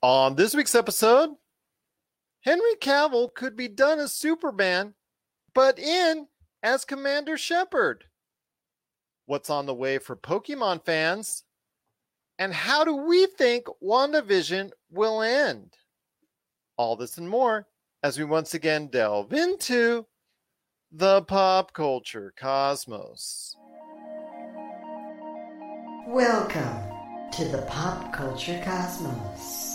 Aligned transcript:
On 0.00 0.36
this 0.36 0.54
week's 0.54 0.76
episode, 0.76 1.30
Henry 2.42 2.76
Cavill 2.80 3.34
could 3.34 3.56
be 3.56 3.66
done 3.66 3.98
as 3.98 4.14
Superman, 4.14 4.94
but 5.56 5.76
in 5.76 6.28
as 6.62 6.84
Commander 6.84 7.36
Shepard. 7.36 8.04
What's 9.26 9.50
on 9.50 9.66
the 9.66 9.74
way 9.74 9.98
for 9.98 10.14
Pokemon 10.14 10.84
fans? 10.84 11.42
And 12.38 12.54
how 12.54 12.84
do 12.84 12.94
we 12.94 13.26
think 13.26 13.66
WandaVision 13.82 14.70
will 14.88 15.20
end? 15.20 15.74
All 16.76 16.94
this 16.94 17.18
and 17.18 17.28
more 17.28 17.66
as 18.00 18.16
we 18.16 18.24
once 18.24 18.54
again 18.54 18.86
delve 18.86 19.32
into 19.32 20.06
the 20.92 21.22
pop 21.22 21.72
culture 21.72 22.32
cosmos. 22.38 23.56
Welcome 26.06 26.78
to 27.32 27.44
the 27.46 27.66
pop 27.68 28.12
culture 28.12 28.62
cosmos. 28.64 29.67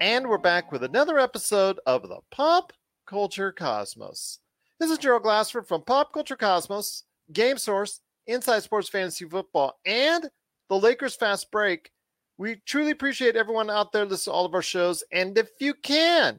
And 0.00 0.28
we're 0.28 0.38
back 0.38 0.70
with 0.70 0.84
another 0.84 1.18
episode 1.18 1.80
of 1.84 2.02
the 2.02 2.20
Pop 2.30 2.72
Culture 3.04 3.50
Cosmos. 3.50 4.38
This 4.78 4.92
is 4.92 4.98
Gerald 4.98 5.24
Glassford 5.24 5.66
from 5.66 5.82
Pop 5.82 6.12
Culture 6.12 6.36
Cosmos, 6.36 7.02
Game 7.32 7.58
Source, 7.58 8.00
Inside 8.28 8.62
Sports 8.62 8.88
Fantasy 8.88 9.24
Football, 9.24 9.76
and 9.84 10.30
the 10.68 10.78
Lakers 10.78 11.16
Fast 11.16 11.50
Break. 11.50 11.90
We 12.36 12.62
truly 12.64 12.92
appreciate 12.92 13.34
everyone 13.34 13.70
out 13.70 13.90
there 13.90 14.04
listening 14.04 14.32
to 14.32 14.36
all 14.36 14.44
of 14.44 14.54
our 14.54 14.62
shows. 14.62 15.02
And 15.10 15.36
if 15.36 15.48
you 15.58 15.74
can, 15.74 16.38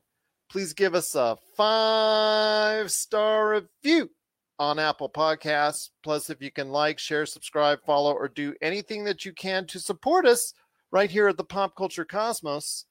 please 0.49 0.71
give 0.71 0.95
us 0.95 1.15
a 1.15 1.37
five 1.57 2.89
star 2.89 3.49
review 3.83 4.09
on 4.57 4.79
Apple 4.79 5.09
Podcasts. 5.09 5.89
Plus, 6.01 6.29
if 6.29 6.41
you 6.41 6.49
can 6.49 6.69
like, 6.69 6.97
share, 6.97 7.25
subscribe, 7.25 7.79
follow, 7.85 8.13
or 8.13 8.29
do 8.29 8.55
anything 8.61 9.03
that 9.03 9.25
you 9.25 9.33
can 9.33 9.67
to 9.67 9.81
support 9.81 10.25
us 10.25 10.53
right 10.91 11.11
here 11.11 11.27
at 11.27 11.35
the 11.35 11.43
Pop 11.43 11.75
Culture 11.75 12.05
Cosmos, 12.05 12.85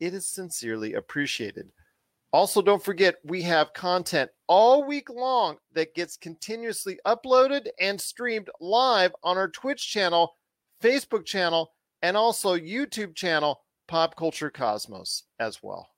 it 0.00 0.14
is 0.14 0.28
sincerely 0.28 0.94
appreciated. 0.94 1.70
Also, 2.32 2.60
don't 2.60 2.82
forget, 2.82 3.16
we 3.24 3.40
have 3.42 3.72
content 3.72 4.30
all 4.46 4.84
week 4.84 5.08
long 5.08 5.56
that 5.72 5.94
gets 5.94 6.16
continuously 6.16 6.98
uploaded 7.06 7.66
and 7.80 8.00
streamed 8.00 8.50
live 8.60 9.14
on 9.22 9.38
our 9.38 9.48
Twitch 9.48 9.90
channel, 9.90 10.36
Facebook 10.82 11.24
channel, 11.24 11.72
and 12.02 12.16
also 12.16 12.56
YouTube 12.56 13.14
channel, 13.14 13.62
Pop 13.88 14.16
Culture 14.16 14.50
Cosmos, 14.50 15.22
as 15.38 15.62
well. 15.62 15.88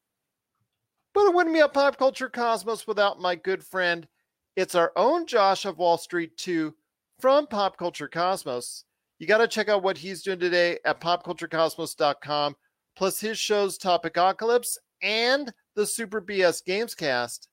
But 1.15 1.27
it 1.27 1.34
wouldn't 1.34 1.55
be 1.56 1.61
a 1.61 1.69
Pop 1.69 1.99
Culture 1.99 2.29
Cosmos 2.29 2.87
without 2.87 3.21
my 3.21 3.34
good 3.34 3.65
friend. 3.65 4.06
It's 4.55 4.75
our 4.75 4.93
own 4.97 5.27
Josh 5.27 5.65
of 5.65 5.79
Wall 5.79 5.99
Street 5.99 6.37
2 6.37 6.75
from 7.19 7.47
Pop 7.47 7.77
Culture 7.77 8.09
Cosmos. 8.09 8.84
You 9.19 9.27
got 9.27 9.39
to 9.39 9.49
check 9.49 9.69
out 9.69 9.83
what 9.83 9.99
he's 9.99 10.23
doing 10.23 10.39
today 10.39 10.79
at 10.84 11.01
popculturecosmos.com, 11.01 12.55
plus 12.99 13.21
his 13.21 13.39
shows 13.39 13.79
topic, 13.79 14.15
Topicocalypse 14.15 14.77
and 15.03 15.53
the 15.77 15.87
Super 15.87 16.21
BS 16.21 16.65
Gamescast. 16.67 17.47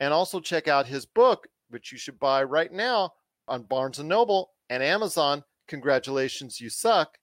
And 0.00 0.14
also 0.14 0.40
check 0.40 0.68
out 0.68 0.86
his 0.86 1.04
book, 1.04 1.46
which 1.68 1.92
you 1.92 1.98
should 1.98 2.18
buy 2.18 2.42
right 2.42 2.72
now 2.72 3.12
on 3.46 3.64
Barnes 3.64 3.98
& 3.98 4.02
Noble 4.02 4.52
and 4.70 4.82
Amazon. 4.82 5.44
Congratulations, 5.68 6.58
you 6.58 6.70
suck. 6.70 7.18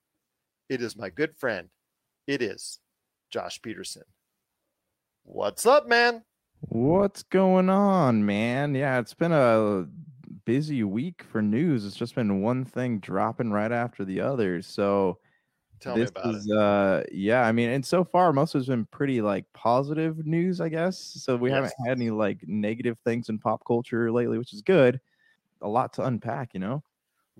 It 0.68 0.80
is 0.80 0.96
my 0.96 1.10
good 1.10 1.36
friend. 1.36 1.68
It 2.28 2.42
is 2.42 2.78
Josh 3.30 3.60
Peterson. 3.60 4.04
What's 5.24 5.66
up, 5.66 5.88
man? 5.88 6.22
What's 6.60 7.24
going 7.24 7.70
on, 7.70 8.24
man? 8.24 8.76
Yeah, 8.76 9.00
it's 9.00 9.14
been 9.14 9.32
a 9.32 9.86
busy 10.44 10.84
week 10.84 11.24
for 11.24 11.42
news. 11.42 11.84
It's 11.84 11.96
just 11.96 12.14
been 12.14 12.40
one 12.40 12.64
thing 12.64 13.00
dropping 13.00 13.50
right 13.50 13.72
after 13.72 14.04
the 14.04 14.20
other. 14.20 14.62
So 14.62 15.18
Tell 15.80 15.94
this 15.96 16.10
me 16.14 16.20
about 16.20 16.34
is 16.34 16.46
it. 16.48 16.56
uh 16.56 17.02
yeah, 17.12 17.42
I 17.42 17.52
mean, 17.52 17.70
and 17.70 17.84
so 17.84 18.04
far 18.04 18.32
most 18.32 18.54
of 18.54 18.60
it's 18.60 18.68
been 18.68 18.86
pretty 18.86 19.20
like 19.20 19.44
positive 19.52 20.26
news, 20.26 20.60
I 20.60 20.68
guess. 20.68 20.98
So 20.98 21.36
we 21.36 21.50
haven't 21.50 21.72
had 21.86 21.96
any 21.98 22.10
like 22.10 22.46
negative 22.46 22.98
things 23.04 23.28
in 23.28 23.38
pop 23.38 23.64
culture 23.66 24.10
lately, 24.10 24.38
which 24.38 24.52
is 24.52 24.62
good. 24.62 25.00
A 25.62 25.68
lot 25.68 25.92
to 25.94 26.04
unpack, 26.04 26.54
you 26.54 26.60
know. 26.60 26.82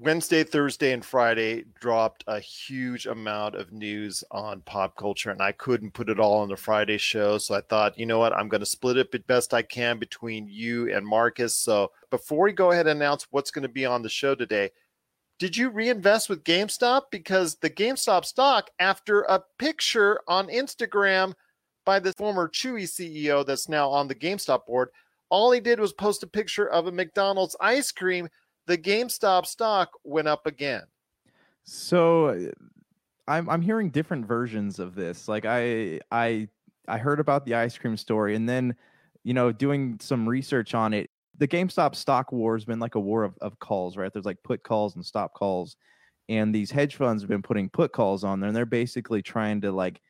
Wednesday, 0.00 0.44
Thursday, 0.44 0.92
and 0.92 1.04
Friday 1.04 1.64
dropped 1.80 2.22
a 2.28 2.38
huge 2.38 3.06
amount 3.06 3.56
of 3.56 3.72
news 3.72 4.22
on 4.30 4.60
pop 4.60 4.94
culture, 4.94 5.30
and 5.30 5.42
I 5.42 5.50
couldn't 5.50 5.90
put 5.90 6.08
it 6.08 6.20
all 6.20 6.38
on 6.38 6.48
the 6.48 6.56
Friday 6.56 6.98
show. 6.98 7.36
So 7.38 7.56
I 7.56 7.62
thought, 7.62 7.98
you 7.98 8.06
know 8.06 8.20
what, 8.20 8.32
I'm 8.32 8.48
going 8.48 8.60
to 8.60 8.66
split 8.66 8.96
it 8.96 9.10
the 9.10 9.18
best 9.18 9.52
I 9.52 9.62
can 9.62 9.98
between 9.98 10.46
you 10.46 10.94
and 10.94 11.04
Marcus. 11.04 11.56
So 11.56 11.90
before 12.10 12.44
we 12.44 12.52
go 12.52 12.70
ahead 12.70 12.86
and 12.86 13.00
announce 13.00 13.26
what's 13.32 13.50
going 13.50 13.64
to 13.64 13.68
be 13.68 13.86
on 13.86 14.02
the 14.02 14.08
show 14.08 14.36
today, 14.36 14.70
did 15.38 15.56
you 15.56 15.70
reinvest 15.70 16.28
with 16.28 16.44
GameStop? 16.44 17.02
Because 17.10 17.56
the 17.56 17.70
GameStop 17.70 18.24
stock, 18.24 18.70
after 18.78 19.22
a 19.22 19.42
picture 19.58 20.20
on 20.26 20.48
Instagram 20.48 21.34
by 21.84 21.98
the 21.98 22.12
former 22.14 22.48
Chewy 22.48 22.84
CEO 22.84 23.46
that's 23.46 23.68
now 23.68 23.88
on 23.88 24.08
the 24.08 24.14
GameStop 24.14 24.66
board, 24.66 24.88
all 25.30 25.52
he 25.52 25.60
did 25.60 25.78
was 25.78 25.92
post 25.92 26.22
a 26.22 26.26
picture 26.26 26.68
of 26.68 26.86
a 26.86 26.92
McDonald's 26.92 27.56
ice 27.60 27.92
cream 27.92 28.28
the 28.68 28.78
GameStop 28.78 29.46
stock 29.46 29.92
went 30.04 30.28
up 30.28 30.46
again. 30.46 30.82
So 31.64 32.52
I'm 33.26 33.48
I'm 33.48 33.62
hearing 33.62 33.90
different 33.90 34.26
versions 34.26 34.78
of 34.78 34.94
this. 34.94 35.26
Like 35.26 35.44
I 35.44 36.00
I 36.12 36.48
I 36.86 36.98
heard 36.98 37.18
about 37.18 37.44
the 37.44 37.54
ice 37.54 37.76
cream 37.76 37.96
story 37.96 38.36
and 38.36 38.48
then 38.48 38.76
you 39.24 39.34
know 39.34 39.50
doing 39.50 39.98
some 40.00 40.28
research 40.28 40.74
on 40.74 40.94
it. 40.94 41.10
The 41.38 41.48
GameStop 41.48 41.94
stock 41.94 42.32
war 42.32 42.56
has 42.56 42.64
been 42.64 42.80
like 42.80 42.96
a 42.96 43.00
war 43.00 43.24
of, 43.24 43.36
of 43.40 43.58
calls, 43.58 43.96
right? 43.96 44.12
There's 44.12 44.24
like 44.24 44.42
put 44.42 44.62
calls 44.62 44.96
and 44.96 45.04
stop 45.04 45.34
calls. 45.34 45.76
And 46.28 46.54
these 46.54 46.70
hedge 46.70 46.96
funds 46.96 47.22
have 47.22 47.30
been 47.30 47.42
putting 47.42 47.70
put 47.70 47.92
calls 47.92 48.24
on 48.24 48.40
there 48.40 48.48
and 48.48 48.56
they're 48.56 48.66
basically 48.66 49.22
trying 49.22 49.60
to 49.62 49.72
like 49.72 50.00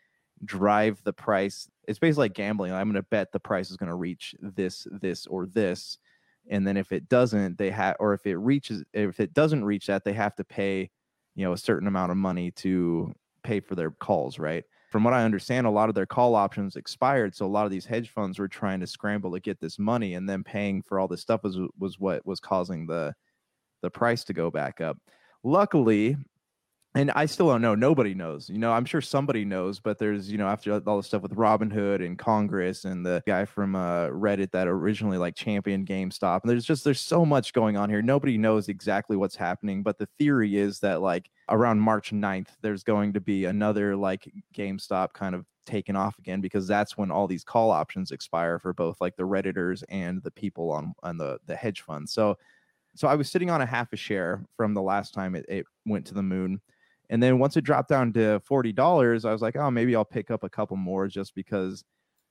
drive 0.45 1.01
the 1.05 1.13
price. 1.13 1.69
It's 1.87 1.99
basically 1.99 2.25
like 2.25 2.35
gambling. 2.35 2.73
I'm 2.73 2.89
going 2.89 2.95
to 2.95 3.09
bet 3.09 3.31
the 3.31 3.41
price 3.41 3.71
is 3.71 3.77
going 3.77 3.91
to 3.91 3.95
reach 3.95 4.35
this, 4.41 4.87
this, 4.91 5.27
or 5.27 5.47
this. 5.47 5.99
And 6.51 6.67
then 6.67 6.77
if 6.77 6.93
it 6.93 7.09
doesn't, 7.09 7.59
they 7.59 7.71
have, 7.71 7.97
or 8.01 8.15
if 8.15 8.27
it 8.27 8.37
reaches, 8.37 8.83
if 8.93 9.21
it 9.21 9.35
doesn't 9.35 9.65
reach 9.65 9.87
that, 9.87 10.05
they 10.05 10.15
have 10.15 10.35
to 10.37 10.45
pay, 10.45 10.91
you 11.35 11.45
know, 11.45 11.53
a 11.53 11.59
certain 11.59 11.89
amount 11.89 12.11
of 12.11 12.17
money 12.17 12.51
to 12.53 13.15
pay 13.43 13.61
for 13.61 13.75
their 13.75 13.91
calls, 13.91 14.39
right? 14.39 14.65
From 14.89 15.05
what 15.05 15.13
I 15.13 15.25
understand, 15.25 15.67
a 15.67 15.71
lot 15.71 15.91
of 15.91 15.95
their 15.95 16.07
call 16.07 16.35
options 16.35 16.77
expired. 16.77 17.35
So 17.35 17.45
a 17.45 17.47
lot 17.47 17.67
of 17.67 17.71
these 17.71 17.85
hedge 17.85 18.09
funds 18.09 18.39
were 18.39 18.49
trying 18.49 18.81
to 18.81 18.87
scramble 18.87 19.33
to 19.33 19.41
get 19.41 19.61
this 19.61 19.79
money 19.79 20.15
and 20.15 20.29
then 20.29 20.43
paying 20.43 20.83
for 20.83 20.99
all 20.99 21.09
this 21.09 21.21
stuff 21.21 21.43
was 21.43 21.59
was 21.79 21.99
what 21.99 22.25
was 22.25 22.41
causing 22.41 22.87
the 22.87 23.15
the 23.83 23.91
price 23.91 24.25
to 24.25 24.33
go 24.33 24.51
back 24.51 24.81
up. 24.81 24.97
Luckily, 25.45 26.17
and 26.95 27.11
I 27.13 27.27
still 27.27 27.49
don't 27.49 27.61
know. 27.61 27.75
Nobody 27.75 28.15
knows. 28.15 28.49
You 28.49 28.59
know, 28.59 28.73
I'm 28.73 28.85
sure 28.85 29.01
somebody 29.01 29.45
knows, 29.45 29.79
but 29.79 29.99
there's, 29.99 30.31
you 30.31 30.39
know, 30.39 30.49
after 30.49 30.73
all 30.87 30.97
the 30.97 31.03
stuff 31.03 31.23
with 31.23 31.35
Robinhood 31.37 32.05
and 32.05 32.19
Congress 32.19 32.85
and 32.85 33.05
the 33.05 33.23
guy 33.27 33.45
from 33.45 33.77
uh, 33.77 34.09
Reddit 34.09 34.51
that 34.53 34.67
originally 34.67 35.19
like 35.19 35.35
championed 35.35 35.87
GameStop, 35.87 36.41
and 36.43 36.51
there's 36.51 36.65
just 36.65 36.85
there's 36.85 37.01
so 37.01 37.27
much 37.27 37.53
going 37.53 37.77
on 37.77 37.91
here. 37.91 38.03
Nobody 38.03 38.39
knows 38.39 38.69
exactly 38.69 39.17
what's 39.17 39.37
happening, 39.37 39.83
but 39.83 39.99
the 39.99 40.09
theory 40.19 40.57
is 40.57 40.81
that 40.81 41.03
like 41.03 41.31
around 41.51 41.79
March 41.79 42.11
9th, 42.11 42.49
there's 42.63 42.83
going 42.83 43.13
to 43.13 43.21
be 43.21 43.45
another 43.45 43.95
like 43.95 44.31
GameStop 44.55 45.13
kind 45.13 45.35
of 45.35 45.45
taken 45.67 45.95
off 45.95 46.19
again 46.19 46.41
because 46.41 46.67
that's 46.67 46.97
when 46.97 47.11
all 47.11 47.27
these 47.27 47.45
call 47.45 47.71
options 47.71 48.11
expire 48.11 48.59
for 48.59 48.73
both 48.73 48.99
like 49.03 49.15
the 49.17 49.23
redditors 49.23 49.85
and 49.91 50.23
the 50.23 50.31
people 50.31 50.71
on 50.73 50.95
on 51.03 51.19
the 51.19 51.39
the 51.47 51.55
hedge 51.55 51.83
funds. 51.83 52.13
So 52.13 52.39
so 52.97 53.07
I 53.07 53.15
was 53.15 53.31
sitting 53.31 53.51
on 53.51 53.61
a 53.61 53.67
half 53.67 53.93
a 53.93 53.97
share 53.97 54.45
from 54.57 54.75
the 54.75 54.83
last 54.83 55.15
time 55.15 55.37
it, 55.37 55.45
it 55.49 55.67
went 55.87 56.07
to 56.07 56.15
the 56.15 56.23
moon. 56.23 56.61
And 57.11 57.23
then 57.23 57.39
once 57.39 57.57
it 57.57 57.65
dropped 57.65 57.89
down 57.89 58.13
to 58.15 58.41
$40, 58.49 59.25
I 59.25 59.33
was 59.33 59.43
like, 59.43 59.57
oh, 59.57 59.71
maybe 59.71 59.97
I'll 59.97 60.05
pick 60.05 60.31
up 60.31 60.45
a 60.45 60.51
couple 60.51 60.77
more 60.77 61.09
just 61.09 61.35
because 61.35 61.85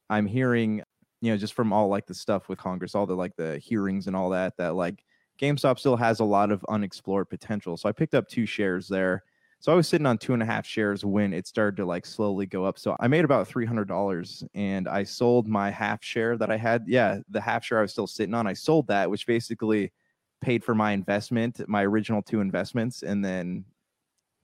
I'm 0.09 0.25
hearing, 0.25 0.83
you 1.21 1.31
know, 1.31 1.38
just 1.38 1.53
from 1.53 1.73
all 1.73 1.88
like 1.88 2.05
the 2.05 2.13
stuff 2.13 2.47
with 2.47 2.59
Congress, 2.59 2.95
all 2.95 3.05
the 3.05 3.15
like 3.15 3.35
the 3.35 3.57
hearings 3.57 4.07
and 4.07 4.15
all 4.15 4.29
that, 4.29 4.55
that 4.57 4.75
like 4.75 5.03
GameStop 5.39 5.79
still 5.79 5.95
has 5.95 6.19
a 6.19 6.25
lot 6.25 6.51
of 6.51 6.65
unexplored 6.69 7.29
potential. 7.29 7.77
So 7.77 7.89
I 7.89 7.91
picked 7.91 8.15
up 8.15 8.27
two 8.27 8.45
shares 8.45 8.88
there. 8.88 9.23
So 9.59 9.71
I 9.71 9.75
was 9.75 9.88
sitting 9.88 10.05
on 10.05 10.19
two 10.19 10.33
and 10.33 10.43
a 10.43 10.45
half 10.45 10.67
shares 10.67 11.03
when 11.03 11.33
it 11.33 11.47
started 11.47 11.77
to 11.77 11.85
like 11.85 12.05
slowly 12.05 12.45
go 12.45 12.63
up. 12.63 12.77
So 12.77 12.95
I 13.00 13.07
made 13.07 13.25
about 13.25 13.47
three 13.47 13.65
hundred 13.65 13.88
dollars, 13.88 14.44
and 14.53 14.88
I 14.88 15.03
sold 15.03 15.47
my 15.47 15.71
half 15.71 16.03
share 16.03 16.38
that 16.38 16.51
I 16.51 16.57
had. 16.57 16.83
Yeah, 16.85 17.19
the 17.30 17.41
half 17.41 17.65
share 17.65 17.80
I 17.80 17.81
was 17.81 17.91
still 17.91 18.06
sitting 18.06 18.35
on, 18.35 18.45
I 18.45 18.53
sold 18.53 18.88
that, 18.88 19.09
which 19.09 19.25
basically 19.25 19.91
paid 20.41 20.63
for 20.63 20.75
my 20.75 20.91
investment, 20.91 21.59
my 21.68 21.83
original 21.83 22.21
two 22.21 22.39
investments, 22.39 23.01
and 23.01 23.25
then 23.25 23.65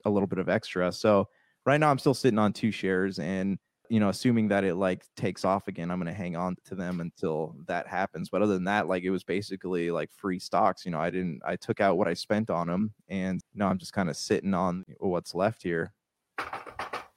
a 0.04 0.10
little 0.10 0.26
bit 0.26 0.38
of 0.38 0.48
extra. 0.48 0.92
So 0.92 1.28
right 1.66 1.78
now 1.78 1.90
I'm 1.90 1.98
still 1.98 2.14
sitting 2.14 2.38
on 2.38 2.52
two 2.52 2.70
shares, 2.70 3.18
and 3.18 3.58
you 3.90 4.00
know, 4.00 4.08
assuming 4.08 4.48
that 4.48 4.64
it 4.64 4.74
like 4.76 5.04
takes 5.16 5.44
off 5.44 5.68
again, 5.68 5.90
I'm 5.90 5.98
gonna 5.98 6.12
hang 6.12 6.36
on 6.36 6.56
to 6.66 6.74
them 6.74 7.00
until 7.00 7.54
that 7.66 7.86
happens. 7.86 8.28
But 8.30 8.42
other 8.42 8.54
than 8.54 8.64
that, 8.64 8.88
like 8.88 9.02
it 9.02 9.10
was 9.10 9.24
basically 9.24 9.90
like 9.90 10.10
free 10.12 10.38
stocks. 10.38 10.84
You 10.84 10.90
know, 10.90 11.00
I 11.00 11.10
didn't, 11.10 11.40
I 11.46 11.56
took 11.56 11.80
out 11.80 11.98
what 11.98 12.08
I 12.08 12.14
spent 12.14 12.50
on 12.50 12.66
them, 12.66 12.92
and 13.08 13.40
now 13.54 13.68
I'm 13.68 13.78
just 13.78 13.92
kind 13.92 14.08
of 14.08 14.16
sitting 14.16 14.54
on 14.54 14.84
what's 14.98 15.34
left 15.34 15.62
here. 15.62 15.92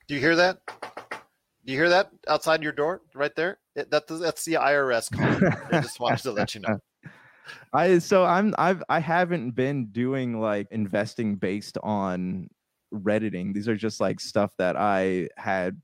Do 0.08 0.16
you 0.16 0.20
hear 0.20 0.36
that? 0.36 0.60
Do 1.66 1.74
you 1.74 1.78
hear 1.78 1.90
that 1.90 2.12
outside 2.30 2.64
your 2.64 2.72
door 2.72 3.02
right 3.14 3.36
there? 3.36 3.60
It, 3.76 3.92
that, 3.92 4.08
that's 4.08 4.46
the 4.46 4.54
IRS 4.54 5.12
calling. 5.12 5.54
I 5.72 5.82
just 5.82 6.00
wanted 6.00 6.20
to 6.20 6.32
let 6.32 6.56
you 6.56 6.62
know. 6.62 6.80
I 7.74 8.00
so 8.00 8.26
I'm 8.26 8.54
I've 8.58 8.84
I 8.90 9.00
haven't 9.00 9.52
been 9.52 9.88
doing 9.88 10.40
like 10.40 10.68
investing 10.72 11.36
based 11.36 11.78
on 11.84 12.50
redditing. 12.92 13.54
These 13.54 13.68
are 13.68 13.76
just 13.76 14.00
like 14.00 14.20
stuff 14.20 14.52
that 14.58 14.76
I 14.78 15.30
had. 15.38 15.82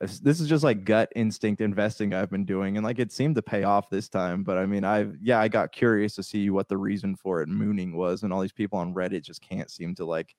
Uh, 0.00 0.08
this 0.22 0.40
is 0.40 0.48
just 0.48 0.64
like 0.64 0.84
gut 0.84 1.12
instinct 1.14 1.60
investing 1.60 2.14
I've 2.14 2.30
been 2.30 2.44
doing, 2.44 2.76
and 2.76 2.84
like 2.84 2.98
it 2.98 3.12
seemed 3.12 3.36
to 3.36 3.42
pay 3.42 3.64
off 3.64 3.90
this 3.90 4.08
time. 4.08 4.42
But 4.42 4.58
I 4.58 4.66
mean, 4.66 4.84
I 4.84 5.06
yeah, 5.22 5.40
I 5.40 5.48
got 5.48 5.72
curious 5.72 6.14
to 6.16 6.22
see 6.22 6.50
what 6.50 6.68
the 6.68 6.76
reason 6.76 7.16
for 7.16 7.42
it 7.42 7.48
mooning 7.48 7.96
was, 7.96 8.22
and 8.22 8.32
all 8.32 8.40
these 8.40 8.52
people 8.52 8.78
on 8.78 8.94
Reddit 8.94 9.22
just 9.22 9.40
can't 9.42 9.70
seem 9.70 9.94
to 9.96 10.04
like 10.04 10.34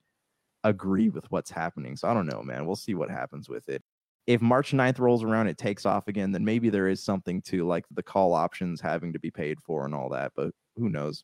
agree 0.66 1.10
with 1.10 1.30
what's 1.32 1.52
happening. 1.52 1.96
So 1.96 2.10
I 2.10 2.14
don't 2.14 2.28
know, 2.28 2.42
man. 2.42 2.66
We'll 2.66 2.76
see 2.76 2.96
what 2.96 3.10
happens 3.10 3.48
with 3.48 3.70
it. 3.70 3.84
If 4.28 4.42
March 4.42 4.72
9th 4.72 4.98
rolls 5.00 5.24
around, 5.24 5.48
it 5.48 5.58
takes 5.58 5.86
off 5.86 6.08
again, 6.08 6.32
then 6.32 6.44
maybe 6.44 6.70
there 6.70 6.88
is 6.88 7.04
something 7.04 7.42
to 7.44 7.66
like 7.68 7.86
the 7.92 8.02
call 8.02 8.34
options 8.34 8.82
having 8.82 9.14
to 9.14 9.20
be 9.20 9.30
paid 9.30 9.60
for 9.62 9.86
and 9.86 9.94
all 9.94 10.10
that. 10.10 10.32
But 10.36 10.52
who 10.76 10.90
knows? 10.90 11.24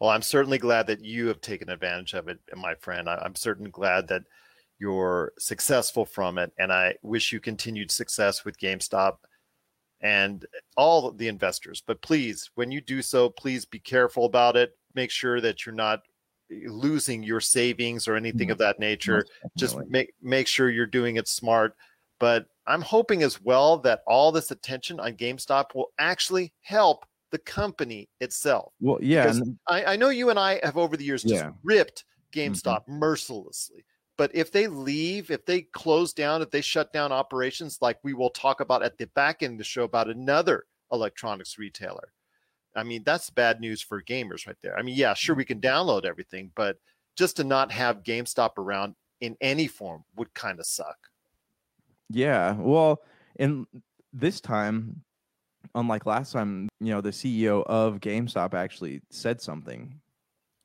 Well, 0.00 0.10
I'm 0.10 0.22
certainly 0.22 0.58
glad 0.58 0.86
that 0.88 1.04
you 1.04 1.28
have 1.28 1.40
taken 1.40 1.68
advantage 1.68 2.14
of 2.14 2.28
it, 2.28 2.38
my 2.56 2.74
friend. 2.74 3.08
I'm 3.08 3.34
certainly 3.34 3.70
glad 3.70 4.08
that 4.08 4.22
you're 4.78 5.32
successful 5.38 6.04
from 6.04 6.38
it. 6.38 6.52
And 6.58 6.72
I 6.72 6.94
wish 7.02 7.32
you 7.32 7.40
continued 7.40 7.90
success 7.90 8.44
with 8.44 8.58
GameStop 8.58 9.16
and 10.00 10.44
all 10.76 11.12
the 11.12 11.28
investors. 11.28 11.82
But 11.86 12.02
please, 12.02 12.50
when 12.54 12.70
you 12.70 12.80
do 12.80 13.00
so, 13.02 13.30
please 13.30 13.64
be 13.64 13.78
careful 13.78 14.26
about 14.26 14.56
it. 14.56 14.76
Make 14.94 15.10
sure 15.10 15.40
that 15.40 15.64
you're 15.64 15.74
not 15.74 16.02
eh, 16.50 16.66
losing 16.66 17.22
your 17.22 17.40
savings 17.40 18.06
or 18.06 18.16
anything 18.16 18.50
of 18.50 18.58
that 18.58 18.78
nature. 18.78 19.24
Just 19.56 19.78
make 19.88 20.12
make 20.20 20.46
sure 20.46 20.70
you're 20.70 20.86
doing 20.86 21.16
it 21.16 21.28
smart. 21.28 21.74
But 22.20 22.46
I'm 22.66 22.82
hoping 22.82 23.22
as 23.22 23.40
well 23.40 23.78
that 23.78 24.02
all 24.06 24.32
this 24.32 24.50
attention 24.50 25.00
on 25.00 25.14
GameStop 25.14 25.74
will 25.74 25.90
actually 25.98 26.52
help 26.60 27.06
the 27.34 27.38
company 27.38 28.08
itself. 28.20 28.72
Well, 28.80 28.98
yeah, 29.02 29.32
I, 29.68 29.84
I, 29.84 29.96
know 29.96 30.10
you 30.10 30.30
and 30.30 30.38
I 30.38 30.60
have 30.62 30.76
over 30.76 30.96
the 30.96 31.02
years 31.02 31.24
just 31.24 31.34
yeah. 31.34 31.50
ripped 31.64 32.04
GameStop 32.32 32.82
mm-hmm. 32.82 33.00
mercilessly. 33.00 33.84
But 34.16 34.30
if 34.32 34.52
they 34.52 34.68
leave, 34.68 35.32
if 35.32 35.44
they 35.44 35.62
close 35.62 36.12
down, 36.12 36.42
if 36.42 36.52
they 36.52 36.60
shut 36.60 36.92
down 36.92 37.10
operations, 37.10 37.78
like 37.80 37.98
we 38.04 38.14
will 38.14 38.30
talk 38.30 38.60
about 38.60 38.84
at 38.84 38.98
the 38.98 39.08
back 39.16 39.42
end 39.42 39.54
of 39.54 39.58
the 39.58 39.64
show 39.64 39.82
about 39.82 40.08
another 40.08 40.66
electronics 40.92 41.58
retailer, 41.58 42.12
I 42.76 42.84
mean, 42.84 43.02
that's 43.04 43.30
bad 43.30 43.60
news 43.60 43.82
for 43.82 44.00
gamers 44.00 44.46
right 44.46 44.56
there. 44.62 44.78
I 44.78 44.82
mean, 44.82 44.94
yeah, 44.94 45.12
sure, 45.14 45.34
we 45.34 45.44
can 45.44 45.60
download 45.60 46.04
everything, 46.04 46.52
but 46.54 46.76
just 47.16 47.34
to 47.38 47.44
not 47.44 47.72
have 47.72 48.04
GameStop 48.04 48.58
around 48.58 48.94
in 49.20 49.36
any 49.40 49.66
form 49.66 50.04
would 50.14 50.32
kind 50.34 50.60
of 50.60 50.66
suck. 50.66 50.98
Yeah. 52.10 52.54
Well, 52.54 53.02
in 53.40 53.66
this 54.12 54.40
time, 54.40 55.02
unlike 55.74 56.06
last 56.06 56.32
time, 56.32 56.68
you 56.80 56.92
know, 56.92 57.00
the 57.00 57.10
CEO 57.10 57.64
of 57.66 58.00
GameStop 58.00 58.54
actually 58.54 59.02
said 59.10 59.40
something. 59.40 60.00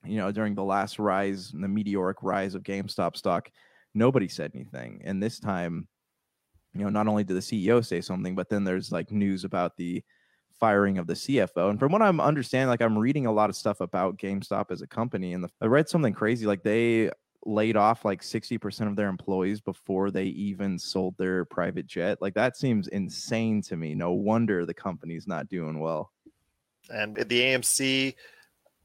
You 0.05 0.17
know, 0.17 0.31
during 0.31 0.55
the 0.55 0.63
last 0.63 0.99
rise, 0.99 1.51
the 1.51 1.67
meteoric 1.67 2.17
rise 2.23 2.55
of 2.55 2.63
GameStop 2.63 3.17
stock, 3.17 3.49
nobody 3.93 4.27
said 4.27 4.51
anything. 4.55 5.01
And 5.03 5.21
this 5.21 5.39
time, 5.39 5.87
you 6.73 6.83
know, 6.83 6.89
not 6.89 7.07
only 7.07 7.23
did 7.23 7.35
the 7.35 7.41
CEO 7.41 7.85
say 7.85 8.01
something, 8.01 8.35
but 8.35 8.49
then 8.49 8.63
there's 8.63 8.91
like 8.91 9.11
news 9.11 9.43
about 9.43 9.75
the 9.75 10.03
firing 10.59 10.97
of 10.97 11.07
the 11.07 11.13
CFO. 11.13 11.69
And 11.69 11.79
from 11.79 11.91
what 11.91 12.01
I'm 12.01 12.19
understanding, 12.19 12.69
like 12.69 12.81
I'm 12.81 12.97
reading 12.97 13.25
a 13.25 13.31
lot 13.31 13.49
of 13.49 13.55
stuff 13.55 13.81
about 13.81 14.17
GameStop 14.17 14.71
as 14.71 14.81
a 14.81 14.87
company, 14.87 15.33
and 15.33 15.43
the, 15.43 15.49
I 15.61 15.65
read 15.65 15.89
something 15.89 16.13
crazy. 16.13 16.45
Like 16.45 16.63
they 16.63 17.09
laid 17.49 17.75
off 17.75 18.05
like 18.05 18.21
60% 18.21 18.87
of 18.87 18.95
their 18.95 19.09
employees 19.09 19.59
before 19.59 20.11
they 20.11 20.25
even 20.25 20.77
sold 20.77 21.15
their 21.17 21.45
private 21.45 21.87
jet. 21.87 22.21
Like 22.21 22.35
that 22.35 22.55
seems 22.55 22.87
insane 22.87 23.61
to 23.63 23.75
me. 23.75 23.95
No 23.95 24.11
wonder 24.11 24.65
the 24.65 24.73
company's 24.73 25.27
not 25.27 25.49
doing 25.49 25.79
well. 25.79 26.11
And 26.89 27.15
the 27.15 27.41
AMC 27.41 28.15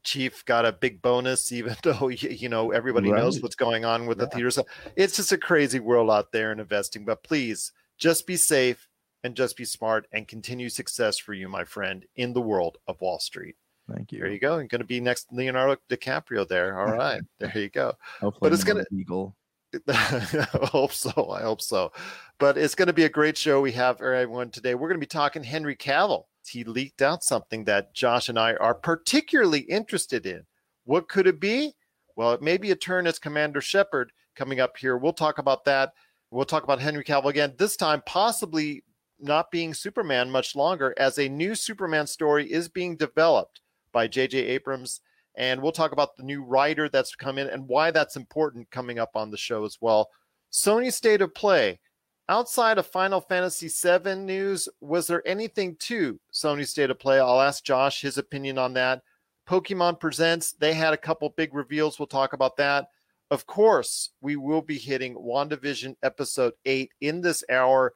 chief 0.03 0.45
got 0.45 0.65
a 0.65 0.71
big 0.71 1.01
bonus, 1.01 1.51
even 1.51 1.75
though 1.83 2.07
you 2.07 2.49
know 2.49 2.71
everybody 2.71 3.11
right. 3.11 3.19
knows 3.19 3.41
what's 3.41 3.55
going 3.55 3.85
on 3.85 4.05
with 4.05 4.17
yeah. 4.17 4.25
the 4.25 4.31
theaters. 4.31 4.59
It's 4.95 5.17
just 5.17 5.31
a 5.31 5.37
crazy 5.37 5.79
world 5.79 6.09
out 6.09 6.31
there 6.31 6.51
in 6.51 6.59
investing. 6.59 7.05
But 7.05 7.23
please, 7.23 7.71
just 7.97 8.27
be 8.27 8.35
safe 8.35 8.89
and 9.23 9.35
just 9.35 9.57
be 9.57 9.65
smart 9.65 10.07
and 10.11 10.27
continue 10.27 10.69
success 10.69 11.17
for 11.17 11.33
you, 11.33 11.49
my 11.49 11.63
friend, 11.63 12.05
in 12.15 12.33
the 12.33 12.41
world 12.41 12.77
of 12.87 13.01
Wall 13.01 13.19
Street. 13.19 13.55
Thank 13.91 14.11
you. 14.11 14.19
There 14.19 14.31
you 14.31 14.39
go. 14.39 14.57
You're 14.57 14.67
going 14.67 14.81
to 14.81 14.85
be 14.85 14.99
next 14.99 15.31
Leonardo 15.31 15.79
DiCaprio 15.89 16.47
there. 16.47 16.79
All 16.79 16.87
right. 16.97 17.21
there 17.39 17.57
you 17.57 17.69
go. 17.69 17.93
Hopefully, 18.19 18.39
but 18.41 18.53
it's 18.53 18.63
going 18.63 18.83
to 18.83 18.95
Eagle. 18.95 19.35
I 19.87 20.47
hope 20.71 20.93
so. 20.93 21.29
I 21.31 21.41
hope 21.41 21.61
so. 21.61 21.91
But 22.39 22.57
it's 22.57 22.75
going 22.75 22.87
to 22.87 22.93
be 22.93 23.03
a 23.03 23.09
great 23.09 23.37
show 23.37 23.61
we 23.61 23.73
have 23.73 24.01
everyone 24.01 24.49
today. 24.49 24.73
We're 24.73 24.87
going 24.87 24.99
to 24.99 25.05
be 25.05 25.07
talking 25.07 25.43
Henry 25.43 25.75
Cavill. 25.75 26.23
He 26.47 26.63
leaked 26.63 27.01
out 27.01 27.23
something 27.23 27.65
that 27.65 27.93
Josh 27.93 28.29
and 28.29 28.39
I 28.39 28.53
are 28.55 28.75
particularly 28.75 29.61
interested 29.61 30.25
in. 30.25 30.43
What 30.85 31.09
could 31.09 31.27
it 31.27 31.39
be? 31.39 31.73
Well, 32.15 32.31
it 32.33 32.41
may 32.41 32.57
be 32.57 32.71
a 32.71 32.75
turn 32.75 33.07
as 33.07 33.19
Commander 33.19 33.61
Shepard 33.61 34.11
coming 34.35 34.59
up 34.59 34.77
here. 34.77 34.97
We'll 34.97 35.13
talk 35.13 35.39
about 35.39 35.65
that. 35.65 35.93
We'll 36.31 36.45
talk 36.45 36.63
about 36.63 36.79
Henry 36.81 37.03
Cavill 37.03 37.25
again, 37.25 37.53
this 37.57 37.75
time 37.75 38.01
possibly 38.05 38.83
not 39.19 39.51
being 39.51 39.73
Superman 39.73 40.29
much 40.29 40.55
longer, 40.55 40.93
as 40.97 41.17
a 41.17 41.29
new 41.29 41.55
Superman 41.55 42.07
story 42.07 42.51
is 42.51 42.67
being 42.67 42.97
developed 42.97 43.61
by 43.95 44.07
J.J. 44.07 44.37
Abrams. 44.39 44.99
And 45.37 45.61
we'll 45.61 45.71
talk 45.71 45.93
about 45.93 46.15
the 46.15 46.23
new 46.23 46.43
writer 46.43 46.89
that's 46.89 47.15
come 47.15 47.37
in 47.37 47.47
and 47.47 47.67
why 47.67 47.91
that's 47.91 48.17
important 48.17 48.69
coming 48.69 48.99
up 48.99 49.11
on 49.15 49.31
the 49.31 49.37
show 49.37 49.63
as 49.63 49.77
well. 49.81 50.09
Sony 50.51 50.93
State 50.93 51.21
of 51.21 51.33
Play. 51.33 51.79
Outside 52.27 52.77
of 52.77 52.87
Final 52.87 53.21
Fantasy 53.21 53.69
VII 53.69 54.15
news, 54.15 54.67
was 54.81 55.07
there 55.07 55.25
anything 55.27 55.75
to 55.81 56.19
Sony 56.33 56.67
State 56.67 56.89
of 56.89 56.99
Play? 56.99 57.19
I'll 57.19 57.41
ask 57.41 57.63
Josh 57.63 58.01
his 58.01 58.17
opinion 58.17 58.57
on 58.57 58.73
that. 58.73 59.01
Pokemon 59.47 59.99
Presents, 59.99 60.53
they 60.53 60.73
had 60.73 60.93
a 60.93 60.97
couple 60.97 61.29
big 61.29 61.53
reveals. 61.53 61.99
We'll 61.99 62.07
talk 62.07 62.33
about 62.33 62.57
that. 62.57 62.87
Of 63.31 63.45
course, 63.45 64.09
we 64.21 64.35
will 64.35 64.61
be 64.61 64.77
hitting 64.77 65.15
WandaVision 65.15 65.95
episode 66.03 66.53
8 66.65 66.89
in 67.01 67.21
this 67.21 67.43
hour. 67.49 67.93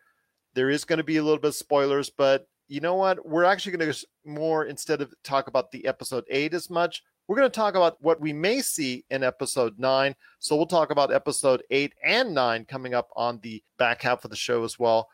There 0.54 0.70
is 0.70 0.86
going 0.86 0.98
to 0.98 1.04
be 1.04 1.18
a 1.18 1.24
little 1.24 1.40
bit 1.40 1.50
of 1.50 1.56
spoilers, 1.56 2.10
but 2.10 2.48
you 2.70 2.80
know 2.80 2.96
what? 2.96 3.28
We're 3.28 3.44
actually 3.44 3.78
going 3.78 3.92
to 3.92 4.08
more 4.26 4.66
instead 4.66 5.02
of 5.02 5.14
talk 5.24 5.48
about 5.48 5.72
the 5.72 5.86
episode 5.86 6.24
eight 6.30 6.54
as 6.54 6.70
much. 6.70 7.04
We're 7.28 7.36
going 7.36 7.50
to 7.50 7.56
talk 7.56 7.76
about 7.76 7.98
what 8.00 8.22
we 8.22 8.32
may 8.32 8.62
see 8.62 9.06
in 9.10 9.24
episode 9.24 9.78
nine. 9.78 10.16
So 10.38 10.56
we'll 10.56 10.68
talk 10.68 10.92
about 10.92 11.12
episode 11.12 11.64
eight 11.72 11.94
and 12.04 12.34
nine 12.34 12.66
coming 12.66 12.94
up 12.94 13.10
on 13.16 13.40
the 13.42 13.62
back 13.78 14.04
half 14.04 14.24
of 14.24 14.32
the 14.32 14.38
show 14.38 14.64
as 14.64 14.80
well. 14.80 15.10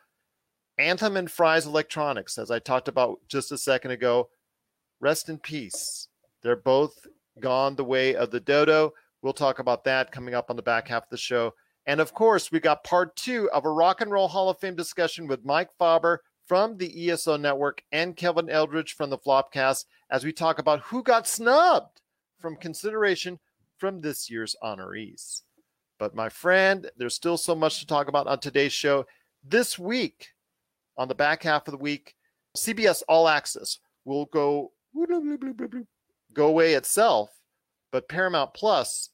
Anthem 0.78 1.16
and 1.16 1.30
Fry's 1.30 1.66
Electronics, 1.66 2.36
as 2.36 2.50
I 2.50 2.58
talked 2.58 2.88
about 2.88 3.18
just 3.26 3.50
a 3.52 3.58
second 3.58 3.90
ago, 3.90 4.28
rest 5.00 5.30
in 5.30 5.38
peace. 5.38 6.08
They're 6.42 6.56
both 6.56 7.06
gone 7.40 7.74
the 7.74 7.84
way 7.84 8.14
of 8.14 8.30
the 8.30 8.40
dodo. 8.40 8.92
We'll 9.22 9.32
talk 9.32 9.58
about 9.58 9.84
that 9.84 10.12
coming 10.12 10.34
up 10.34 10.50
on 10.50 10.56
the 10.56 10.62
back 10.62 10.88
half 10.88 11.04
of 11.04 11.10
the 11.10 11.16
show. 11.16 11.54
And 11.86 12.00
of 12.00 12.12
course, 12.12 12.52
we 12.52 12.60
got 12.60 12.84
part 12.84 13.16
two 13.16 13.50
of 13.50 13.64
a 13.64 13.70
Rock 13.70 14.02
and 14.02 14.10
Roll 14.10 14.28
Hall 14.28 14.50
of 14.50 14.58
Fame 14.58 14.76
discussion 14.76 15.26
with 15.26 15.44
Mike 15.44 15.70
Faber 15.78 16.22
from 16.46 16.76
the 16.76 17.10
ESO 17.10 17.36
Network 17.36 17.82
and 17.92 18.16
Kevin 18.16 18.48
Eldridge 18.48 18.94
from 18.94 19.10
the 19.10 19.18
Flopcast 19.18 19.84
as 20.10 20.24
we 20.24 20.32
talk 20.32 20.58
about 20.58 20.80
who 20.80 21.02
got 21.02 21.26
snubbed 21.26 22.00
from 22.38 22.56
consideration 22.56 23.38
from 23.78 24.00
this 24.00 24.30
year's 24.30 24.56
honorees. 24.62 25.42
But 25.98 26.14
my 26.14 26.28
friend, 26.28 26.90
there's 26.96 27.14
still 27.14 27.36
so 27.36 27.54
much 27.54 27.80
to 27.80 27.86
talk 27.86 28.08
about 28.08 28.26
on 28.26 28.38
today's 28.38 28.72
show. 28.72 29.06
This 29.42 29.78
week, 29.78 30.28
on 30.96 31.08
the 31.08 31.14
back 31.14 31.42
half 31.42 31.66
of 31.68 31.72
the 31.72 31.78
week, 31.78 32.14
CBS 32.56 33.02
All 33.08 33.28
Access 33.28 33.78
will 34.04 34.26
go 34.26 34.72
go 36.32 36.46
away 36.48 36.74
itself, 36.74 37.30
but 37.90 38.08
Paramount 38.08 38.54
Plus 38.54 39.10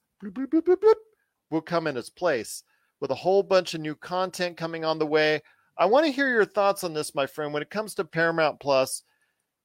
will 1.50 1.60
come 1.60 1.86
in 1.86 1.96
its 1.96 2.10
place 2.10 2.62
with 3.00 3.10
a 3.10 3.16
whole 3.16 3.42
bunch 3.42 3.74
of 3.74 3.80
new 3.80 3.94
content 3.94 4.56
coming 4.56 4.84
on 4.84 4.98
the 4.98 5.06
way. 5.06 5.42
I 5.78 5.86
want 5.86 6.06
to 6.06 6.12
hear 6.12 6.28
your 6.28 6.44
thoughts 6.44 6.84
on 6.84 6.92
this, 6.92 7.14
my 7.14 7.26
friend. 7.26 7.52
When 7.52 7.62
it 7.62 7.70
comes 7.70 7.94
to 7.94 8.04
Paramount 8.04 8.60
Plus, 8.60 9.02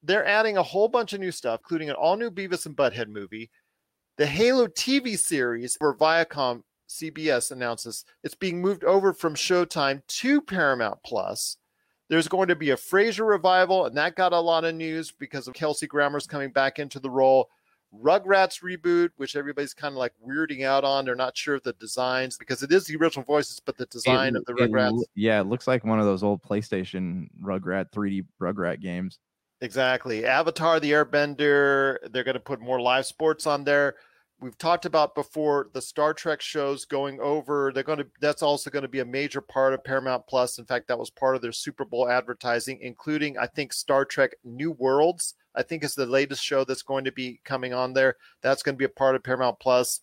they're 0.04 0.26
adding 0.26 0.58
a 0.58 0.64
whole 0.64 0.88
bunch 0.88 1.14
of 1.14 1.20
new 1.20 1.32
stuff, 1.32 1.60
including 1.64 1.90
an 1.90 1.96
all 1.96 2.16
new 2.16 2.32
Beavis 2.32 2.66
and 2.66 2.76
Butthead 2.76 3.10
movie. 3.10 3.50
The 4.18 4.26
Halo 4.26 4.68
TV 4.68 5.18
series 5.18 5.76
for 5.76 5.96
Viacom 5.96 6.64
CBS 6.90 7.52
announces 7.52 8.06
it's 8.24 8.36
being 8.36 8.62
moved 8.62 8.84
over 8.84 9.14
from 9.14 9.36
Showtime 9.36 10.02
to 10.08 10.42
Paramount 10.42 11.00
Plus. 11.06 11.58
There's 12.10 12.30
going 12.30 12.48
to 12.48 12.56
be 12.56 12.70
a 12.72 12.78
Frasier 12.78 13.28
revival, 13.28 13.86
and 13.86 13.98
that 13.98 14.16
got 14.16 14.32
a 14.32 14.40
lot 14.40 14.64
of 14.64 14.76
news 14.76 15.12
because 15.12 15.48
of 15.48 15.54
Kelsey 15.54 15.88
Grammer's 15.88 16.26
coming 16.26 16.52
back 16.52 16.80
into 16.80 17.00
the 17.00 17.10
role. 17.10 17.50
Rugrats 17.94 18.62
reboot, 18.62 19.10
which 19.18 19.36
everybody's 19.36 19.74
kind 19.74 19.94
of 19.94 19.98
like 19.98 20.14
weirding 20.26 20.66
out 20.66 20.84
on. 20.84 21.06
They're 21.06 21.16
not 21.16 21.38
sure 21.38 21.56
of 21.56 21.64
the 21.64 21.74
designs 21.74 22.38
because 22.38 22.64
it 22.64 22.72
is 22.72 22.86
the 22.86 22.98
original 22.98 23.24
voices, 23.24 23.60
but 23.60 23.78
the 23.78 23.86
design 23.86 24.36
it, 24.36 24.40
of 24.40 24.46
the 24.46 24.54
Rugrats. 24.54 25.02
It, 25.02 25.10
yeah, 25.16 25.40
it 25.40 25.48
looks 25.48 25.68
like 25.68 25.84
one 25.84 26.00
of 26.00 26.06
those 26.06 26.24
old 26.24 26.44
PlayStation 26.44 27.28
Rugrat 27.42 27.92
3D 27.92 28.26
Rugrat 28.42 28.82
games. 28.82 29.20
Exactly. 29.62 30.26
Avatar 30.26 30.80
the 30.80 30.92
Airbender, 30.92 31.98
they're 32.12 32.24
going 32.24 32.34
to 32.34 32.40
put 32.40 32.62
more 32.62 32.80
live 32.80 33.06
sports 33.06 33.48
on 33.48 33.64
there. 33.64 33.96
We've 34.40 34.58
talked 34.58 34.86
about 34.86 35.16
before 35.16 35.70
the 35.74 35.82
Star 35.82 36.14
Trek 36.14 36.42
shows 36.42 36.86
going 36.86 37.20
over. 37.20 37.72
They're 37.74 37.82
going 37.82 37.98
to 37.98 38.08
that's 38.22 38.44
also 38.44 38.70
going 38.70 38.84
to 38.84 38.88
be 38.88 39.00
a 39.00 39.06
major 39.06 39.42
part 39.42 39.74
of 39.74 39.84
Paramount 39.84 40.28
Plus. 40.28 40.60
In 40.60 40.66
fact, 40.66 40.88
that 40.88 41.00
was 41.00 41.10
part 41.10 41.36
of 41.36 41.42
their 41.42 41.52
Super 41.52 41.86
Bowl 41.86 42.08
advertising, 42.08 42.80
including 42.82 43.38
I 43.38 43.48
think 43.48 43.74
Star 43.74 44.06
Trek 44.06 44.36
New 44.44 44.72
Worlds 44.74 45.34
I 45.58 45.64
think 45.64 45.84
is 45.84 45.96
the 45.96 46.06
latest 46.06 46.44
show 46.44 46.64
that's 46.64 46.84
going 46.84 47.04
to 47.06 47.12
be 47.12 47.42
coming 47.44 47.74
on 47.74 47.94
there. 47.94 48.16
That's 48.42 48.62
going 48.62 48.76
to 48.76 48.80
be 48.80 48.86
a 48.86 48.90
part 48.90 49.16
of 49.16 49.24
Paramount 49.24 49.60
Plus. 49.60 50.02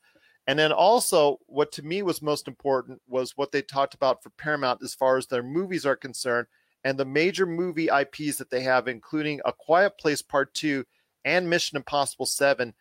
And 0.49 0.59
then 0.59 0.73
also, 0.73 1.39
what 1.47 1.71
to 1.73 1.83
me 1.83 2.03
was 2.03 2.21
most 2.21 2.49
important 2.49 3.01
was 3.07 3.37
what 3.37 3.53
they 3.53 3.63
talked 3.63 3.95
about 3.95 4.23
for 4.23 4.31
Paramount 4.31 4.83
as 4.83 4.95
far 4.95 5.17
as 5.17 5.27
their 5.27 5.45
movies 5.45 5.87
are 5.87 5.97
concerned 5.97 6.49
and 6.83 6.99
the 6.99 7.05
major 7.05 7.47
movie 7.47 7.89
IPs 7.89 8.37
that 8.37 8.51
they 8.51 8.61
have, 8.61 8.89
including 8.89 9.41
A 9.45 9.53
Quiet 9.53 9.97
Place 9.97 10.21
Part 10.21 10.53
2 10.55 10.85
and 11.25 11.49
Mission 11.49 11.77
Impossible 11.77 12.27
7, 12.27 12.75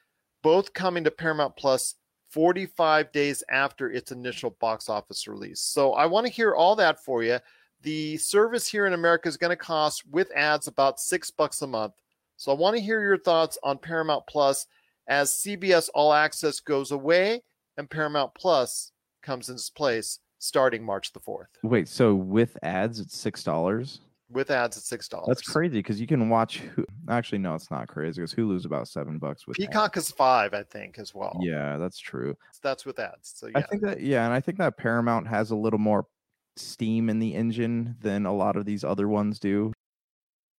both 0.43 0.73
coming 0.73 1.03
to 1.05 1.11
Paramount 1.11 1.55
Plus 1.55 1.95
45 2.29 3.11
days 3.11 3.43
after 3.49 3.89
its 3.89 4.11
initial 4.11 4.51
box 4.59 4.89
office 4.89 5.27
release. 5.27 5.61
So 5.61 5.93
I 5.93 6.05
want 6.05 6.27
to 6.27 6.31
hear 6.31 6.53
all 6.53 6.75
that 6.75 7.03
for 7.03 7.23
you. 7.23 7.39
The 7.81 8.17
service 8.17 8.67
here 8.67 8.85
in 8.85 8.93
America 8.93 9.27
is 9.27 9.37
going 9.37 9.49
to 9.51 9.55
cost 9.55 10.03
with 10.09 10.31
ads 10.35 10.67
about 10.67 10.99
six 10.99 11.31
bucks 11.31 11.61
a 11.61 11.67
month. 11.67 11.93
So 12.37 12.51
I 12.51 12.55
want 12.55 12.75
to 12.75 12.81
hear 12.81 13.01
your 13.01 13.17
thoughts 13.17 13.57
on 13.63 13.77
Paramount 13.77 14.25
Plus 14.27 14.65
as 15.07 15.31
CBS 15.31 15.89
All 15.93 16.13
Access 16.13 16.59
goes 16.59 16.91
away 16.91 17.43
and 17.77 17.89
Paramount 17.89 18.33
Plus 18.35 18.91
comes 19.21 19.49
into 19.49 19.71
place 19.75 20.19
starting 20.39 20.83
March 20.83 21.13
the 21.13 21.19
4th. 21.19 21.45
Wait, 21.61 21.87
so 21.87 22.15
with 22.15 22.57
ads, 22.63 22.99
it's 22.99 23.17
six 23.17 23.43
dollars. 23.43 24.01
With 24.33 24.49
ads 24.49 24.77
at 24.77 24.83
six 24.83 25.07
dollars. 25.07 25.27
That's 25.27 25.41
crazy 25.41 25.77
because 25.77 26.01
you 26.01 26.07
can 26.07 26.27
watch. 26.29 26.61
Actually, 27.09 27.37
no, 27.37 27.55
it's 27.55 27.69
not 27.69 27.87
crazy 27.87 28.21
because 28.21 28.33
Hulu's 28.33 28.65
about 28.65 28.87
seven 28.87 29.19
bucks 29.19 29.45
with 29.45 29.59
ads. 29.59 29.67
Peacock 29.67 29.97
is 29.97 30.11
five, 30.11 30.53
I 30.53 30.63
think, 30.63 30.97
as 30.97 31.13
well. 31.13 31.37
Yeah, 31.41 31.77
that's 31.77 31.99
true. 31.99 32.35
That's 32.61 32.85
with 32.85 32.99
ads. 32.99 33.33
So 33.35 33.49
I 33.53 33.61
think 33.61 33.83
that 33.83 34.01
yeah, 34.01 34.25
and 34.25 34.33
I 34.33 34.39
think 34.39 34.57
that 34.57 34.77
Paramount 34.77 35.27
has 35.27 35.51
a 35.51 35.55
little 35.55 35.79
more 35.79 36.07
steam 36.55 37.09
in 37.09 37.19
the 37.19 37.33
engine 37.33 37.95
than 38.01 38.25
a 38.25 38.33
lot 38.33 38.55
of 38.55 38.65
these 38.65 38.83
other 38.83 39.07
ones 39.07 39.39
do. 39.39 39.71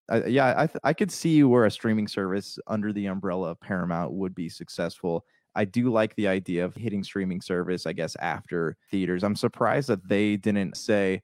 I, 0.09 0.25
yeah, 0.26 0.54
I 0.57 0.66
th- 0.66 0.81
I 0.85 0.93
could 0.93 1.11
see 1.11 1.43
where 1.45 1.64
a 1.64 1.71
streaming 1.71 2.09
service 2.09 2.59
under 2.66 2.93
the 2.93 3.07
umbrella 3.07 3.50
of 3.50 3.61
Paramount 3.61 4.12
would 4.12 4.35
be 4.35 4.49
successful. 4.49 5.25
I 5.54 5.64
do 5.64 5.90
like 5.90 6.14
the 6.16 6.28
idea 6.28 6.64
of 6.64 6.75
hitting 6.75 7.04
streaming 7.04 7.40
service, 7.40 7.87
I 7.87 7.93
guess, 7.93 8.16
after 8.16 8.76
theaters. 8.90 9.25
I'm 9.25 9.37
surprised 9.37 9.88
that 9.88 10.07
they 10.09 10.37
didn't 10.37 10.76
say 10.76 11.23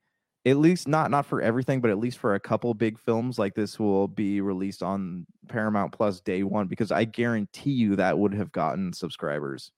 at 0.50 0.58
least 0.58 0.88
not 0.88 1.10
not 1.10 1.26
for 1.26 1.40
everything, 1.40 1.80
but 1.80 1.90
at 1.90 1.98
least 1.98 2.18
for 2.18 2.34
a 2.34 2.40
couple 2.40 2.72
big 2.74 2.98
films 2.98 3.38
like 3.38 3.54
this 3.54 3.78
will 3.78 4.08
be 4.08 4.40
released 4.40 4.82
on 4.82 5.26
Paramount 5.48 5.92
Plus 5.92 6.20
day 6.20 6.42
one 6.42 6.66
because 6.66 6.90
I 6.92 7.04
guarantee 7.04 7.72
you 7.72 7.96
that 7.96 8.18
would 8.18 8.34
have 8.34 8.52
gotten 8.52 8.92
subscribers. 8.92 9.70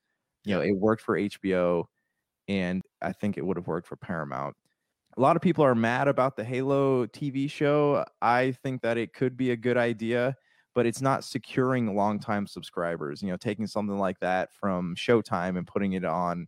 You 0.45 0.55
know, 0.55 0.61
it 0.63 0.73
worked 0.73 1.03
for 1.03 1.19
HBO 1.19 1.85
and 2.49 2.83
I 3.01 3.13
think 3.13 3.39
it 3.39 3.47
would 3.47 3.57
have 3.57 3.67
worked 3.67 3.87
for 3.87 3.97
Paramount. 3.97 4.57
A 5.17 5.21
lot 5.21 5.37
of 5.37 5.43
people 5.43 5.65
are 5.65 5.75
mad 5.75 6.09
about 6.09 6.37
the 6.37 6.45
Halo 6.45 7.07
TV 7.07 7.51
show. 7.51 8.05
I 8.23 8.53
think 8.63 8.83
that 8.83 8.97
it 8.97 9.13
could 9.13 9.37
be 9.37 9.51
a 9.51 9.57
good 9.57 9.77
idea, 9.77 10.35
but 10.75 10.87
it's 10.87 11.03
not 11.03 11.23
securing 11.23 11.95
long-time 11.95 12.47
subscribers. 12.47 13.23
You 13.23 13.31
know, 13.31 13.37
taking 13.37 13.67
something 13.67 13.99
like 13.99 14.19
that 14.21 14.53
from 14.55 14.95
Showtime 14.97 15.59
and 15.59 15.67
putting 15.67 15.93
it 15.93 16.05
on 16.05 16.47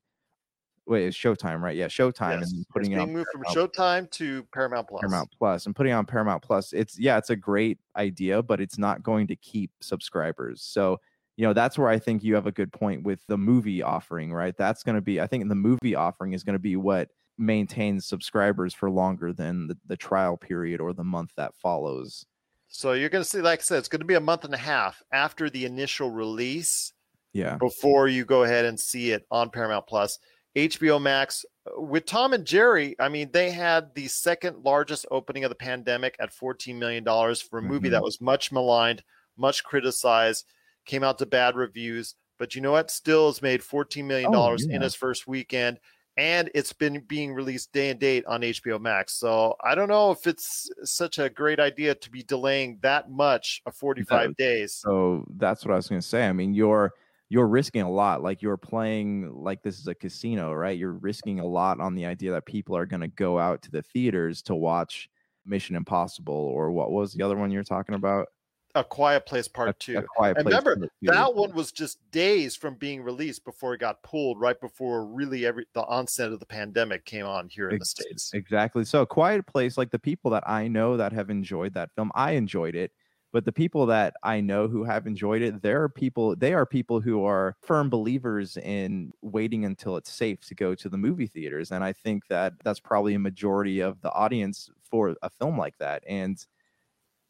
wait, 0.86 1.06
it's 1.06 1.16
Showtime, 1.16 1.60
right? 1.60 1.76
Yeah, 1.76 1.86
Showtime 1.86 2.40
Yes. 2.40 2.52
and 2.52 2.68
putting 2.68 2.92
it's 2.92 2.98
it 2.98 3.00
on 3.00 3.06
being 3.06 3.16
moved 3.18 3.28
from 3.32 3.42
Showtime 3.44 4.10
to 4.12 4.42
Paramount 4.52 4.88
Plus. 4.88 5.00
Paramount 5.00 5.30
Plus 5.38 5.66
and 5.66 5.74
putting 5.76 5.92
on 5.92 6.06
Paramount 6.06 6.42
Plus. 6.42 6.72
It's 6.72 6.98
yeah, 6.98 7.18
it's 7.18 7.30
a 7.30 7.36
great 7.36 7.78
idea, 7.96 8.42
but 8.42 8.60
it's 8.60 8.78
not 8.78 9.02
going 9.02 9.26
to 9.28 9.36
keep 9.36 9.70
subscribers. 9.80 10.62
So, 10.62 11.00
you 11.36 11.46
know, 11.46 11.52
that's 11.52 11.78
where 11.78 11.88
I 11.88 11.98
think 11.98 12.22
you 12.22 12.34
have 12.34 12.46
a 12.46 12.52
good 12.52 12.72
point 12.72 13.02
with 13.02 13.20
the 13.26 13.38
movie 13.38 13.82
offering, 13.82 14.32
right? 14.32 14.56
That's 14.56 14.82
going 14.82 14.96
to 14.96 15.00
be 15.02 15.20
I 15.20 15.26
think 15.26 15.48
the 15.48 15.54
movie 15.54 15.94
offering 15.94 16.32
is 16.32 16.44
going 16.44 16.54
to 16.54 16.58
be 16.60 16.76
what 16.76 17.08
maintains 17.38 18.06
subscribers 18.06 18.72
for 18.72 18.88
longer 18.90 19.32
than 19.32 19.66
the, 19.66 19.76
the 19.86 19.96
trial 19.96 20.36
period 20.36 20.80
or 20.80 20.92
the 20.92 21.02
month 21.02 21.32
that 21.36 21.54
follows. 21.56 22.24
So 22.68 22.92
you're 22.92 23.08
going 23.08 23.24
to 23.24 23.28
see, 23.28 23.40
like 23.40 23.60
I 23.60 23.62
said, 23.62 23.78
it's 23.78 23.88
going 23.88 24.00
to 24.00 24.06
be 24.06 24.14
a 24.14 24.20
month 24.20 24.44
and 24.44 24.54
a 24.54 24.58
half 24.58 25.02
after 25.12 25.48
the 25.50 25.64
initial 25.64 26.10
release 26.10 26.92
Yeah. 27.32 27.56
before 27.56 28.08
you 28.08 28.24
go 28.24 28.42
ahead 28.44 28.64
and 28.64 28.78
see 28.78 29.10
it 29.12 29.26
on 29.30 29.50
Paramount 29.50 29.86
Plus. 29.86 30.18
HBO 30.56 31.00
Max 31.00 31.44
with 31.76 32.06
Tom 32.06 32.32
and 32.32 32.44
Jerry, 32.44 32.94
I 33.00 33.08
mean, 33.08 33.30
they 33.32 33.50
had 33.50 33.94
the 33.94 34.06
second 34.06 34.62
largest 34.64 35.06
opening 35.10 35.44
of 35.44 35.48
the 35.48 35.54
pandemic 35.56 36.14
at 36.20 36.32
$14 36.32 36.76
million 36.76 37.04
for 37.04 37.58
a 37.58 37.62
movie 37.62 37.88
Mhm. 37.88 37.92
that 37.92 38.02
was 38.02 38.20
much 38.20 38.52
maligned, 38.52 39.02
much 39.36 39.64
criticized, 39.64 40.46
came 40.84 41.02
out 41.02 41.18
to 41.18 41.26
bad 41.26 41.56
reviews. 41.56 42.14
But 42.38 42.54
you 42.54 42.60
know 42.60 42.72
what? 42.72 42.90
Still 42.90 43.26
has 43.28 43.42
made 43.42 43.62
$14 43.62 44.04
million 44.04 44.32
Oh, 44.34 44.52
in 44.54 44.70
yeah. 44.70 44.84
its 44.84 44.94
first 44.94 45.26
weekend. 45.26 45.78
And 46.16 46.48
it's 46.54 46.72
been 46.72 47.00
being 47.08 47.34
released 47.34 47.72
day 47.72 47.90
and 47.90 47.98
date 47.98 48.24
on 48.26 48.42
HBO 48.42 48.78
Max. 48.80 49.14
So 49.14 49.56
I 49.64 49.74
don't 49.74 49.88
know 49.88 50.12
if 50.12 50.28
it's 50.28 50.70
such 50.84 51.18
a 51.18 51.28
great 51.28 51.58
idea 51.58 51.96
to 51.96 52.10
be 52.10 52.22
delaying 52.22 52.78
that 52.82 53.10
much 53.10 53.60
of 53.66 53.74
45 53.74 54.36
days. 54.36 54.74
So 54.74 55.24
that's 55.36 55.64
what 55.64 55.72
I 55.72 55.76
was 55.76 55.88
going 55.88 56.00
to 56.00 56.06
say. 56.06 56.28
I 56.28 56.32
mean, 56.32 56.54
you're 56.54 56.92
you're 57.34 57.48
risking 57.48 57.82
a 57.82 57.90
lot. 57.90 58.22
Like 58.22 58.42
you're 58.42 58.56
playing 58.56 59.28
like 59.34 59.60
this 59.60 59.80
is 59.80 59.88
a 59.88 59.94
casino, 59.94 60.52
right? 60.52 60.78
You're 60.78 60.92
risking 60.92 61.40
a 61.40 61.44
lot 61.44 61.80
on 61.80 61.96
the 61.96 62.06
idea 62.06 62.30
that 62.30 62.46
people 62.46 62.76
are 62.76 62.86
going 62.86 63.00
to 63.00 63.08
go 63.08 63.40
out 63.40 63.60
to 63.62 63.72
the 63.72 63.82
theaters 63.82 64.40
to 64.42 64.54
watch 64.54 65.08
Mission 65.44 65.74
Impossible 65.74 66.32
or 66.32 66.70
what 66.70 66.92
was 66.92 67.12
the 67.12 67.24
other 67.24 67.36
one 67.36 67.50
you're 67.50 67.64
talking 67.64 67.96
about? 67.96 68.28
A 68.76 68.84
Quiet 68.84 69.26
Place 69.26 69.48
Part 69.48 69.68
a 69.68 69.72
Two. 69.72 70.00
Quiet 70.16 70.36
And 70.36 70.46
Place 70.46 70.56
remember, 70.64 70.88
That 71.02 71.34
one 71.34 71.52
was 71.54 71.72
just 71.72 71.98
days 72.12 72.54
from 72.54 72.76
being 72.76 73.02
released 73.02 73.44
before 73.44 73.74
it 73.74 73.80
got 73.80 74.00
pulled, 74.04 74.38
right 74.38 74.60
before 74.60 75.04
really 75.04 75.44
every 75.44 75.66
the 75.74 75.84
onset 75.86 76.30
of 76.30 76.38
the 76.38 76.46
pandemic 76.46 77.04
came 77.04 77.26
on 77.26 77.48
here 77.48 77.68
in 77.68 77.80
the 77.80 77.84
states. 77.84 78.30
Exactly. 78.32 78.84
So, 78.84 79.04
Quiet 79.04 79.44
Place, 79.46 79.76
like 79.76 79.90
the 79.90 79.98
people 79.98 80.30
that 80.30 80.44
I 80.48 80.68
know 80.68 80.96
that 80.96 81.12
have 81.12 81.30
enjoyed 81.30 81.74
that 81.74 81.90
film, 81.96 82.12
I 82.14 82.32
enjoyed 82.32 82.76
it. 82.76 82.92
But 83.34 83.44
the 83.46 83.52
people 83.52 83.86
that 83.88 84.14
I 84.24 84.40
know 84.40 84.68
who 84.68 84.84
have 84.84 85.08
enjoyed 85.08 85.42
it, 85.42 85.62
there 85.62 85.82
are 85.84 85.90
people, 85.90 86.36
they 86.36 86.54
are 86.54 86.66
people 86.66 87.02
who 87.02 87.24
are 87.26 87.56
firm 87.62 87.90
believers 87.90 88.56
in 88.58 89.12
waiting 89.22 89.66
until 89.66 89.98
it's 89.98 90.12
safe 90.12 90.40
to 90.46 90.56
go 90.56 90.74
to 90.76 90.88
the 90.88 90.98
movie 90.98 91.28
theaters. 91.28 91.72
And 91.72 91.84
I 91.84 91.92
think 91.94 92.28
that 92.28 92.54
that's 92.64 92.80
probably 92.80 93.14
a 93.14 93.20
majority 93.20 93.80
of 93.80 94.00
the 94.02 94.12
audience 94.12 94.70
for 94.84 95.16
a 95.22 95.30
film 95.30 95.58
like 95.58 95.78
that. 95.78 96.04
And, 96.08 96.38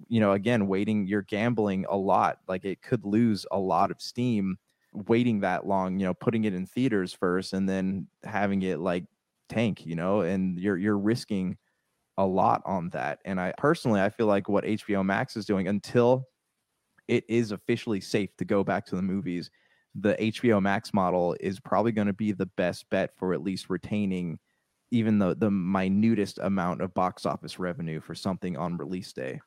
you 0.08 0.20
know, 0.20 0.32
again, 0.32 0.66
waiting, 0.66 1.06
you're 1.06 1.22
gambling 1.22 1.86
a 1.88 1.96
lot. 1.96 2.40
Like 2.48 2.64
it 2.64 2.82
could 2.82 3.04
lose 3.04 3.46
a 3.50 3.58
lot 3.58 3.90
of 3.90 4.00
steam 4.00 4.58
waiting 4.92 5.40
that 5.40 5.66
long, 5.66 5.98
you 5.98 6.06
know, 6.06 6.14
putting 6.14 6.44
it 6.44 6.54
in 6.54 6.66
theaters 6.66 7.12
first 7.12 7.52
and 7.52 7.68
then 7.68 8.08
having 8.24 8.62
it 8.62 8.80
like 8.80 9.04
tank, 9.48 9.86
you 9.86 9.96
know, 9.96 10.20
and 10.20 10.58
you're 10.58 10.76
you're 10.78 10.98
risking 10.98 11.56
a 12.18 12.26
lot 12.26 12.62
on 12.64 12.90
that. 12.90 13.20
And 13.24 13.40
I 13.40 13.52
personally 13.58 14.00
I 14.00 14.10
feel 14.10 14.26
like 14.26 14.48
what 14.48 14.64
HBO 14.64 15.04
Max 15.04 15.36
is 15.36 15.46
doing 15.46 15.68
until 15.68 16.28
it 17.08 17.24
is 17.28 17.52
officially 17.52 18.00
safe 18.00 18.30
to 18.38 18.44
go 18.44 18.64
back 18.64 18.86
to 18.86 18.96
the 18.96 19.02
movies, 19.02 19.50
the 19.94 20.14
HBO 20.14 20.60
Max 20.62 20.94
model 20.94 21.36
is 21.40 21.60
probably 21.60 21.92
going 21.92 22.06
to 22.06 22.12
be 22.12 22.32
the 22.32 22.46
best 22.46 22.88
bet 22.90 23.10
for 23.16 23.32
at 23.32 23.42
least 23.42 23.70
retaining 23.70 24.38
even 24.90 25.18
the 25.18 25.34
the 25.34 25.50
minutest 25.50 26.38
amount 26.38 26.80
of 26.80 26.94
box 26.94 27.26
office 27.26 27.58
revenue 27.58 28.00
for 28.00 28.14
something 28.14 28.56
on 28.56 28.76
release 28.76 29.12
day. 29.12 29.40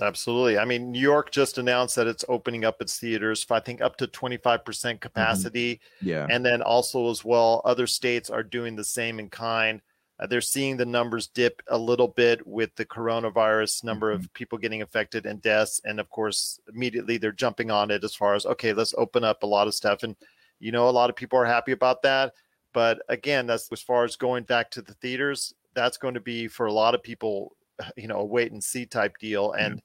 Absolutely. 0.00 0.58
I 0.58 0.66
mean, 0.66 0.92
New 0.92 1.00
York 1.00 1.30
just 1.30 1.56
announced 1.56 1.96
that 1.96 2.06
it's 2.06 2.24
opening 2.28 2.66
up 2.66 2.82
its 2.82 2.98
theaters 2.98 3.42
for 3.42 3.54
I 3.54 3.60
think 3.60 3.80
up 3.80 3.96
to 3.96 4.06
25% 4.06 4.42
mm-hmm. 4.62 4.98
capacity. 4.98 5.80
Yeah. 6.02 6.26
And 6.28 6.44
then 6.44 6.60
also 6.60 7.10
as 7.10 7.24
well, 7.24 7.62
other 7.64 7.86
states 7.86 8.28
are 8.28 8.42
doing 8.42 8.76
the 8.76 8.84
same 8.84 9.18
in 9.18 9.30
kind. 9.30 9.80
Uh, 10.18 10.26
they're 10.26 10.40
seeing 10.40 10.76
the 10.76 10.86
numbers 10.86 11.26
dip 11.26 11.60
a 11.68 11.76
little 11.76 12.08
bit 12.08 12.46
with 12.46 12.74
the 12.76 12.84
coronavirus 12.84 13.84
number 13.84 14.10
of 14.10 14.32
people 14.32 14.56
getting 14.56 14.82
affected 14.82 15.26
and 15.26 15.42
deaths. 15.42 15.80
And 15.84 16.00
of 16.00 16.08
course, 16.08 16.58
immediately 16.72 17.18
they're 17.18 17.32
jumping 17.32 17.70
on 17.70 17.90
it 17.90 18.02
as 18.02 18.14
far 18.14 18.34
as, 18.34 18.46
okay, 18.46 18.72
let's 18.72 18.94
open 18.96 19.24
up 19.24 19.42
a 19.42 19.46
lot 19.46 19.66
of 19.66 19.74
stuff. 19.74 20.02
And, 20.02 20.16
you 20.58 20.72
know, 20.72 20.88
a 20.88 20.90
lot 20.90 21.10
of 21.10 21.16
people 21.16 21.38
are 21.38 21.44
happy 21.44 21.72
about 21.72 22.02
that. 22.02 22.32
But 22.72 23.00
again, 23.08 23.46
that's 23.46 23.70
as 23.70 23.82
far 23.82 24.04
as 24.04 24.16
going 24.16 24.44
back 24.44 24.70
to 24.72 24.82
the 24.82 24.94
theaters, 24.94 25.54
that's 25.74 25.98
going 25.98 26.14
to 26.14 26.20
be 26.20 26.48
for 26.48 26.66
a 26.66 26.72
lot 26.72 26.94
of 26.94 27.02
people, 27.02 27.54
you 27.96 28.08
know, 28.08 28.20
a 28.20 28.24
wait 28.24 28.52
and 28.52 28.64
see 28.64 28.86
type 28.86 29.18
deal. 29.18 29.52
And 29.52 29.82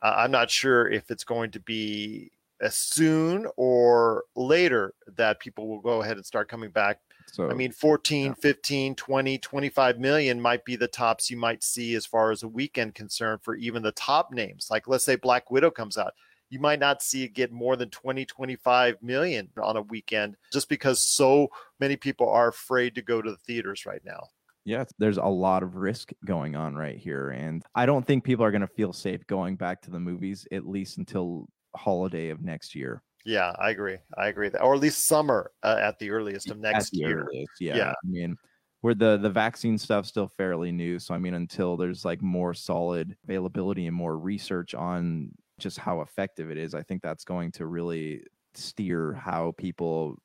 uh, 0.00 0.14
I'm 0.16 0.30
not 0.30 0.50
sure 0.50 0.88
if 0.88 1.10
it's 1.10 1.24
going 1.24 1.50
to 1.52 1.60
be 1.60 2.30
as 2.60 2.76
soon 2.76 3.46
or 3.56 4.24
later 4.36 4.94
that 5.16 5.40
people 5.40 5.66
will 5.66 5.80
go 5.80 6.02
ahead 6.02 6.16
and 6.16 6.24
start 6.24 6.48
coming 6.48 6.70
back 6.70 7.00
So 7.26 7.50
I 7.50 7.54
mean, 7.54 7.72
14, 7.72 8.34
15, 8.34 8.94
20, 8.94 9.38
25 9.38 9.98
million 9.98 10.40
might 10.40 10.64
be 10.64 10.76
the 10.76 10.88
tops 10.88 11.30
you 11.30 11.36
might 11.36 11.62
see 11.62 11.94
as 11.94 12.06
far 12.06 12.30
as 12.30 12.42
a 12.42 12.48
weekend 12.48 12.94
concern 12.94 13.38
for 13.42 13.54
even 13.56 13.82
the 13.82 13.92
top 13.92 14.32
names. 14.32 14.68
Like, 14.70 14.88
let's 14.88 15.04
say 15.04 15.16
Black 15.16 15.50
Widow 15.50 15.70
comes 15.70 15.98
out. 15.98 16.14
You 16.50 16.60
might 16.60 16.80
not 16.80 17.02
see 17.02 17.24
it 17.24 17.32
get 17.34 17.50
more 17.50 17.76
than 17.76 17.88
20, 17.88 18.26
25 18.26 19.02
million 19.02 19.48
on 19.62 19.76
a 19.76 19.82
weekend 19.82 20.36
just 20.52 20.68
because 20.68 21.00
so 21.02 21.48
many 21.80 21.96
people 21.96 22.28
are 22.28 22.48
afraid 22.48 22.94
to 22.96 23.02
go 23.02 23.22
to 23.22 23.30
the 23.30 23.38
theaters 23.38 23.86
right 23.86 24.02
now. 24.04 24.20
yeah, 24.64 24.84
there's 24.98 25.16
a 25.16 25.24
lot 25.24 25.62
of 25.62 25.76
risk 25.76 26.12
going 26.24 26.54
on 26.54 26.74
right 26.74 26.98
here. 26.98 27.30
And 27.30 27.62
I 27.74 27.86
don't 27.86 28.06
think 28.06 28.24
people 28.24 28.44
are 28.44 28.50
going 28.50 28.60
to 28.60 28.66
feel 28.66 28.92
safe 28.92 29.26
going 29.26 29.56
back 29.56 29.82
to 29.82 29.90
the 29.90 29.98
movies, 29.98 30.46
at 30.52 30.66
least 30.66 30.98
until 30.98 31.48
holiday 31.74 32.28
of 32.28 32.42
next 32.42 32.74
year. 32.74 33.02
Yeah, 33.24 33.52
I 33.58 33.70
agree. 33.70 33.98
I 34.16 34.28
agree. 34.28 34.48
That, 34.48 34.62
or 34.62 34.74
at 34.74 34.80
least 34.80 35.06
summer 35.06 35.52
uh, 35.62 35.78
at 35.80 35.98
the 35.98 36.10
earliest 36.10 36.50
of 36.50 36.58
next 36.58 36.94
year. 36.94 37.28
earliest, 37.28 37.52
Yeah. 37.60 37.76
Yeah. 37.76 37.90
I 37.90 38.08
mean, 38.08 38.36
where 38.80 38.94
the 38.94 39.16
the 39.16 39.30
vaccine 39.30 39.78
stuff 39.78 40.06
still 40.06 40.28
fairly 40.28 40.72
new, 40.72 40.98
so 40.98 41.14
I 41.14 41.18
mean, 41.18 41.34
until 41.34 41.76
there's 41.76 42.04
like 42.04 42.20
more 42.20 42.52
solid 42.52 43.16
availability 43.24 43.86
and 43.86 43.96
more 43.96 44.18
research 44.18 44.74
on 44.74 45.30
just 45.58 45.78
how 45.78 46.00
effective 46.00 46.50
it 46.50 46.58
is, 46.58 46.74
I 46.74 46.82
think 46.82 47.02
that's 47.02 47.24
going 47.24 47.52
to 47.52 47.66
really 47.66 48.24
steer 48.54 49.12
how 49.12 49.54
people 49.56 50.18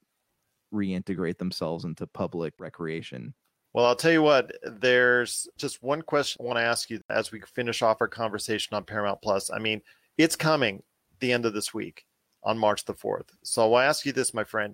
reintegrate 0.73 1.37
themselves 1.37 1.85
into 1.85 2.07
public 2.07 2.53
recreation. 2.59 3.33
Well, 3.73 3.85
I'll 3.85 3.95
tell 3.95 4.11
you 4.11 4.23
what, 4.23 4.51
there's 4.63 5.47
just 5.55 5.83
one 5.83 6.01
question 6.01 6.43
I 6.43 6.47
want 6.47 6.57
to 6.57 6.63
ask 6.63 6.89
you 6.89 6.99
as 7.11 7.31
we 7.31 7.41
finish 7.41 7.83
off 7.83 8.01
our 8.01 8.07
conversation 8.07 8.75
on 8.75 8.83
Paramount 8.83 9.21
Plus. 9.21 9.51
I 9.51 9.59
mean, 9.59 9.83
it's 10.17 10.35
coming 10.35 10.81
the 11.19 11.31
end 11.31 11.45
of 11.45 11.53
this 11.53 11.75
week 11.75 12.06
on 12.47 12.57
March 12.57 12.85
the 12.85 12.93
4th. 12.93 13.27
So 13.43 13.61
I'll 13.61 13.79
ask 13.79 14.05
you 14.05 14.13
this, 14.13 14.33
my 14.33 14.45
friend. 14.45 14.73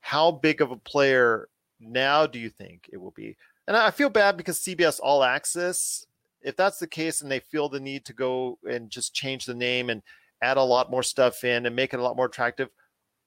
How 0.00 0.30
big 0.30 0.62
of 0.62 0.70
a 0.70 0.76
player 0.76 1.48
now 1.78 2.26
do 2.26 2.38
you 2.38 2.48
think 2.48 2.88
it 2.90 2.96
will 2.96 3.10
be? 3.10 3.36
And 3.68 3.76
I 3.76 3.90
feel 3.90 4.08
bad 4.08 4.38
because 4.38 4.58
CBS 4.58 4.98
All 5.02 5.22
Access, 5.22 6.06
if 6.40 6.56
that's 6.56 6.78
the 6.78 6.86
case 6.86 7.20
and 7.20 7.30
they 7.30 7.40
feel 7.40 7.68
the 7.68 7.78
need 7.78 8.06
to 8.06 8.14
go 8.14 8.58
and 8.68 8.90
just 8.90 9.14
change 9.14 9.44
the 9.44 9.54
name 9.54 9.90
and 9.90 10.02
add 10.42 10.56
a 10.56 10.62
lot 10.62 10.90
more 10.90 11.02
stuff 11.02 11.44
in 11.44 11.66
and 11.66 11.76
make 11.76 11.92
it 11.92 12.00
a 12.00 12.02
lot 12.02 12.16
more 12.16 12.24
attractive, 12.24 12.70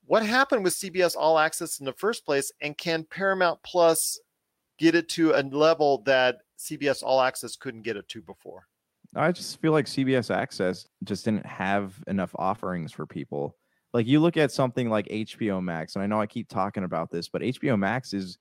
what 0.05 0.25
happened 0.25 0.63
with 0.63 0.73
CBS 0.73 1.15
All 1.15 1.37
Access 1.37 1.79
in 1.79 1.85
the 1.85 1.93
first 1.93 2.25
place? 2.25 2.51
And 2.61 2.75
can 2.75 3.03
Paramount 3.03 3.61
Plus 3.61 4.19
get 4.79 4.95
it 4.95 5.07
to 5.09 5.33
a 5.33 5.43
level 5.43 6.01
that 6.07 6.39
CBS 6.57 7.03
All 7.03 7.21
Access 7.21 7.55
couldn't 7.55 7.83
get 7.83 7.95
it 7.95 8.09
to 8.09 8.23
before? 8.23 8.67
I 9.15 9.31
just 9.31 9.61
feel 9.61 9.71
like 9.71 9.85
CBS 9.85 10.35
Access 10.35 10.87
just 11.03 11.25
didn't 11.25 11.45
have 11.45 12.03
enough 12.07 12.31
offerings 12.35 12.91
for 12.91 13.05
people. 13.05 13.55
Like 13.93 14.07
you 14.07 14.19
look 14.19 14.37
at 14.37 14.51
something 14.51 14.89
like 14.89 15.07
HBO 15.07 15.63
Max, 15.63 15.95
and 15.95 16.03
I 16.03 16.07
know 16.07 16.19
I 16.19 16.25
keep 16.25 16.49
talking 16.49 16.83
about 16.83 17.11
this, 17.11 17.29
but 17.29 17.41
HBO 17.41 17.77
Max 17.77 18.13
is 18.13 18.37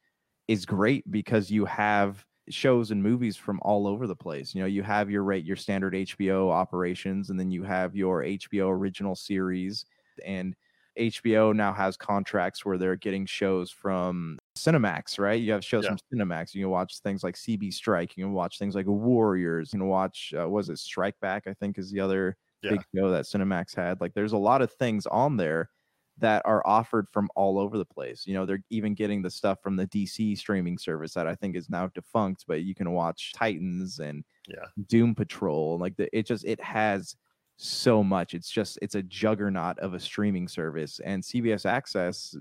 is 0.48 0.66
great 0.66 1.08
because 1.10 1.50
you 1.50 1.64
have 1.66 2.24
shows 2.48 2.90
and 2.90 3.02
movies 3.02 3.36
from 3.36 3.60
all 3.62 3.86
over 3.86 4.06
the 4.06 4.16
place. 4.16 4.54
You 4.54 4.62
know, 4.62 4.66
you 4.66 4.82
have 4.82 5.10
your 5.10 5.22
rate 5.22 5.44
your 5.44 5.56
standard 5.56 5.94
HBO 5.94 6.50
operations, 6.50 7.30
and 7.30 7.38
then 7.38 7.50
you 7.50 7.62
have 7.64 7.94
your 7.94 8.22
HBO 8.22 8.70
original 8.70 9.14
series, 9.14 9.84
and 10.24 10.56
HBO 10.98 11.54
now 11.54 11.72
has 11.72 11.96
contracts 11.96 12.64
where 12.64 12.76
they're 12.76 12.96
getting 12.96 13.26
shows 13.26 13.70
from 13.70 14.38
Cinemax, 14.56 15.18
right? 15.18 15.40
You 15.40 15.52
have 15.52 15.64
shows 15.64 15.84
yeah. 15.84 15.90
from 15.90 15.98
Cinemax. 16.18 16.54
You 16.54 16.64
can 16.64 16.70
watch 16.70 16.98
things 17.00 17.22
like 17.24 17.34
CB 17.34 17.72
Strike. 17.72 18.16
You 18.16 18.24
can 18.24 18.32
watch 18.32 18.58
things 18.58 18.74
like 18.74 18.86
Warriors. 18.86 19.72
You 19.72 19.80
can 19.80 19.88
watch, 19.88 20.34
uh, 20.38 20.48
was 20.48 20.68
it 20.68 20.78
Strike 20.78 21.18
Back? 21.20 21.46
I 21.46 21.54
think 21.54 21.78
is 21.78 21.90
the 21.90 22.00
other 22.00 22.36
yeah. 22.62 22.72
big 22.72 22.84
show 22.94 23.10
that 23.10 23.24
Cinemax 23.24 23.74
had. 23.74 24.00
Like, 24.00 24.14
there's 24.14 24.32
a 24.32 24.38
lot 24.38 24.62
of 24.62 24.72
things 24.72 25.06
on 25.06 25.36
there 25.36 25.70
that 26.18 26.42
are 26.44 26.66
offered 26.66 27.08
from 27.10 27.30
all 27.34 27.58
over 27.58 27.78
the 27.78 27.84
place. 27.84 28.24
You 28.26 28.34
know, 28.34 28.44
they're 28.44 28.62
even 28.70 28.94
getting 28.94 29.22
the 29.22 29.30
stuff 29.30 29.58
from 29.62 29.76
the 29.76 29.86
DC 29.86 30.36
streaming 30.38 30.78
service 30.78 31.14
that 31.14 31.26
I 31.26 31.34
think 31.34 31.56
is 31.56 31.70
now 31.70 31.88
defunct, 31.94 32.44
but 32.46 32.62
you 32.62 32.74
can 32.74 32.90
watch 32.92 33.32
Titans 33.34 33.98
and 33.98 34.24
yeah. 34.48 34.66
Doom 34.86 35.14
Patrol. 35.14 35.78
Like, 35.78 35.96
the, 35.96 36.14
it 36.16 36.26
just 36.26 36.44
it 36.44 36.60
has 36.62 37.16
so 37.56 38.02
much. 38.02 38.34
It's 38.34 38.50
just 38.50 38.78
it's 38.82 38.94
a 38.94 39.02
juggernaut 39.02 39.78
of 39.78 39.94
a 39.94 40.00
streaming 40.00 40.48
service, 40.48 41.00
and 41.04 41.22
CBS 41.22 41.66
Access 41.66 42.36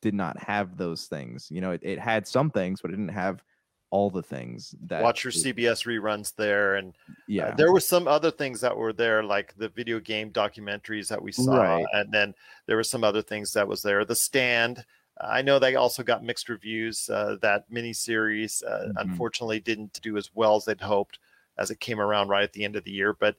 did 0.00 0.14
not 0.14 0.40
have 0.42 0.76
those 0.76 1.06
things. 1.06 1.48
You 1.50 1.60
know, 1.60 1.70
it, 1.70 1.80
it 1.82 1.98
had 1.98 2.26
some 2.26 2.50
things, 2.50 2.80
but 2.80 2.90
it 2.90 2.96
didn't 2.96 3.14
have 3.14 3.42
all 3.92 4.08
the 4.08 4.22
things 4.22 4.74
that 4.86 5.02
watch 5.02 5.22
your 5.22 5.30
CBS 5.30 5.84
reruns 5.84 6.34
there, 6.34 6.76
and 6.76 6.94
uh, 7.10 7.14
yeah, 7.28 7.46
uh, 7.48 7.54
there 7.56 7.72
were 7.72 7.78
some 7.78 8.08
other 8.08 8.30
things 8.30 8.58
that 8.62 8.74
were 8.74 8.94
there, 8.94 9.22
like 9.22 9.54
the 9.58 9.68
video 9.68 10.00
game 10.00 10.30
documentaries 10.30 11.08
that 11.08 11.22
we 11.22 11.30
saw, 11.30 11.56
right. 11.56 11.84
and 11.92 12.10
then 12.10 12.34
there 12.66 12.76
were 12.76 12.82
some 12.82 13.04
other 13.04 13.22
things 13.22 13.52
that 13.52 13.68
was 13.68 13.82
there. 13.82 14.04
The 14.04 14.16
Stand. 14.16 14.84
I 15.20 15.42
know 15.42 15.58
they 15.58 15.76
also 15.76 16.02
got 16.02 16.24
mixed 16.24 16.48
reviews. 16.48 17.08
Uh, 17.10 17.36
that 17.42 17.70
miniseries, 17.70 18.64
uh, 18.64 18.86
mm-hmm. 18.86 19.10
unfortunately, 19.10 19.60
didn't 19.60 20.00
do 20.02 20.16
as 20.16 20.30
well 20.34 20.56
as 20.56 20.64
they'd 20.64 20.80
hoped 20.80 21.18
as 21.58 21.70
it 21.70 21.78
came 21.78 22.00
around 22.00 22.28
right 22.28 22.42
at 22.42 22.54
the 22.54 22.64
end 22.64 22.76
of 22.76 22.84
the 22.84 22.90
year. 22.90 23.12
But 23.12 23.36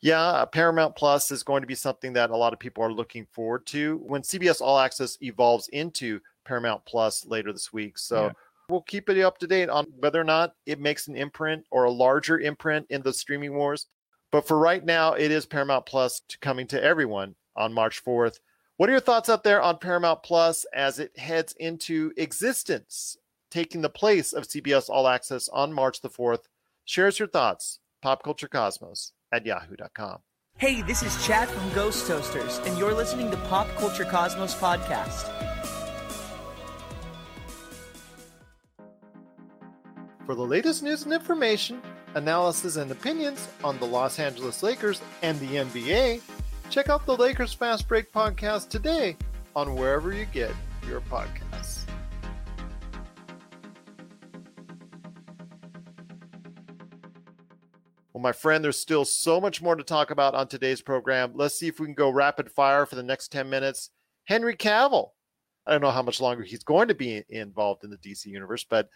yeah, 0.00 0.46
Paramount 0.46 0.96
Plus 0.96 1.30
is 1.30 1.42
going 1.42 1.60
to 1.60 1.66
be 1.66 1.74
something 1.74 2.14
that 2.14 2.30
a 2.30 2.36
lot 2.36 2.54
of 2.54 2.58
people 2.58 2.82
are 2.82 2.92
looking 2.92 3.26
forward 3.32 3.66
to 3.66 3.98
when 3.98 4.22
CBS 4.22 4.62
All 4.62 4.78
Access 4.78 5.18
evolves 5.20 5.68
into 5.68 6.20
Paramount 6.44 6.82
Plus 6.86 7.26
later 7.26 7.52
this 7.52 7.70
week. 7.70 7.98
So 7.98 8.24
yeah. 8.24 8.32
We'll 8.70 8.82
keep 8.82 9.08
it 9.08 9.20
up 9.20 9.38
to 9.38 9.46
date 9.46 9.68
on 9.68 9.86
whether 9.98 10.20
or 10.20 10.24
not 10.24 10.54
it 10.66 10.80
makes 10.80 11.08
an 11.08 11.16
imprint 11.16 11.64
or 11.70 11.84
a 11.84 11.90
larger 11.90 12.38
imprint 12.38 12.86
in 12.90 13.02
the 13.02 13.12
streaming 13.12 13.54
wars. 13.54 13.86
But 14.32 14.46
for 14.46 14.58
right 14.58 14.84
now, 14.84 15.14
it 15.14 15.30
is 15.30 15.46
Paramount 15.46 15.86
Plus 15.86 16.22
coming 16.40 16.66
to 16.68 16.82
everyone 16.82 17.34
on 17.56 17.72
March 17.72 18.04
4th. 18.04 18.38
What 18.76 18.88
are 18.88 18.92
your 18.92 19.00
thoughts 19.00 19.28
out 19.28 19.44
there 19.44 19.60
on 19.60 19.78
Paramount 19.78 20.22
Plus 20.22 20.64
as 20.72 20.98
it 20.98 21.18
heads 21.18 21.54
into 21.58 22.12
existence, 22.16 23.16
taking 23.50 23.82
the 23.82 23.90
place 23.90 24.32
of 24.32 24.44
CBS 24.44 24.88
All 24.88 25.08
Access 25.08 25.48
on 25.48 25.72
March 25.72 26.00
the 26.00 26.08
4th? 26.08 26.44
Share 26.84 27.08
us 27.08 27.18
your 27.18 27.28
thoughts. 27.28 27.80
Pop 28.00 28.22
Culture 28.22 28.48
Cosmos 28.48 29.12
at 29.32 29.44
yahoo.com. 29.44 30.20
Hey, 30.56 30.82
this 30.82 31.02
is 31.02 31.26
Chad 31.26 31.48
from 31.48 31.72
Ghost 31.72 32.06
Toasters, 32.06 32.58
and 32.64 32.78
you're 32.78 32.94
listening 32.94 33.30
to 33.30 33.36
Pop 33.36 33.68
Culture 33.76 34.04
Cosmos 34.04 34.54
Podcast. 34.54 35.49
For 40.30 40.36
the 40.36 40.46
latest 40.46 40.84
news 40.84 41.02
and 41.02 41.12
information, 41.12 41.82
analysis, 42.14 42.76
and 42.76 42.88
opinions 42.92 43.48
on 43.64 43.80
the 43.80 43.84
Los 43.84 44.20
Angeles 44.20 44.62
Lakers 44.62 45.02
and 45.22 45.36
the 45.40 45.56
NBA, 45.56 46.20
check 46.70 46.88
out 46.88 47.04
the 47.04 47.16
Lakers 47.16 47.52
Fast 47.52 47.88
Break 47.88 48.12
podcast 48.12 48.68
today 48.68 49.16
on 49.56 49.74
wherever 49.74 50.12
you 50.12 50.26
get 50.26 50.52
your 50.86 51.00
podcasts. 51.00 51.80
Well, 58.12 58.22
my 58.22 58.30
friend, 58.30 58.62
there's 58.62 58.78
still 58.78 59.04
so 59.04 59.40
much 59.40 59.60
more 59.60 59.74
to 59.74 59.82
talk 59.82 60.12
about 60.12 60.36
on 60.36 60.46
today's 60.46 60.80
program. 60.80 61.32
Let's 61.34 61.58
see 61.58 61.66
if 61.66 61.80
we 61.80 61.86
can 61.86 61.94
go 61.94 62.08
rapid 62.08 62.52
fire 62.52 62.86
for 62.86 62.94
the 62.94 63.02
next 63.02 63.32
10 63.32 63.50
minutes. 63.50 63.90
Henry 64.26 64.54
Cavill. 64.54 65.08
I 65.66 65.72
don't 65.72 65.82
know 65.82 65.90
how 65.90 66.02
much 66.02 66.20
longer 66.20 66.44
he's 66.44 66.62
going 66.62 66.86
to 66.86 66.94
be 66.94 67.24
involved 67.28 67.82
in 67.82 67.90
the 67.90 67.98
DC 67.98 68.26
universe, 68.26 68.64
but 68.64 68.88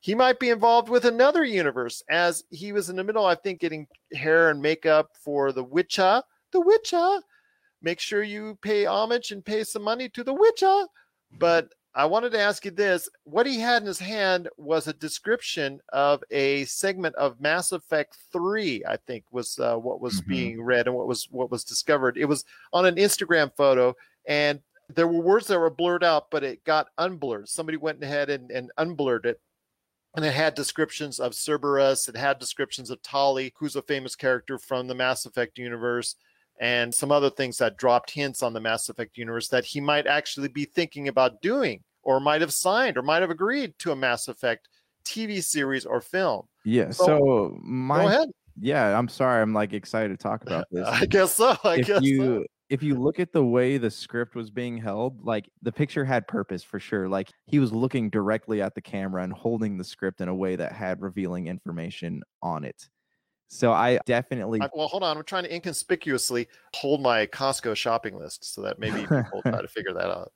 he 0.00 0.14
might 0.14 0.40
be 0.40 0.48
involved 0.48 0.88
with 0.88 1.04
another 1.04 1.44
universe 1.44 2.02
as 2.10 2.42
he 2.50 2.72
was 2.72 2.88
in 2.88 2.96
the 2.96 3.04
middle, 3.04 3.26
I 3.26 3.34
think, 3.34 3.60
getting 3.60 3.86
hair 4.12 4.50
and 4.50 4.60
makeup 4.60 5.10
for 5.22 5.52
The 5.52 5.64
Witcher. 5.64 6.22
The 6.52 6.60
Witcher. 6.60 7.20
Make 7.82 8.00
sure 8.00 8.22
you 8.22 8.58
pay 8.62 8.86
homage 8.86 9.30
and 9.30 9.44
pay 9.44 9.62
some 9.64 9.82
money 9.82 10.08
to 10.10 10.24
The 10.24 10.34
Witcher. 10.34 10.86
But 11.38 11.72
I 11.94 12.06
wanted 12.06 12.32
to 12.32 12.40
ask 12.40 12.64
you 12.64 12.70
this. 12.70 13.08
What 13.24 13.46
he 13.46 13.58
had 13.58 13.82
in 13.82 13.88
his 13.88 13.98
hand 13.98 14.48
was 14.56 14.86
a 14.86 14.92
description 14.94 15.80
of 15.92 16.22
a 16.30 16.64
segment 16.64 17.14
of 17.16 17.40
Mass 17.40 17.72
Effect 17.72 18.16
3, 18.32 18.84
I 18.88 18.96
think 18.96 19.24
was 19.30 19.58
uh, 19.58 19.76
what 19.76 20.00
was 20.00 20.20
mm-hmm. 20.20 20.30
being 20.30 20.62
read 20.62 20.86
and 20.86 20.96
what 20.96 21.08
was 21.08 21.28
what 21.30 21.50
was 21.50 21.64
discovered. 21.64 22.16
It 22.16 22.26
was 22.26 22.44
on 22.72 22.86
an 22.86 22.96
Instagram 22.96 23.50
photo 23.56 23.94
and 24.26 24.60
there 24.88 25.06
were 25.06 25.20
words 25.20 25.46
that 25.46 25.58
were 25.58 25.70
blurred 25.70 26.04
out, 26.04 26.30
but 26.30 26.42
it 26.42 26.64
got 26.64 26.88
unblurred. 26.98 27.48
Somebody 27.48 27.76
went 27.76 28.02
ahead 28.02 28.28
and, 28.30 28.50
and 28.50 28.70
unblurred 28.78 29.24
it. 29.24 29.40
And 30.16 30.24
it 30.24 30.34
had 30.34 30.54
descriptions 30.54 31.20
of 31.20 31.34
Cerberus. 31.34 32.08
It 32.08 32.16
had 32.16 32.38
descriptions 32.38 32.90
of 32.90 33.00
Tali, 33.02 33.52
who's 33.56 33.76
a 33.76 33.82
famous 33.82 34.16
character 34.16 34.58
from 34.58 34.88
the 34.88 34.94
Mass 34.94 35.24
Effect 35.24 35.58
universe 35.58 36.16
and 36.60 36.94
some 36.94 37.10
other 37.10 37.30
things 37.30 37.56
that 37.58 37.78
dropped 37.78 38.10
hints 38.10 38.42
on 38.42 38.52
the 38.52 38.60
Mass 38.60 38.88
Effect 38.88 39.16
universe 39.16 39.48
that 39.48 39.64
he 39.64 39.80
might 39.80 40.06
actually 40.06 40.48
be 40.48 40.64
thinking 40.64 41.08
about 41.08 41.40
doing 41.40 41.82
or 42.02 42.20
might 42.20 42.40
have 42.40 42.52
signed 42.52 42.98
or 42.98 43.02
might 43.02 43.22
have 43.22 43.30
agreed 43.30 43.78
to 43.78 43.92
a 43.92 43.96
Mass 43.96 44.28
Effect 44.28 44.68
TV 45.04 45.42
series 45.42 45.86
or 45.86 46.00
film. 46.00 46.46
Yeah. 46.64 46.90
So, 46.90 47.04
so 47.04 47.58
my, 47.62 48.02
go 48.02 48.08
ahead. 48.08 48.28
Yeah, 48.60 48.98
I'm 48.98 49.08
sorry. 49.08 49.40
I'm 49.40 49.54
like 49.54 49.72
excited 49.72 50.10
to 50.10 50.22
talk 50.22 50.42
about 50.46 50.66
this. 50.70 50.86
I 50.86 51.06
guess 51.06 51.34
so. 51.34 51.56
I 51.64 51.76
if 51.76 51.86
guess 51.86 52.02
you, 52.02 52.18
so. 52.18 52.44
If 52.70 52.82
you 52.82 52.94
look 52.94 53.18
at 53.18 53.32
the 53.32 53.44
way 53.44 53.78
the 53.78 53.90
script 53.90 54.36
was 54.36 54.48
being 54.48 54.78
held, 54.78 55.24
like 55.24 55.50
the 55.60 55.72
picture 55.72 56.04
had 56.04 56.26
purpose 56.28 56.62
for 56.62 56.78
sure. 56.78 57.08
Like 57.08 57.28
he 57.46 57.58
was 57.58 57.72
looking 57.72 58.08
directly 58.08 58.62
at 58.62 58.74
the 58.76 58.80
camera 58.80 59.24
and 59.24 59.32
holding 59.32 59.76
the 59.76 59.84
script 59.84 60.20
in 60.20 60.28
a 60.28 60.34
way 60.34 60.54
that 60.54 60.72
had 60.72 61.02
revealing 61.02 61.48
information 61.48 62.22
on 62.42 62.64
it. 62.64 62.88
So 63.48 63.72
I 63.72 63.98
definitely. 64.06 64.60
Well, 64.72 64.86
hold 64.86 65.02
on. 65.02 65.16
I'm 65.16 65.24
trying 65.24 65.42
to 65.42 65.52
inconspicuously 65.52 66.46
hold 66.76 67.02
my 67.02 67.26
Costco 67.26 67.74
shopping 67.74 68.16
list 68.16 68.54
so 68.54 68.62
that 68.62 68.78
maybe 68.78 69.00
people 69.00 69.42
try 69.42 69.60
to 69.60 69.68
figure 69.68 69.92
that 69.92 70.08
out. 70.08 70.32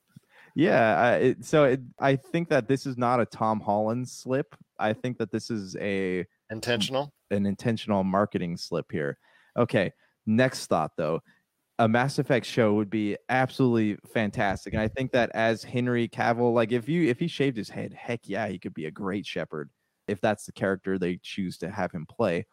Yeah. 0.56 1.00
I, 1.00 1.14
it, 1.16 1.44
so 1.44 1.64
it, 1.64 1.80
I 2.00 2.16
think 2.16 2.48
that 2.48 2.66
this 2.66 2.86
is 2.86 2.98
not 2.98 3.20
a 3.20 3.26
Tom 3.26 3.60
Holland 3.60 4.08
slip. 4.08 4.56
I 4.80 4.92
think 4.92 5.18
that 5.18 5.30
this 5.30 5.48
is 5.48 5.76
a 5.76 6.26
intentional, 6.50 7.14
an 7.30 7.46
intentional 7.46 8.02
marketing 8.02 8.56
slip 8.56 8.90
here. 8.90 9.18
Okay. 9.56 9.92
Next 10.26 10.66
thought 10.66 10.92
though, 10.96 11.20
a 11.78 11.88
Mass 11.88 12.18
Effect 12.18 12.46
show 12.46 12.74
would 12.74 12.90
be 12.90 13.16
absolutely 13.28 13.96
fantastic, 14.12 14.74
and 14.74 14.82
I 14.82 14.88
think 14.88 15.12
that 15.12 15.30
as 15.34 15.64
Henry 15.64 16.08
Cavill, 16.08 16.54
like 16.54 16.72
if 16.72 16.88
you 16.88 17.08
if 17.08 17.18
he 17.18 17.26
shaved 17.26 17.56
his 17.56 17.68
head, 17.68 17.92
heck 17.92 18.20
yeah, 18.24 18.46
he 18.48 18.58
could 18.58 18.74
be 18.74 18.86
a 18.86 18.90
great 18.90 19.26
Shepard 19.26 19.70
if 20.06 20.20
that's 20.20 20.46
the 20.46 20.52
character 20.52 20.98
they 20.98 21.18
choose 21.22 21.58
to 21.58 21.70
have 21.70 21.92
him 21.92 22.06
play. 22.06 22.46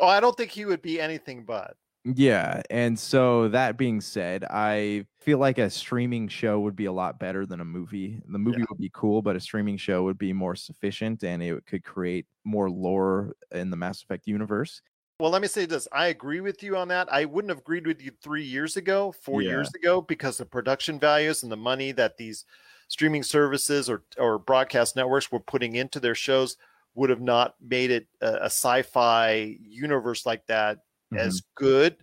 Oh, 0.00 0.06
I 0.06 0.20
don't 0.20 0.36
think 0.36 0.50
he 0.50 0.64
would 0.64 0.82
be 0.82 1.00
anything 1.00 1.44
but. 1.44 1.76
Yeah. 2.04 2.62
And 2.68 2.98
so 2.98 3.48
that 3.48 3.76
being 3.76 4.00
said, 4.00 4.44
I 4.44 5.06
feel 5.20 5.38
like 5.38 5.58
a 5.58 5.70
streaming 5.70 6.26
show 6.26 6.58
would 6.60 6.74
be 6.74 6.86
a 6.86 6.92
lot 6.92 7.20
better 7.20 7.46
than 7.46 7.60
a 7.60 7.64
movie. 7.64 8.20
The 8.26 8.38
movie 8.38 8.58
yeah. 8.58 8.64
would 8.70 8.78
be 8.78 8.90
cool, 8.92 9.22
but 9.22 9.36
a 9.36 9.40
streaming 9.40 9.76
show 9.76 10.02
would 10.02 10.18
be 10.18 10.32
more 10.32 10.56
sufficient 10.56 11.22
and 11.22 11.42
it 11.42 11.64
could 11.66 11.84
create 11.84 12.26
more 12.44 12.68
lore 12.68 13.36
in 13.52 13.70
the 13.70 13.76
Mass 13.76 14.02
Effect 14.02 14.26
universe. 14.26 14.82
Well, 15.22 15.30
let 15.30 15.40
me 15.40 15.46
say 15.46 15.66
this. 15.66 15.86
I 15.92 16.08
agree 16.08 16.40
with 16.40 16.64
you 16.64 16.76
on 16.76 16.88
that. 16.88 17.06
I 17.12 17.26
wouldn't 17.26 17.50
have 17.50 17.60
agreed 17.60 17.86
with 17.86 18.02
you 18.02 18.10
three 18.20 18.42
years 18.42 18.76
ago, 18.76 19.12
four 19.12 19.40
yeah. 19.40 19.50
years 19.50 19.72
ago, 19.72 20.00
because 20.00 20.36
the 20.36 20.44
production 20.44 20.98
values 20.98 21.44
and 21.44 21.52
the 21.52 21.56
money 21.56 21.92
that 21.92 22.16
these 22.16 22.44
streaming 22.88 23.22
services 23.22 23.88
or 23.88 24.02
or 24.18 24.40
broadcast 24.40 24.96
networks 24.96 25.30
were 25.30 25.38
putting 25.38 25.76
into 25.76 26.00
their 26.00 26.16
shows 26.16 26.56
would 26.96 27.08
have 27.08 27.20
not 27.20 27.54
made 27.64 27.92
it 27.92 28.08
a, 28.20 28.32
a 28.32 28.46
sci-fi 28.46 29.56
universe 29.62 30.26
like 30.26 30.44
that 30.48 30.78
mm-hmm. 30.78 31.18
as 31.18 31.40
good. 31.54 31.98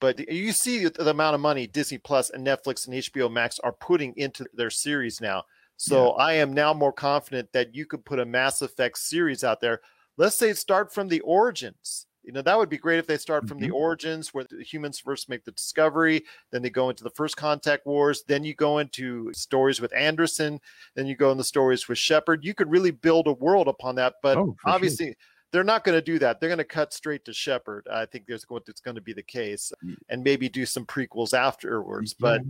But 0.00 0.28
you 0.28 0.50
see 0.50 0.88
the 0.88 1.10
amount 1.10 1.36
of 1.36 1.40
money 1.40 1.68
Disney 1.68 1.98
Plus 1.98 2.30
and 2.30 2.44
Netflix 2.44 2.88
and 2.88 2.96
HBO 2.96 3.30
Max 3.30 3.60
are 3.60 3.70
putting 3.70 4.14
into 4.16 4.46
their 4.52 4.70
series 4.70 5.20
now. 5.20 5.44
So 5.76 6.06
yeah. 6.06 6.24
I 6.24 6.32
am 6.32 6.52
now 6.52 6.74
more 6.74 6.92
confident 6.92 7.52
that 7.52 7.72
you 7.72 7.86
could 7.86 8.04
put 8.04 8.18
a 8.18 8.24
Mass 8.24 8.62
Effect 8.62 8.98
series 8.98 9.44
out 9.44 9.60
there. 9.60 9.80
Let's 10.16 10.34
say 10.34 10.52
start 10.54 10.92
from 10.92 11.06
the 11.06 11.20
origins 11.20 12.06
you 12.24 12.32
know 12.32 12.42
that 12.42 12.58
would 12.58 12.68
be 12.68 12.78
great 12.78 12.98
if 12.98 13.06
they 13.06 13.16
start 13.16 13.46
from 13.46 13.58
mm-hmm. 13.58 13.66
the 13.66 13.72
origins 13.72 14.32
where 14.32 14.44
the 14.44 14.62
humans 14.62 14.98
first 14.98 15.28
make 15.28 15.44
the 15.44 15.52
discovery 15.52 16.22
then 16.50 16.62
they 16.62 16.70
go 16.70 16.90
into 16.90 17.04
the 17.04 17.10
first 17.10 17.36
contact 17.36 17.86
wars 17.86 18.24
then 18.26 18.44
you 18.44 18.54
go 18.54 18.78
into 18.78 19.32
stories 19.32 19.80
with 19.80 19.94
anderson 19.94 20.60
then 20.94 21.06
you 21.06 21.16
go 21.16 21.30
in 21.30 21.38
the 21.38 21.44
stories 21.44 21.88
with 21.88 21.98
shepard 21.98 22.44
you 22.44 22.54
could 22.54 22.70
really 22.70 22.90
build 22.90 23.26
a 23.26 23.32
world 23.32 23.68
upon 23.68 23.94
that 23.94 24.14
but 24.22 24.36
oh, 24.36 24.56
obviously 24.64 25.06
sure. 25.06 25.14
they're 25.52 25.64
not 25.64 25.84
going 25.84 25.96
to 25.96 26.04
do 26.04 26.18
that 26.18 26.40
they're 26.40 26.48
going 26.48 26.58
to 26.58 26.64
cut 26.64 26.92
straight 26.92 27.24
to 27.24 27.32
shepard 27.32 27.86
i 27.92 28.06
think 28.06 28.26
there's 28.26 28.44
what 28.48 28.62
it's 28.68 28.80
going 28.80 28.94
to 28.96 29.02
be 29.02 29.12
the 29.12 29.22
case 29.22 29.72
and 30.08 30.24
maybe 30.24 30.48
do 30.48 30.66
some 30.66 30.86
prequels 30.86 31.34
afterwards 31.34 32.14
but 32.14 32.40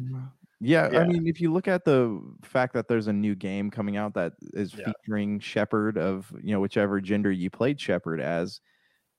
yeah, 0.61 0.89
yeah, 0.91 1.01
I 1.01 1.07
mean, 1.07 1.27
if 1.27 1.43
you 1.43 1.53
look 1.53 1.69
at 1.69 1.85
the 1.85 2.23
fact 2.43 2.73
that 2.73 2.89
there's 2.89 3.07
a 3.07 3.13
new 3.13 3.35
game 3.35 3.71
coming 3.71 3.99
out 3.99 4.15
that 4.15 4.33
is 4.55 4.75
yeah. 4.75 4.87
featuring 4.87 5.39
Shepard 5.39 5.99
of 5.99 6.33
you 6.43 6.53
know 6.53 6.61
whichever 6.61 7.03
gender 7.03 7.31
you 7.31 7.51
played 7.51 7.79
Shepard 7.79 8.19
as, 8.19 8.61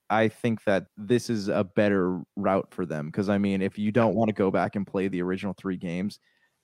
I 0.10 0.28
think 0.28 0.64
that 0.66 0.86
this 0.98 1.30
is 1.30 1.48
a 1.48 1.64
better 1.64 2.22
route 2.36 2.68
for 2.72 2.86
them 2.86 3.08
because 3.08 3.30
I 3.30 3.38
mean, 3.38 3.62
if 3.62 3.78
you 3.78 3.92
don't 3.92 4.16
want 4.16 4.30
to 4.30 4.34
go 4.34 4.52
back 4.52 4.76
and 4.76 4.86
play 4.86 5.08
the 5.08 5.22
original 5.22 5.54
three 5.54 5.78
games, 5.78 6.20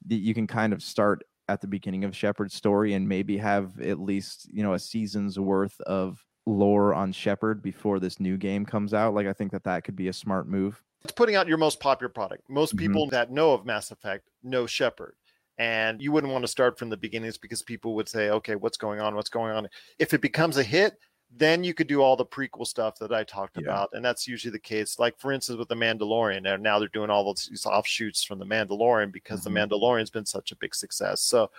you 0.08 0.34
can 0.34 0.48
kind 0.48 0.74
of 0.74 0.84
start 0.84 1.24
at 1.48 1.62
the 1.62 1.68
beginning 1.68 2.04
of 2.04 2.16
Shepard's 2.16 2.54
story 2.54 2.94
and 2.94 3.08
maybe 3.08 3.38
have 3.38 3.80
at 3.82 4.00
least 4.00 4.48
you 4.52 4.64
know 4.64 4.74
a 4.74 4.80
season's 4.80 5.40
worth 5.40 5.80
of 5.82 6.24
lore 6.46 6.94
on 6.94 7.12
Shepard 7.12 7.62
before 7.62 8.00
this 8.00 8.20
new 8.20 8.38
game 8.38 8.66
comes 8.66 8.94
out. 8.94 9.14
Like 9.14 9.28
I 9.28 9.34
think 9.34 9.52
that 9.52 9.64
that 9.64 9.84
could 9.84 9.96
be 9.96 10.08
a 10.08 10.14
smart 10.14 10.48
move. 10.48 10.82
It's 11.04 11.14
putting 11.14 11.36
out 11.36 11.48
your 11.48 11.58
most 11.58 11.80
popular 11.80 12.10
product. 12.10 12.44
Most 12.50 12.76
mm-hmm. 12.76 12.86
people 12.86 13.08
that 13.08 13.32
know 13.32 13.54
of 13.54 13.66
Mass 13.66 13.92
Effect 13.92 14.30
know 14.44 14.66
Shepard. 14.66 15.16
And 15.58 16.02
you 16.02 16.12
wouldn't 16.12 16.32
want 16.32 16.44
to 16.44 16.48
start 16.48 16.80
from 16.80 16.90
the 16.90 16.98
beginnings 16.98 17.38
because 17.38 17.62
people 17.62 17.94
would 17.96 18.10
say, 18.10 18.30
okay, 18.30 18.56
what's 18.56 18.78
going 18.78 19.00
on? 19.00 19.16
What's 19.16 19.30
going 19.30 19.54
on? 19.54 19.68
If 20.00 20.14
it 20.14 20.22
becomes 20.22 20.58
a 20.58 20.64
hit, 20.64 20.94
then 21.36 21.63
you 21.63 21.74
could 21.74 21.88
do 21.88 22.02
all 22.02 22.15
the 22.15 22.26
prequel 22.26 22.67
stuff 22.67 23.00
that 23.00 23.13
I 23.13 23.24
talked 23.24 23.58
yeah. 23.58 23.63
about, 23.63 23.89
and 23.94 24.04
that's 24.04 24.28
usually 24.28 24.52
the 24.52 24.60
case. 24.60 25.00
Like 25.00 25.17
for 25.20 25.32
instance, 25.32 25.58
with 25.58 25.70
the 25.70 25.76
Mandalorian, 25.76 26.52
and 26.52 26.62
now 26.62 26.80
they're 26.80 26.88
doing 26.89 27.10
all 27.10 27.34
these 27.34 27.65
offshoots 27.65 28.24
from 28.24 28.39
the 28.39 28.46
Mandalorian 28.46 29.12
because 29.12 29.41
mm-hmm. 29.41 29.54
the 29.54 29.60
Mandalorian's 29.60 30.10
been 30.10 30.26
such 30.26 30.52
a 30.52 30.58
big 30.58 30.76
success. 30.76 31.22
So, 31.22 31.50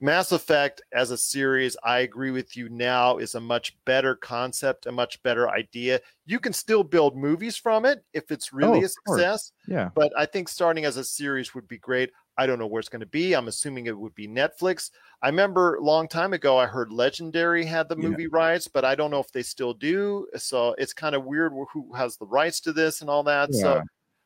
Mass 0.00 0.32
Effect 0.32 0.82
as 0.92 1.10
a 1.10 1.16
series, 1.16 1.76
I 1.82 2.00
agree 2.00 2.30
with 2.30 2.56
you 2.56 2.68
now, 2.68 3.18
is 3.18 3.34
a 3.34 3.40
much 3.40 3.76
better 3.84 4.16
concept, 4.16 4.86
a 4.86 4.92
much 4.92 5.22
better 5.22 5.48
idea. 5.50 6.00
You 6.26 6.38
can 6.38 6.52
still 6.52 6.84
build 6.84 7.16
movies 7.16 7.56
from 7.56 7.84
it 7.84 8.04
if 8.12 8.30
it's 8.30 8.52
really 8.52 8.80
oh, 8.80 8.84
a 8.84 8.88
success. 8.88 9.52
Yeah. 9.66 9.90
But 9.94 10.12
I 10.16 10.26
think 10.26 10.48
starting 10.48 10.84
as 10.84 10.96
a 10.96 11.04
series 11.04 11.54
would 11.54 11.68
be 11.68 11.78
great. 11.78 12.10
I 12.40 12.46
don't 12.46 12.58
know 12.58 12.66
where 12.66 12.80
it's 12.80 12.88
going 12.88 13.00
to 13.00 13.06
be. 13.06 13.34
I'm 13.34 13.48
assuming 13.48 13.84
it 13.84 13.98
would 13.98 14.14
be 14.14 14.26
Netflix. 14.26 14.92
I 15.20 15.28
remember 15.28 15.74
a 15.74 15.84
long 15.84 16.08
time 16.08 16.32
ago, 16.32 16.56
I 16.56 16.64
heard 16.64 16.90
Legendary 16.90 17.66
had 17.66 17.86
the 17.86 17.96
movie 17.96 18.22
yeah. 18.22 18.28
rights, 18.32 18.66
but 18.66 18.82
I 18.82 18.94
don't 18.94 19.10
know 19.10 19.20
if 19.20 19.30
they 19.30 19.42
still 19.42 19.74
do. 19.74 20.26
So 20.38 20.74
it's 20.78 20.94
kind 20.94 21.14
of 21.14 21.24
weird 21.24 21.52
who 21.70 21.92
has 21.92 22.16
the 22.16 22.24
rights 22.24 22.58
to 22.60 22.72
this 22.72 23.02
and 23.02 23.10
all 23.10 23.22
that. 23.24 23.50
Yeah. 23.52 23.60
So 23.60 23.82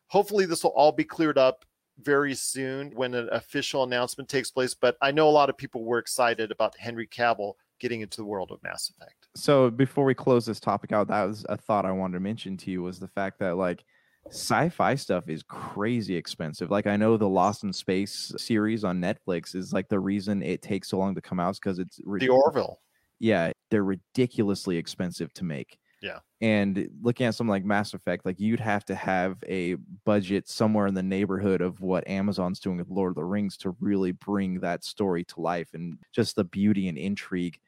hopefully 0.07 0.47
this 0.47 0.63
will 0.63 0.71
all 0.71 0.93
be 0.93 1.03
cleared 1.03 1.39
up 1.39 1.65
very 2.03 2.37
soon 2.37 2.93
when 2.93 3.15
an 3.15 3.29
official 3.33 3.83
announcement 3.83 4.29
takes 4.29 4.53
place. 4.53 4.75
But 4.75 4.97
I 5.03 5.11
know 5.11 5.29
a 5.29 5.31
lot 5.31 5.51
of 5.51 5.57
people 5.57 5.83
were 5.83 5.99
excited 5.99 6.53
about 6.53 6.79
Henry 6.79 7.09
Cavill 7.09 7.55
getting 7.81 8.01
into 8.01 8.19
the 8.19 8.25
world 8.25 8.53
of 8.53 8.63
Mass 8.63 8.91
Effect. 8.91 9.27
So 9.35 9.71
before 9.71 10.05
we 10.05 10.15
close 10.15 10.47
this 10.47 10.61
topic 10.61 10.93
out, 10.93 11.09
that 11.09 11.25
was 11.25 11.45
a 11.49 11.57
thought 11.57 11.85
I 11.85 11.91
wanted 11.91 12.15
to 12.15 12.21
mention 12.21 12.57
to 12.59 12.71
you 12.71 12.81
was 12.81 13.01
the 13.01 13.09
fact 13.09 13.41
that 13.41 13.57
like 13.57 13.85
sci-fi 14.29 14.95
stuff 14.95 15.29
is 15.29 15.43
crazy 15.43 16.17
expensive. 16.17 16.71
Like 16.71 16.87
I 16.87 16.97
know 16.97 17.17
the 17.17 17.29
Lost 17.29 17.65
in 17.65 17.73
Space 17.73 18.33
series 18.37 18.85
on 18.85 19.01
Netflix 19.01 19.55
is 19.55 19.73
like 19.73 19.89
the 19.89 20.01
reason 20.01 20.43
it 20.43 20.63
takes 20.63 20.89
so 20.89 20.99
long 20.99 21.15
to 21.15 21.21
come 21.21 21.41
out 21.41 21.55
because 21.55 21.79
it's 21.79 22.01
the 22.05 22.29
Orville. 22.29 22.81
Yeah, 23.21 23.53
they're 23.71 23.85
ridiculously 23.85 24.77
expensive 24.77 25.33
to 25.35 25.45
make. 25.45 25.79
Yeah. 26.03 26.19
And 26.43 26.91
looking 27.01 27.27
at 27.27 27.35
something 27.35 27.51
like 27.51 27.65
Mass 27.65 27.95
Effect, 27.95 28.27
like 28.27 28.39
you'd 28.39 28.61
have 28.61 28.85
to 28.87 28.95
have 28.95 29.39
a 29.49 29.77
budget 30.05 30.47
somewhere 30.49 30.87
in 30.87 30.95
the 30.95 31.03
neighborhood 31.03 31.63
of 31.63 31.81
what 31.81 32.07
Amazon's 32.07 32.61
doing 32.61 32.77
with 32.77 32.91
Lord 32.91 33.13
of 33.13 33.17
the 33.17 33.25
Rings 33.25 33.57
to 33.59 33.75
really 33.81 34.13
bring 34.13 34.61
that 34.61 34.85
story 34.85 35.25
to 35.25 35.41
life 35.41 35.71
and 35.73 35.99
just 36.13 36.37
the 36.37 36.45
beauty 36.45 36.89
and 36.89 36.99
intrigue 36.99 37.59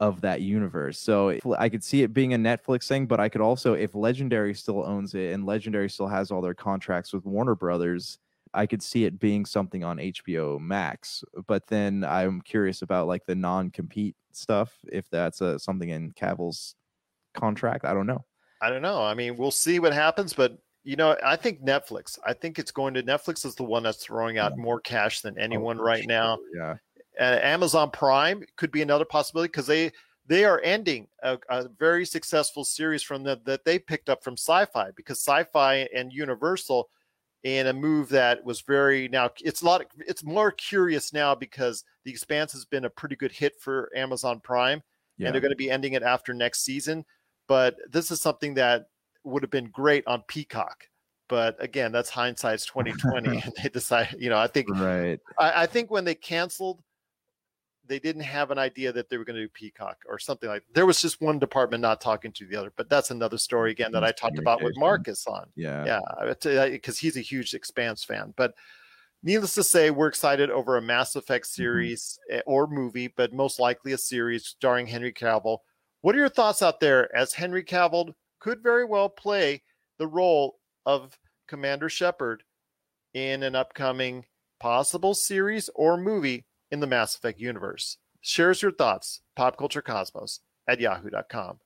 of 0.00 0.20
that 0.20 0.42
universe. 0.42 0.98
So 0.98 1.38
I 1.58 1.68
could 1.68 1.82
see 1.82 2.02
it 2.02 2.12
being 2.12 2.34
a 2.34 2.38
Netflix 2.38 2.86
thing, 2.86 3.06
but 3.06 3.20
I 3.20 3.28
could 3.28 3.40
also, 3.40 3.72
if 3.72 3.94
Legendary 3.94 4.54
still 4.54 4.84
owns 4.84 5.14
it 5.14 5.32
and 5.32 5.46
Legendary 5.46 5.88
still 5.88 6.08
has 6.08 6.30
all 6.30 6.42
their 6.42 6.54
contracts 6.54 7.12
with 7.12 7.24
Warner 7.24 7.54
Brothers, 7.54 8.18
I 8.52 8.66
could 8.66 8.82
see 8.82 9.04
it 9.04 9.18
being 9.18 9.44
something 9.44 9.84
on 9.84 9.98
HBO 9.98 10.60
Max. 10.60 11.24
But 11.46 11.66
then 11.66 12.04
I'm 12.04 12.40
curious 12.42 12.82
about 12.82 13.08
like 13.08 13.24
the 13.26 13.34
non-compete 13.34 14.16
stuff, 14.32 14.74
if 14.92 15.08
that's 15.10 15.40
a, 15.40 15.58
something 15.58 15.88
in 15.88 16.12
Cavill's 16.12 16.74
contract. 17.34 17.84
I 17.84 17.94
don't 17.94 18.06
know. 18.06 18.24
I 18.60 18.70
don't 18.70 18.82
know. 18.82 19.02
I 19.02 19.14
mean, 19.14 19.36
we'll 19.36 19.50
see 19.50 19.78
what 19.78 19.92
happens, 19.92 20.32
but 20.32 20.58
you 20.84 20.96
know, 20.96 21.16
I 21.24 21.36
think 21.36 21.64
Netflix. 21.64 22.18
I 22.24 22.32
think 22.32 22.58
it's 22.58 22.70
going 22.70 22.94
to 22.94 23.02
Netflix 23.02 23.44
is 23.44 23.56
the 23.56 23.64
one 23.64 23.82
that's 23.82 24.02
throwing 24.02 24.38
out 24.38 24.56
more 24.56 24.80
cash 24.80 25.20
than 25.20 25.34
oh, 25.36 25.42
anyone 25.42 25.80
oh, 25.80 25.82
right 25.82 26.02
sure. 26.02 26.08
now. 26.08 26.38
Yeah. 26.54 26.76
Uh, 27.18 27.38
Amazon 27.42 27.90
Prime 27.90 28.44
could 28.56 28.70
be 28.70 28.82
another 28.82 29.04
possibility 29.04 29.48
because 29.48 29.66
they 29.66 29.90
they 30.28 30.44
are 30.44 30.60
ending 30.64 31.06
a, 31.22 31.38
a, 31.48 31.68
very 31.78 32.04
successful 32.04 32.64
series 32.64 33.02
from 33.02 33.22
the, 33.22 33.40
that 33.44 33.64
they 33.64 33.78
picked 33.78 34.08
up 34.08 34.24
from 34.24 34.34
Syfy 34.34 34.94
because 34.96 35.24
Syfy 35.24 35.86
and 35.94 36.12
Universal 36.12 36.88
in 37.44 37.68
a 37.68 37.72
move 37.72 38.08
that 38.08 38.44
was 38.44 38.60
very 38.62 39.08
now 39.08 39.30
it's 39.40 39.62
a 39.62 39.64
lot 39.64 39.80
of, 39.80 39.86
it's 39.98 40.24
more 40.24 40.50
curious 40.50 41.12
now 41.12 41.34
because 41.34 41.84
the 42.04 42.10
Expanse 42.10 42.52
has 42.52 42.64
been 42.64 42.86
a 42.86 42.90
pretty 42.90 43.14
good 43.14 43.32
hit 43.32 43.54
for 43.60 43.90
Amazon 43.94 44.40
Prime 44.40 44.82
yeah. 45.16 45.26
and 45.26 45.34
they're 45.34 45.40
going 45.40 45.52
to 45.52 45.56
be 45.56 45.70
ending 45.70 45.92
it 45.92 46.02
after 46.02 46.34
next 46.34 46.64
season. 46.64 47.04
But 47.46 47.76
this 47.90 48.10
is 48.10 48.20
something 48.20 48.54
that 48.54 48.86
would 49.22 49.42
have 49.42 49.50
been 49.50 49.70
great 49.70 50.06
on 50.06 50.22
Peacock 50.26 50.88
but 51.28 51.56
again 51.62 51.92
that's 51.92 52.10
hindsight's 52.10 52.66
2020 52.66 53.28
and 53.44 53.52
they 53.62 53.68
decide 53.68 54.14
you 54.18 54.30
know 54.30 54.38
i 54.38 54.46
think 54.46 54.68
right 54.70 55.20
I, 55.38 55.62
I, 55.62 55.66
think 55.66 55.90
when 55.90 56.04
they 56.04 56.14
canceled 56.14 56.82
they 57.88 57.98
didn't 57.98 58.22
have 58.22 58.50
an 58.50 58.58
idea 58.58 58.92
that 58.92 59.08
they 59.08 59.16
were 59.16 59.24
going 59.24 59.36
to 59.36 59.42
do 59.42 59.48
Peacock 59.48 59.98
or 60.08 60.18
something 60.18 60.48
like. 60.48 60.66
That. 60.66 60.74
There 60.74 60.86
was 60.86 61.00
just 61.00 61.20
one 61.20 61.38
department 61.38 61.82
not 61.82 62.00
talking 62.00 62.32
to 62.32 62.46
the 62.46 62.56
other, 62.56 62.72
but 62.76 62.88
that's 62.88 63.10
another 63.10 63.38
story 63.38 63.70
again 63.70 63.92
that 63.92 64.04
I 64.04 64.12
talked 64.12 64.38
about 64.38 64.62
with 64.62 64.76
Marcus 64.76 65.26
on. 65.26 65.46
Yeah, 65.54 65.84
yeah, 65.84 66.34
because 66.70 66.98
he's 66.98 67.16
a 67.16 67.20
huge 67.20 67.54
Expanse 67.54 68.04
fan. 68.04 68.34
But 68.36 68.54
needless 69.22 69.54
to 69.54 69.62
say, 69.62 69.90
we're 69.90 70.08
excited 70.08 70.50
over 70.50 70.76
a 70.76 70.82
Mass 70.82 71.16
Effect 71.16 71.46
mm-hmm. 71.46 71.62
series 71.62 72.18
mm-hmm. 72.30 72.40
or 72.46 72.66
movie, 72.66 73.08
but 73.08 73.32
most 73.32 73.58
likely 73.58 73.92
a 73.92 73.98
series 73.98 74.46
starring 74.46 74.86
Henry 74.86 75.12
Cavill. 75.12 75.58
What 76.02 76.14
are 76.14 76.18
your 76.18 76.28
thoughts 76.28 76.62
out 76.62 76.80
there? 76.80 77.14
As 77.16 77.32
Henry 77.32 77.64
Cavill 77.64 78.14
could 78.38 78.62
very 78.62 78.84
well 78.84 79.08
play 79.08 79.62
the 79.98 80.06
role 80.06 80.58
of 80.84 81.18
Commander 81.48 81.88
Shepard 81.88 82.42
in 83.14 83.42
an 83.42 83.54
upcoming 83.54 84.24
possible 84.60 85.14
series 85.14 85.68
or 85.74 85.96
movie 85.96 86.44
in 86.70 86.80
the 86.80 86.86
Mass 86.86 87.16
Effect 87.16 87.40
universe. 87.40 87.98
Share 88.20 88.50
us 88.50 88.62
your 88.62 88.72
thoughts, 88.72 89.20
popculturecosmos 89.38 90.40
at 90.68 90.80
yahoo.com. 90.80 91.58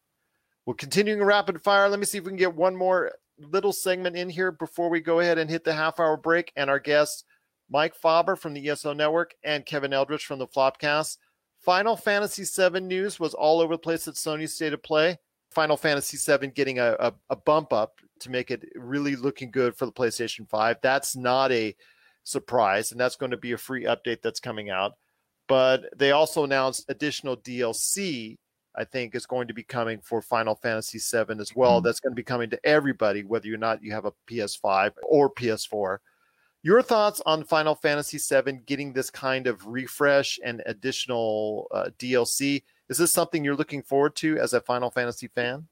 We're 0.67 0.75
continuing 0.75 1.23
rapid 1.23 1.63
fire. 1.63 1.89
Let 1.89 1.99
me 1.99 2.05
see 2.05 2.19
if 2.19 2.25
we 2.25 2.31
can 2.31 2.37
get 2.37 2.55
one 2.55 2.77
more 2.77 3.13
little 3.39 3.73
segment 3.73 4.17
in 4.17 4.29
here 4.29 4.53
before 4.53 4.91
we 4.91 5.01
go 5.01 5.21
ahead 5.21 5.39
and 5.39 5.49
hit 5.49 5.65
the 5.65 5.73
half 5.73 5.99
hour 5.99 6.17
break. 6.17 6.53
And 6.57 6.69
our 6.69 6.79
guests, 6.79 7.25
Mike 7.71 7.95
Faber 7.95 8.37
from 8.37 8.55
the 8.55 8.69
ESO 8.69 8.93
Network 8.93 9.35
and 9.43 9.65
Kevin 9.65 9.93
Eldridge 9.93 10.27
from 10.27 10.39
the 10.39 10.47
Flopcast. 10.47 11.17
Final 11.61 11.97
Fantasy 11.97 12.45
VII 12.45 12.81
news 12.81 13.21
was 13.21 13.35
all 13.35 13.61
over 13.61 13.75
the 13.75 13.79
place 13.79 14.09
at 14.09 14.15
Sony's 14.15 14.55
State 14.55 14.73
of 14.73 14.83
Play. 14.83 15.19
Final 15.51 15.77
Fantasy 15.77 16.17
VII 16.17 16.49
getting 16.49 16.79
a, 16.79 16.97
a, 17.01 17.13
a 17.31 17.37
bump 17.37 17.73
up 17.73 17.95
to 18.21 18.31
make 18.31 18.51
it 18.51 18.65
really 18.77 19.17
looking 19.17 19.51
good 19.51 19.77
for 19.77 19.87
the 19.87 19.93
PlayStation 19.93 20.49
5. 20.49 20.77
That's 20.83 21.17
not 21.17 21.51
a 21.53 21.75
surprise, 22.25 22.93
and 22.93 23.01
that's 23.01 23.17
going 23.17 23.31
to 23.31 23.37
be 23.37 23.53
a 23.53 23.59
free 23.59 23.85
update 23.85 24.23
that's 24.23 24.41
coming 24.41 24.71
out. 24.71 24.93
But 25.49 25.85
they 25.97 26.13
also 26.13 26.45
announced 26.45 26.87
additional 26.89 27.37
DLC. 27.37 28.39
I 28.77 28.85
think 28.85 29.17
is 29.17 29.27
going 29.27 29.49
to 29.49 29.55
be 29.55 29.65
coming 29.65 30.01
for 30.01 30.23
Final 30.23 30.55
Fantasy 30.55 30.99
VII 30.99 31.41
as 31.41 31.57
well. 31.57 31.79
Mm-hmm. 31.79 31.87
That's 31.87 31.99
going 31.99 32.13
to 32.13 32.17
be 32.17 32.23
coming 32.23 32.51
to 32.51 32.61
everybody, 32.65 33.25
whether 33.25 33.53
or 33.53 33.57
not 33.57 33.83
you 33.83 33.91
have 33.91 34.05
a 34.05 34.13
PS5 34.31 34.93
or 35.03 35.29
PS4. 35.35 35.99
Your 36.63 36.83
thoughts 36.83 37.23
on 37.25 37.43
Final 37.43 37.75
Fantasy 37.75 38.19
VII 38.19 38.61
getting 38.67 38.93
this 38.93 39.11
kind 39.11 39.47
of 39.47 39.67
refresh 39.67 40.39
and 40.45 40.63
additional 40.67 41.69
uh, 41.73 41.89
DLC? 41.99 42.63
Is 42.91 42.99
this 42.99 43.13
something 43.13 43.43
you're 43.43 43.57
looking 43.57 43.83
forward 43.83 44.15
to 44.17 44.39
as 44.39 44.53
a 44.53 44.61
Final 44.61 44.91
Fantasy 44.91 45.29
fan? 45.29 45.67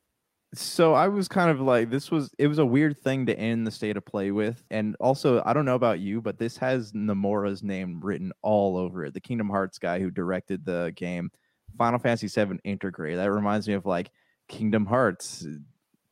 So 0.54 0.94
I 0.94 1.08
was 1.08 1.28
kind 1.28 1.50
of 1.50 1.60
like, 1.60 1.90
this 1.90 2.10
was 2.10 2.34
it 2.38 2.46
was 2.46 2.58
a 2.58 2.64
weird 2.64 2.98
thing 2.98 3.26
to 3.26 3.38
end 3.38 3.66
the 3.66 3.70
state 3.70 3.98
of 3.98 4.06
play 4.06 4.30
with, 4.30 4.64
and 4.70 4.96
also 4.98 5.42
I 5.44 5.52
don't 5.52 5.66
know 5.66 5.74
about 5.74 6.00
you, 6.00 6.22
but 6.22 6.38
this 6.38 6.56
has 6.56 6.92
Nomura's 6.92 7.62
name 7.62 8.00
written 8.00 8.32
all 8.40 8.78
over 8.78 9.04
it. 9.04 9.12
The 9.12 9.20
Kingdom 9.20 9.50
Hearts 9.50 9.78
guy 9.78 10.00
who 10.00 10.10
directed 10.10 10.64
the 10.64 10.92
game, 10.96 11.30
Final 11.76 11.98
Fantasy 11.98 12.28
VII 12.28 12.58
Intergrade. 12.64 13.16
That 13.16 13.30
reminds 13.30 13.68
me 13.68 13.74
of 13.74 13.84
like 13.84 14.10
Kingdom 14.48 14.86
Hearts 14.86 15.46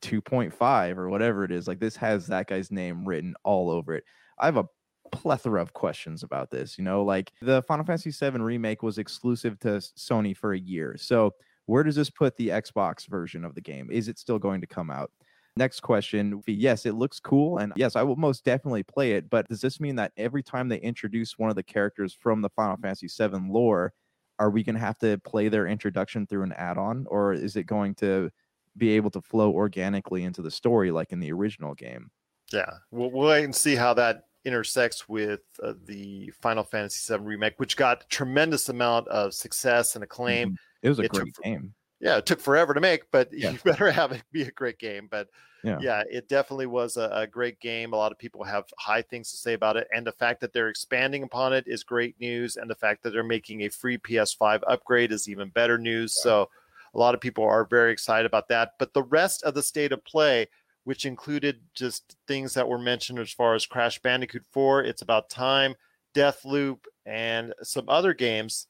2.5 0.03 0.99
or 0.99 1.09
whatever 1.09 1.45
it 1.45 1.51
is. 1.51 1.67
Like 1.67 1.81
this 1.81 1.97
has 1.97 2.27
that 2.27 2.47
guy's 2.47 2.71
name 2.71 3.07
written 3.07 3.35
all 3.43 3.71
over 3.71 3.95
it. 3.95 4.05
I 4.39 4.45
have 4.45 4.59
a 4.59 4.69
plethora 5.13 5.63
of 5.63 5.73
questions 5.73 6.23
about 6.23 6.51
this. 6.51 6.77
You 6.77 6.85
know, 6.85 7.03
like 7.05 7.33
the 7.41 7.63
Final 7.63 7.87
Fantasy 7.87 8.11
VII 8.11 8.39
remake 8.41 8.83
was 8.83 8.99
exclusive 8.99 9.59
to 9.61 9.69
Sony 9.79 10.37
for 10.37 10.53
a 10.53 10.59
year. 10.59 10.97
So 10.99 11.35
where 11.67 11.83
does 11.83 11.97
this 11.97 12.11
put 12.11 12.37
the 12.37 12.49
Xbox 12.49 13.07
version 13.09 13.45
of 13.45 13.55
the 13.55 13.61
game? 13.61 13.89
Is 13.91 14.09
it 14.09 14.19
still 14.19 14.39
going 14.39 14.61
to 14.61 14.67
come 14.67 14.91
out? 14.91 15.11
Next 15.57 15.81
question. 15.81 16.43
Yes, 16.47 16.85
it 16.85 16.95
looks 16.95 17.19
cool. 17.19 17.59
And 17.59 17.73
yes, 17.77 17.97
I 17.97 18.03
will 18.03 18.17
most 18.17 18.45
definitely 18.45 18.83
play 18.83 19.13
it. 19.13 19.31
But 19.31 19.49
does 19.49 19.61
this 19.61 19.81
mean 19.81 19.97
that 19.97 20.13
every 20.17 20.43
time 20.43 20.69
they 20.69 20.79
introduce 20.79 21.39
one 21.39 21.51
of 21.51 21.57
the 21.57 21.63
characters 21.63 22.13
from 22.19 22.43
the 22.43 22.51
Final 22.51 22.77
Fantasy 22.77 23.09
VII 23.09 23.49
lore, 23.49 23.95
are 24.39 24.51
we 24.51 24.63
going 24.63 24.75
to 24.75 24.81
have 24.81 24.99
to 24.99 25.19
play 25.19 25.49
their 25.49 25.67
introduction 25.67 26.27
through 26.27 26.43
an 26.43 26.53
add 26.53 26.77
on? 26.77 27.07
Or 27.09 27.33
is 27.33 27.57
it 27.57 27.65
going 27.65 27.95
to 27.97 28.31
be 28.77 28.91
able 28.91 29.11
to 29.11 29.23
flow 29.23 29.51
organically 29.51 30.25
into 30.25 30.43
the 30.43 30.51
story 30.51 30.91
like 30.91 31.13
in 31.13 31.21
the 31.21 31.33
original 31.33 31.75
game? 31.75 32.11
Yeah, 32.53 32.71
we'll, 32.91 33.11
we'll 33.11 33.29
wait 33.29 33.45
and 33.45 33.57
see 33.57 33.75
how 33.75 33.95
that 33.95 34.25
intersects 34.45 35.09
with 35.09 35.41
uh, 35.63 35.73
the 35.87 36.31
Final 36.41 36.63
Fantasy 36.63 37.13
VII 37.13 37.25
remake, 37.25 37.55
which 37.57 37.77
got 37.77 38.05
a 38.05 38.07
tremendous 38.09 38.69
amount 38.69 39.09
of 39.09 39.35
success 39.35 39.95
and 39.95 40.05
acclaim. 40.05 40.49
Mm-hmm. 40.49 40.55
It 40.87 40.91
was 40.91 41.01
a 41.01 41.03
It 41.03 41.11
great 41.11 41.35
took- 41.35 41.45
game. 41.45 41.75
Yeah, 41.99 42.19
it 42.19 42.27
took 42.27 42.41
forever 42.41 42.75
to 42.75 42.81
make, 42.81 43.11
but 43.11 43.29
Yeah. 43.33 43.51
you 43.51 43.59
better 43.65 43.91
have 43.91 44.13
it 44.13 44.23
be 44.31 44.43
a 44.43 44.51
great 44.53 44.79
game. 44.79 45.09
But 45.11 45.29
Yeah. 45.65 45.79
yeah, 45.81 46.05
it 46.09 46.29
definitely 46.29 46.67
was 46.67 46.97
a, 46.97 47.09
a 47.13 47.27
great 47.27 47.59
game. 47.59 47.93
A 47.93 47.97
lot 47.97 48.13
of 48.13 48.19
people 48.19 48.45
have 48.45 48.67
high 48.79 49.03
things 49.03 49.31
to 49.33 49.37
say 49.37 49.55
about 49.55 49.77
it, 49.77 49.89
and 49.93 50.07
the 50.07 50.13
fact 50.13 50.41
that 50.43 50.53
they're 50.53 50.69
expanding 50.69 51.25
upon 51.25 51.53
it 51.53 51.65
is 51.67 51.83
great 51.83 52.21
news. 52.21 52.57
And 52.57 52.71
the 52.71 52.75
fact 52.77 53.03
that 53.03 53.11
they're 53.11 53.25
making 53.25 53.63
a 53.63 53.69
free 53.69 53.99
PS5 53.99 54.63
upgrade 54.69 55.11
is 55.11 55.29
even 55.29 55.49
better 55.49 55.77
news. 55.79 56.15
So 56.23 56.49
a 56.95 56.99
lot 56.99 57.15
of 57.15 57.21
people 57.21 57.43
are 57.45 57.65
very 57.65 57.91
excited 57.93 58.27
about 58.27 58.47
that. 58.49 58.75
But 58.79 58.95
the 58.95 59.03
rest 59.03 59.43
of 59.43 59.55
the 59.55 59.63
state 59.63 59.91
of 59.91 60.05
play, 60.05 60.47
which 60.85 61.05
included 61.05 61.61
just 61.75 62.17
things 62.29 62.55
that 62.55 62.69
were 62.69 62.79
mentioned 62.79 63.19
as 63.19 63.33
far 63.33 63.57
as 63.57 63.67
Crash 63.67 63.99
Bandicoot 64.01 64.45
4, 64.53 64.85
It's 64.85 65.03
About 65.03 65.29
Time, 65.29 65.75
Deathloop, 66.15 66.85
and 67.05 67.53
some 67.63 67.89
other 67.89 68.15
games. 68.15 68.69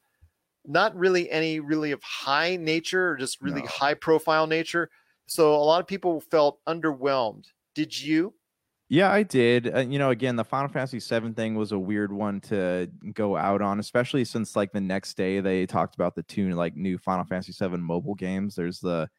Not 0.67 0.95
really 0.95 1.31
any 1.31 1.59
really 1.59 1.91
of 1.91 2.03
high 2.03 2.57
nature 2.57 3.09
or 3.11 3.17
just 3.17 3.41
really 3.41 3.61
No. 3.61 3.67
high 3.67 3.93
profile 3.95 4.45
nature. 4.47 4.89
So 5.25 5.55
a 5.55 5.63
lot 5.63 5.81
of 5.81 5.87
people 5.87 6.19
felt 6.21 6.59
underwhelmed. 6.67 7.45
Did 7.73 7.99
you? 7.99 8.33
Yeah, 8.89 9.11
I 9.11 9.23
did. 9.23 9.73
Uh, 9.75 9.79
you 9.79 9.99
know, 9.99 10.11
again, 10.11 10.37
the 10.37 10.45
Final 10.45 10.69
Fantasy 10.69 10.99
VII 10.99 11.33
thing 11.33 11.55
was 11.55 11.73
a 11.73 11.79
weird 11.79 12.11
one 12.11 12.39
to 12.41 12.89
go 13.13 13.35
out 13.35 13.61
on, 13.61 13.79
especially 13.79 14.23
since 14.23 14.55
like 14.55 14.71
the 14.71 14.79
next 14.79 15.15
day 15.17 15.41
they 15.41 15.65
talked 15.65 15.95
about 15.95 16.15
the 16.15 16.23
two 16.23 16.51
like 16.51 16.75
new 16.77 16.97
Final 16.97 17.25
Fantasy 17.25 17.51
VII 17.51 17.77
mobile 17.77 18.15
games. 18.15 18.55
There's 18.55 18.79
the 18.79 19.09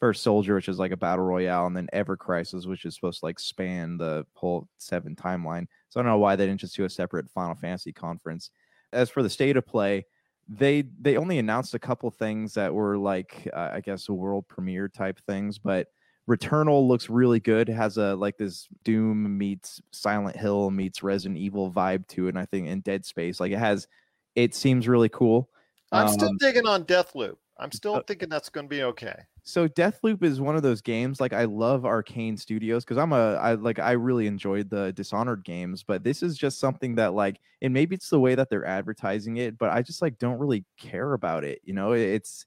First 0.00 0.24
Soldier, 0.24 0.56
which 0.56 0.68
is 0.68 0.80
like 0.80 0.90
a 0.90 0.96
battle 0.96 1.24
royale, 1.24 1.66
and 1.66 1.76
then 1.76 1.88
Ever 1.92 2.16
Crisis, 2.16 2.66
which 2.66 2.84
is 2.84 2.96
supposed 2.96 3.20
to 3.20 3.26
like 3.26 3.38
span 3.38 3.96
the 3.96 4.26
whole 4.34 4.66
seven 4.78 5.14
timeline. 5.14 5.66
So 5.90 6.00
I 6.00 6.02
don't 6.02 6.10
know 6.10 6.18
why 6.18 6.34
they 6.34 6.46
didn't 6.46 6.60
just 6.60 6.74
do 6.74 6.84
a 6.84 6.90
separate 6.90 7.30
Final 7.30 7.54
Fantasy 7.54 7.92
conference. 7.92 8.50
As 8.92 9.08
for 9.08 9.22
the 9.22 9.30
state 9.30 9.56
of 9.56 9.64
play, 9.64 10.04
they 10.48 10.82
they 11.00 11.16
only 11.16 11.38
announced 11.38 11.74
a 11.74 11.78
couple 11.78 12.10
things 12.10 12.54
that 12.54 12.72
were 12.72 12.98
like 12.98 13.48
uh, 13.54 13.70
I 13.72 13.80
guess 13.80 14.08
a 14.08 14.12
world 14.12 14.46
premiere 14.48 14.88
type 14.88 15.18
things, 15.26 15.58
but 15.58 15.88
Returnal 16.28 16.86
looks 16.86 17.10
really 17.10 17.40
good. 17.40 17.68
It 17.68 17.74
has 17.74 17.96
a 17.96 18.14
like 18.14 18.36
this 18.36 18.68
Doom 18.84 19.36
meets 19.36 19.80
Silent 19.90 20.36
Hill 20.36 20.70
meets 20.70 21.02
Resident 21.02 21.38
Evil 21.38 21.70
vibe 21.72 22.06
to 22.08 22.26
it. 22.26 22.30
And 22.30 22.38
I 22.38 22.46
think 22.46 22.68
in 22.68 22.80
Dead 22.80 23.04
Space, 23.04 23.40
like 23.40 23.50
it 23.52 23.58
has, 23.58 23.88
it 24.36 24.54
seems 24.54 24.86
really 24.86 25.08
cool. 25.08 25.48
I'm 25.90 26.08
still 26.08 26.28
Um, 26.28 26.36
digging 26.38 26.66
on 26.66 26.84
Deathloop. 26.84 27.36
I'm 27.62 27.72
still 27.72 27.96
uh, 27.96 28.02
thinking 28.06 28.28
that's 28.28 28.48
going 28.48 28.66
to 28.66 28.68
be 28.68 28.82
okay. 28.82 29.14
so 29.44 29.68
Deathloop 29.68 30.22
is 30.22 30.40
one 30.40 30.56
of 30.56 30.62
those 30.62 30.80
games. 30.82 31.20
Like 31.20 31.32
I 31.32 31.44
love 31.44 31.82
Arkane 31.82 32.38
Studios 32.38 32.84
because 32.84 32.98
I'm 32.98 33.12
a 33.12 33.34
I 33.34 33.54
like 33.54 33.78
I 33.78 33.92
really 33.92 34.26
enjoyed 34.26 34.68
the 34.68 34.92
Dishonored 34.92 35.44
games, 35.44 35.82
but 35.82 36.02
this 36.02 36.22
is 36.22 36.36
just 36.36 36.58
something 36.58 36.96
that 36.96 37.14
like, 37.14 37.40
and 37.62 37.72
maybe 37.72 37.94
it's 37.94 38.10
the 38.10 38.20
way 38.20 38.34
that 38.34 38.50
they're 38.50 38.66
advertising 38.66 39.36
it, 39.36 39.58
but 39.58 39.70
I 39.70 39.82
just 39.82 40.02
like 40.02 40.18
don't 40.18 40.38
really 40.38 40.64
care 40.78 41.12
about 41.12 41.44
it. 41.44 41.60
You 41.64 41.74
know, 41.74 41.92
it's 41.92 42.46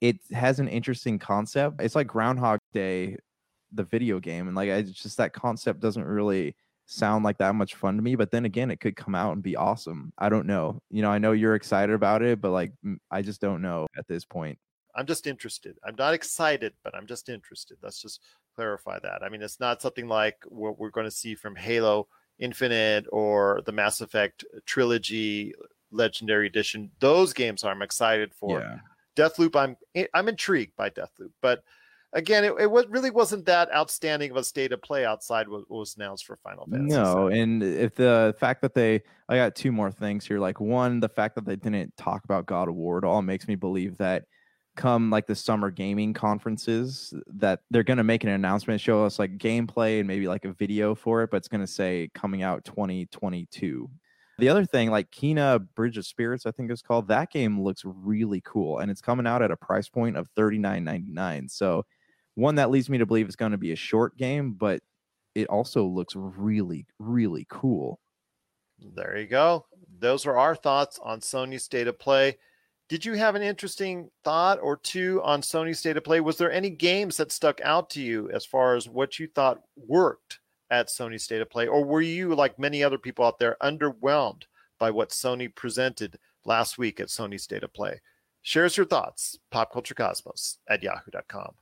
it 0.00 0.18
has 0.32 0.60
an 0.60 0.68
interesting 0.68 1.18
concept. 1.18 1.80
It's 1.80 1.94
like 1.94 2.06
Groundhog 2.06 2.60
Day, 2.72 3.16
the 3.72 3.84
video 3.84 4.20
game, 4.20 4.46
and 4.46 4.56
like 4.56 4.70
I 4.70 4.76
it's 4.76 4.92
just 4.92 5.16
that 5.16 5.32
concept 5.32 5.80
doesn't 5.80 6.04
really 6.04 6.54
sound 6.90 7.24
like 7.24 7.38
that 7.38 7.54
much 7.54 7.76
fun 7.76 7.96
to 7.96 8.02
me. 8.02 8.16
But 8.16 8.30
then 8.30 8.44
again, 8.44 8.70
it 8.70 8.80
could 8.80 8.96
come 8.96 9.14
out 9.14 9.32
and 9.32 9.42
be 9.42 9.56
awesome. 9.56 10.12
I 10.18 10.28
don't 10.28 10.46
know. 10.46 10.82
You 10.90 11.02
know, 11.02 11.10
I 11.10 11.18
know 11.18 11.32
you're 11.32 11.54
excited 11.54 11.94
about 11.94 12.22
it, 12.22 12.40
but 12.40 12.50
like 12.50 12.72
i 13.10 13.22
just 13.22 13.40
don't 13.40 13.62
know 13.62 13.86
at 13.96 14.06
this 14.08 14.24
point. 14.24 14.58
I'm 14.94 15.06
just 15.06 15.28
interested. 15.28 15.76
I'm 15.84 15.94
not 15.96 16.14
excited, 16.14 16.72
but 16.82 16.96
I'm 16.96 17.06
just 17.06 17.28
interested. 17.28 17.78
Let's 17.80 18.02
just 18.02 18.20
clarify 18.56 18.98
that. 18.98 19.22
I 19.22 19.28
mean, 19.28 19.40
it's 19.40 19.60
not 19.60 19.80
something 19.80 20.08
like 20.08 20.38
what 20.48 20.80
we're 20.80 20.90
going 20.90 21.06
to 21.06 21.12
see 21.12 21.36
from 21.36 21.54
Halo 21.54 22.08
Infinite 22.40 23.06
or 23.12 23.62
the 23.66 23.72
Mass 23.72 24.00
Effect 24.00 24.44
trilogy 24.66 25.54
Legendary 25.92 26.48
Edition. 26.48 26.90
Those 26.98 27.32
games 27.32 27.62
I'm 27.62 27.82
excited 27.82 28.34
for. 28.34 28.60
Yeah. 28.60 28.78
Deathloop, 29.16 29.54
I'm 29.54 29.76
eh, 29.94 30.06
I'm 30.14 30.28
intrigued 30.28 30.74
by 30.76 30.90
Deathloop, 30.90 31.30
but 31.42 31.62
again, 32.12 32.44
it, 32.44 32.54
it 32.58 32.70
was, 32.70 32.86
really 32.88 33.10
wasn't 33.10 33.46
that 33.46 33.72
outstanding 33.72 34.30
of 34.30 34.36
a 34.36 34.44
state 34.44 34.72
of 34.72 34.82
play 34.82 35.04
outside 35.04 35.48
what 35.48 35.70
was 35.70 35.96
announced 35.96 36.26
for 36.26 36.36
Final 36.36 36.66
Fantasy. 36.66 36.96
No, 36.96 37.28
VII. 37.28 37.40
and 37.40 37.62
if 37.62 37.94
the 37.94 38.34
fact 38.38 38.62
that 38.62 38.74
they, 38.74 39.02
I 39.28 39.36
got 39.36 39.54
two 39.54 39.72
more 39.72 39.90
things 39.90 40.26
here. 40.26 40.38
Like 40.38 40.60
one, 40.60 41.00
the 41.00 41.08
fact 41.08 41.34
that 41.36 41.44
they 41.44 41.56
didn't 41.56 41.96
talk 41.96 42.24
about 42.24 42.46
God 42.46 42.68
of 42.68 42.74
War 42.74 42.98
at 42.98 43.04
all 43.04 43.22
makes 43.22 43.46
me 43.46 43.54
believe 43.54 43.96
that 43.98 44.24
come 44.76 45.10
like 45.10 45.26
the 45.26 45.34
summer 45.34 45.70
gaming 45.70 46.14
conferences 46.14 47.12
that 47.26 47.60
they're 47.70 47.82
going 47.82 47.98
to 47.98 48.04
make 48.04 48.24
an 48.24 48.30
announcement, 48.30 48.80
show 48.80 49.04
us 49.04 49.18
like 49.18 49.36
gameplay 49.36 49.98
and 49.98 50.08
maybe 50.08 50.26
like 50.28 50.44
a 50.44 50.52
video 50.52 50.94
for 50.94 51.22
it, 51.22 51.30
but 51.30 51.38
it's 51.38 51.48
going 51.48 51.60
to 51.60 51.66
say 51.66 52.10
coming 52.14 52.42
out 52.42 52.64
2022. 52.64 53.90
The 54.38 54.48
other 54.48 54.64
thing, 54.64 54.90
like 54.90 55.10
Kena 55.10 55.66
Bridge 55.74 55.98
of 55.98 56.06
Spirits, 56.06 56.46
I 56.46 56.50
think 56.50 56.70
it's 56.70 56.80
called, 56.80 57.08
that 57.08 57.30
game 57.30 57.60
looks 57.60 57.82
really 57.84 58.40
cool 58.42 58.78
and 58.78 58.90
it's 58.90 59.02
coming 59.02 59.26
out 59.26 59.42
at 59.42 59.50
a 59.50 59.56
price 59.56 59.88
point 59.88 60.16
of 60.16 60.32
$39.99. 60.34 61.50
So, 61.50 61.84
one 62.34 62.54
that 62.56 62.70
leads 62.70 62.88
me 62.88 62.98
to 62.98 63.06
believe 63.06 63.26
it's 63.26 63.36
going 63.36 63.52
to 63.52 63.58
be 63.58 63.72
a 63.72 63.76
short 63.76 64.16
game, 64.16 64.52
but 64.52 64.80
it 65.34 65.48
also 65.48 65.84
looks 65.84 66.14
really, 66.16 66.86
really 66.98 67.46
cool. 67.48 68.00
There 68.94 69.18
you 69.18 69.26
go. 69.26 69.66
Those 69.98 70.26
are 70.26 70.38
our 70.38 70.54
thoughts 70.54 70.98
on 71.02 71.20
Sony's 71.20 71.64
state 71.64 71.86
of 71.86 71.98
play. 71.98 72.38
Did 72.88 73.04
you 73.04 73.12
have 73.14 73.36
an 73.36 73.42
interesting 73.42 74.10
thought 74.24 74.58
or 74.60 74.76
two 74.76 75.22
on 75.22 75.42
Sony's 75.42 75.78
state 75.78 75.96
of 75.96 76.02
play? 76.02 76.20
Was 76.20 76.38
there 76.38 76.50
any 76.50 76.70
games 76.70 77.16
that 77.18 77.30
stuck 77.30 77.60
out 77.60 77.90
to 77.90 78.02
you 78.02 78.28
as 78.30 78.44
far 78.44 78.74
as 78.74 78.88
what 78.88 79.18
you 79.18 79.28
thought 79.28 79.62
worked 79.76 80.40
at 80.70 80.88
Sony's 80.88 81.22
state 81.22 81.40
of 81.40 81.50
play? 81.50 81.68
Or 81.68 81.84
were 81.84 82.00
you, 82.00 82.34
like 82.34 82.58
many 82.58 82.82
other 82.82 82.98
people 82.98 83.24
out 83.24 83.38
there, 83.38 83.56
underwhelmed 83.62 84.42
by 84.78 84.90
what 84.90 85.10
Sony 85.10 85.54
presented 85.54 86.18
last 86.44 86.78
week 86.78 86.98
at 86.98 87.08
Sony's 87.08 87.44
state 87.44 87.62
of 87.62 87.72
play? 87.72 88.00
Share 88.42 88.64
us 88.64 88.76
your 88.76 88.86
thoughts, 88.86 89.38
popculturecosmos 89.52 90.56
at 90.68 90.82
yahoo.com. 90.82 91.52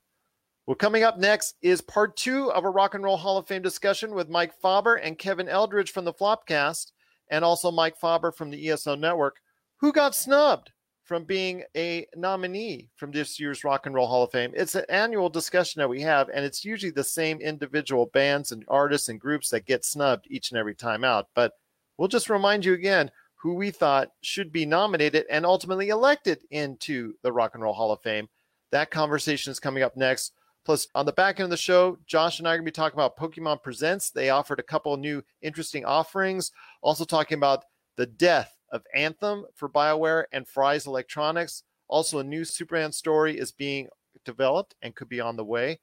Well, 0.69 0.75
coming 0.75 1.03
up 1.03 1.17
next 1.17 1.55
is 1.63 1.81
part 1.81 2.15
two 2.15 2.53
of 2.53 2.63
a 2.63 2.69
Rock 2.69 2.93
and 2.93 3.03
Roll 3.03 3.17
Hall 3.17 3.39
of 3.39 3.47
Fame 3.47 3.63
discussion 3.63 4.15
with 4.15 4.29
Mike 4.29 4.53
Faber 4.61 4.97
and 4.97 5.17
Kevin 5.17 5.49
Eldridge 5.49 5.93
from 5.93 6.05
the 6.05 6.13
Flopcast, 6.13 6.93
and 7.31 7.43
also 7.43 7.71
Mike 7.71 7.97
Faber 7.97 8.31
from 8.31 8.51
the 8.51 8.69
ESO 8.69 8.95
Network, 8.95 9.41
who 9.79 9.95
got 9.95 10.15
snubbed 10.15 10.73
from 11.05 11.25
being 11.25 11.65
a 11.75 12.07
nominee 12.15 12.91
from 12.97 13.11
this 13.11 13.41
year's 13.41 13.65
Rock 13.65 13.87
and 13.87 13.95
Roll 13.95 14.09
Hall 14.09 14.25
of 14.25 14.31
Fame. 14.31 14.53
It's 14.55 14.75
an 14.75 14.85
annual 14.91 15.31
discussion 15.31 15.81
that 15.81 15.89
we 15.89 16.03
have, 16.03 16.29
and 16.29 16.45
it's 16.45 16.67
usually 16.67 16.93
the 16.93 17.03
same 17.03 17.41
individual 17.41 18.05
bands 18.05 18.53
and 18.53 18.63
artists 18.69 19.09
and 19.09 19.19
groups 19.19 19.49
that 19.49 19.65
get 19.65 19.87
snubbed 19.87 20.27
each 20.29 20.51
and 20.51 20.59
every 20.59 20.75
time 20.75 21.03
out. 21.03 21.29
But 21.35 21.53
we'll 21.97 22.09
just 22.09 22.29
remind 22.29 22.67
you 22.67 22.75
again 22.75 23.11
who 23.37 23.55
we 23.55 23.71
thought 23.71 24.11
should 24.21 24.53
be 24.53 24.67
nominated 24.67 25.25
and 25.31 25.47
ultimately 25.47 25.89
elected 25.89 26.41
into 26.51 27.15
the 27.23 27.33
Rock 27.33 27.55
and 27.55 27.63
Roll 27.63 27.73
Hall 27.73 27.91
of 27.91 28.03
Fame. 28.03 28.29
That 28.71 28.91
conversation 28.91 29.51
is 29.51 29.61
coming 29.61 29.83
up 29.83 29.97
next. 29.97 30.35
Plus, 30.65 30.87
on 30.95 31.07
the 31.07 31.13
back 31.13 31.41
end 31.41 31.45
of 31.45 31.51
the 31.51 31.57
show, 31.57 31.99
Josh 32.07 32.39
and 32.39 32.47
I 32.47 32.53
are 32.53 32.57
going 32.57 32.67
to 32.67 32.71
be 32.71 32.75
talking 32.75 32.99
about 32.99 33.17
Pokemon 33.17 33.63
Presents. 33.63 34.11
They 34.11 34.31
offered 34.31 34.61
a 34.61 34.65
couple 34.65 34.93
of 34.93 35.01
new 35.01 35.23
interesting 35.41 35.85
offerings. 35.85 36.53
Also, 36.83 37.05
talking 37.05 37.39
about 37.39 37.65
the 37.97 38.07
death 38.07 38.55
of 38.71 38.83
Anthem 38.95 39.45
for 39.55 39.69
BioWare 39.69 40.25
and 40.33 40.47
Fry's 40.47 40.87
Electronics. 40.87 41.63
Also, 41.89 42.19
a 42.19 42.25
new 42.25 42.45
Superman 42.45 42.93
story 42.93 43.39
is 43.39 43.51
being 43.51 43.89
developed 44.25 44.75
and 44.83 44.95
could 44.95 45.09
be 45.09 45.21
on 45.21 45.37
the 45.37 45.45
way. 45.45 45.81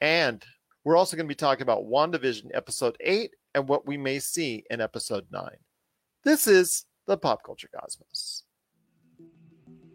And 0.00 0.44
we're 0.84 0.96
also 0.96 1.16
going 1.16 1.26
to 1.26 1.28
be 1.28 1.34
talking 1.34 1.62
about 1.62 1.86
WandaVision 1.86 2.50
Episode 2.54 2.96
8 3.00 3.34
and 3.54 3.68
what 3.68 3.86
we 3.86 3.96
may 3.96 4.18
see 4.18 4.64
in 4.70 4.80
Episode 4.80 5.26
9. 5.30 5.48
This 6.24 6.46
is 6.46 6.84
the 7.06 7.16
Pop 7.16 7.42
Culture 7.42 7.68
Cosmos. 7.74 8.42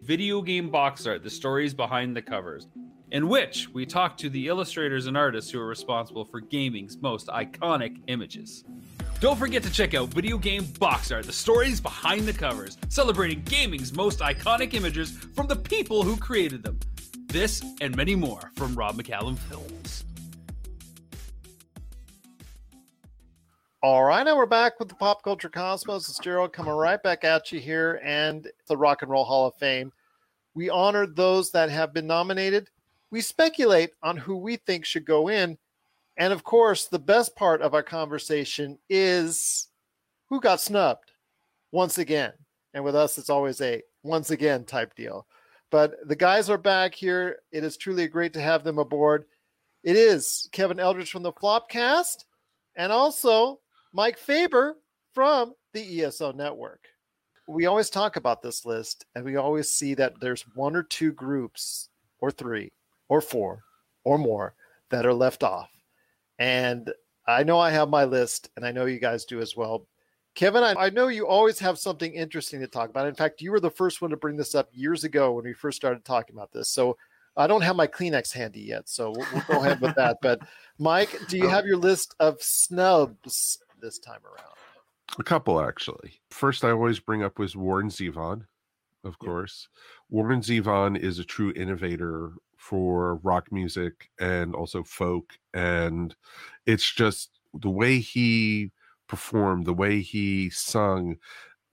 Video 0.01 0.41
game 0.41 0.71
box 0.71 1.05
art, 1.05 1.23
the 1.23 1.29
stories 1.29 1.73
behind 1.75 2.15
the 2.15 2.21
covers. 2.21 2.67
In 3.11 3.27
which 3.27 3.67
we 3.73 3.85
talk 3.85 4.17
to 4.17 4.29
the 4.29 4.47
illustrators 4.47 5.07
and 5.07 5.17
artists 5.17 5.51
who 5.51 5.59
are 5.59 5.67
responsible 5.67 6.23
for 6.23 6.39
gaming's 6.39 6.97
most 7.01 7.27
iconic 7.27 8.01
images. 8.07 8.63
Don't 9.19 9.37
forget 9.37 9.61
to 9.63 9.71
check 9.71 9.93
out 9.93 10.07
Video 10.09 10.37
Game 10.37 10.63
Box 10.79 11.11
Art, 11.11 11.25
the 11.25 11.33
stories 11.33 11.79
behind 11.79 12.25
the 12.25 12.33
covers, 12.33 12.77
celebrating 12.89 13.41
gaming's 13.43 13.93
most 13.93 14.19
iconic 14.19 14.73
images 14.73 15.11
from 15.11 15.47
the 15.47 15.55
people 15.55 16.03
who 16.03 16.17
created 16.17 16.63
them. 16.63 16.79
This 17.27 17.63
and 17.81 17.95
many 17.95 18.15
more 18.15 18.51
from 18.55 18.75
Rob 18.75 18.95
McCallum 18.95 19.37
Films. 19.37 20.05
All 23.83 24.03
right, 24.03 24.23
now 24.23 24.37
we're 24.37 24.45
back 24.45 24.79
with 24.79 24.89
the 24.89 24.95
Pop 24.95 25.23
Culture 25.23 25.49
Cosmos. 25.49 26.07
It's 26.07 26.19
Gerald 26.19 26.53
coming 26.53 26.73
right 26.73 27.01
back 27.01 27.23
at 27.23 27.51
you 27.51 27.59
here 27.59 27.99
and 28.03 28.47
the 28.67 28.77
Rock 28.77 29.01
and 29.01 29.11
Roll 29.11 29.25
Hall 29.25 29.47
of 29.47 29.55
Fame. 29.55 29.91
We 30.53 30.69
honor 30.69 31.07
those 31.07 31.51
that 31.51 31.69
have 31.69 31.93
been 31.93 32.07
nominated. 32.07 32.69
We 33.11 33.21
speculate 33.21 33.91
on 34.01 34.17
who 34.17 34.37
we 34.37 34.55
think 34.55 34.85
should 34.85 35.05
go 35.05 35.27
in. 35.27 35.57
And 36.17 36.33
of 36.33 36.43
course, 36.43 36.87
the 36.87 36.99
best 36.99 37.35
part 37.35 37.61
of 37.61 37.73
our 37.73 37.83
conversation 37.83 38.77
is 38.89 39.67
who 40.29 40.39
got 40.39 40.61
snubbed 40.61 41.11
once 41.71 41.97
again. 41.97 42.33
And 42.73 42.83
with 42.83 42.95
us, 42.95 43.17
it's 43.17 43.29
always 43.29 43.59
a 43.61 43.81
once 44.03 44.31
again 44.31 44.63
type 44.63 44.95
deal. 44.95 45.27
But 45.71 45.95
the 46.07 46.15
guys 46.15 46.49
are 46.49 46.57
back 46.57 46.95
here. 46.95 47.39
It 47.51 47.63
is 47.63 47.77
truly 47.77 48.07
great 48.07 48.33
to 48.33 48.41
have 48.41 48.63
them 48.63 48.77
aboard. 48.77 49.25
It 49.83 49.95
is 49.95 50.47
Kevin 50.51 50.79
Eldridge 50.79 51.11
from 51.11 51.23
the 51.23 51.33
Flopcast 51.33 52.25
and 52.75 52.91
also 52.91 53.59
Mike 53.93 54.17
Faber 54.17 54.77
from 55.13 55.53
the 55.73 56.03
ESO 56.03 56.31
Network. 56.33 56.87
We 57.47 57.65
always 57.65 57.89
talk 57.89 58.15
about 58.15 58.41
this 58.41 58.65
list, 58.65 59.05
and 59.15 59.25
we 59.25 59.35
always 59.35 59.69
see 59.69 59.93
that 59.95 60.13
there's 60.21 60.45
one 60.55 60.75
or 60.75 60.83
two 60.83 61.11
groups, 61.11 61.89
or 62.19 62.31
three, 62.31 62.71
or 63.11 63.19
four, 63.19 63.61
or 64.05 64.17
more 64.17 64.55
that 64.89 65.05
are 65.05 65.13
left 65.13 65.43
off. 65.43 65.69
And 66.39 66.89
I 67.27 67.43
know 67.43 67.59
I 67.59 67.69
have 67.69 67.89
my 67.89 68.05
list, 68.05 68.49
and 68.55 68.65
I 68.65 68.71
know 68.71 68.85
you 68.85 68.99
guys 68.99 69.25
do 69.25 69.41
as 69.41 69.53
well. 69.53 69.85
Kevin, 70.33 70.63
I, 70.63 70.85
I 70.85 70.89
know 70.91 71.09
you 71.09 71.27
always 71.27 71.59
have 71.59 71.77
something 71.77 72.13
interesting 72.13 72.61
to 72.61 72.67
talk 72.67 72.89
about. 72.89 73.07
In 73.07 73.13
fact, 73.13 73.41
you 73.41 73.51
were 73.51 73.59
the 73.59 73.69
first 73.69 74.01
one 74.01 74.11
to 74.11 74.17
bring 74.17 74.37
this 74.37 74.55
up 74.55 74.69
years 74.71 75.03
ago 75.03 75.33
when 75.33 75.43
we 75.43 75.51
first 75.51 75.75
started 75.75 76.05
talking 76.05 76.37
about 76.37 76.53
this. 76.53 76.69
So 76.69 76.95
I 77.35 77.47
don't 77.47 77.63
have 77.63 77.75
my 77.75 77.85
Kleenex 77.85 78.31
handy 78.31 78.61
yet, 78.61 78.87
so 78.87 79.11
we'll, 79.11 79.27
we'll 79.33 79.43
go 79.49 79.59
ahead 79.59 79.81
with 79.81 79.95
that. 79.95 80.19
But 80.21 80.39
Mike, 80.79 81.19
do 81.27 81.37
you 81.37 81.47
oh. 81.47 81.49
have 81.49 81.65
your 81.65 81.75
list 81.75 82.15
of 82.21 82.41
snubs 82.41 83.59
this 83.81 83.99
time 83.99 84.21
around? 84.23 84.55
A 85.19 85.23
couple 85.23 85.59
actually. 85.59 86.21
First, 86.29 86.63
I 86.63 86.69
always 86.69 87.01
bring 87.01 87.23
up 87.23 87.39
was 87.39 87.57
Warren 87.57 87.89
Zevon, 87.89 88.45
of 89.03 89.19
course. 89.19 89.67
Warren 90.09 90.39
Zevon 90.39 90.97
is 90.97 91.19
a 91.19 91.25
true 91.25 91.51
innovator 91.57 92.31
for 92.61 93.15
rock 93.23 93.51
music 93.51 94.09
and 94.19 94.53
also 94.53 94.83
folk, 94.83 95.33
and 95.53 96.15
it's 96.67 96.93
just 96.93 97.31
the 97.53 97.69
way 97.69 97.99
he 97.99 98.71
performed, 99.07 99.65
the 99.65 99.73
way 99.73 99.99
he 99.99 100.49
sung, 100.51 101.17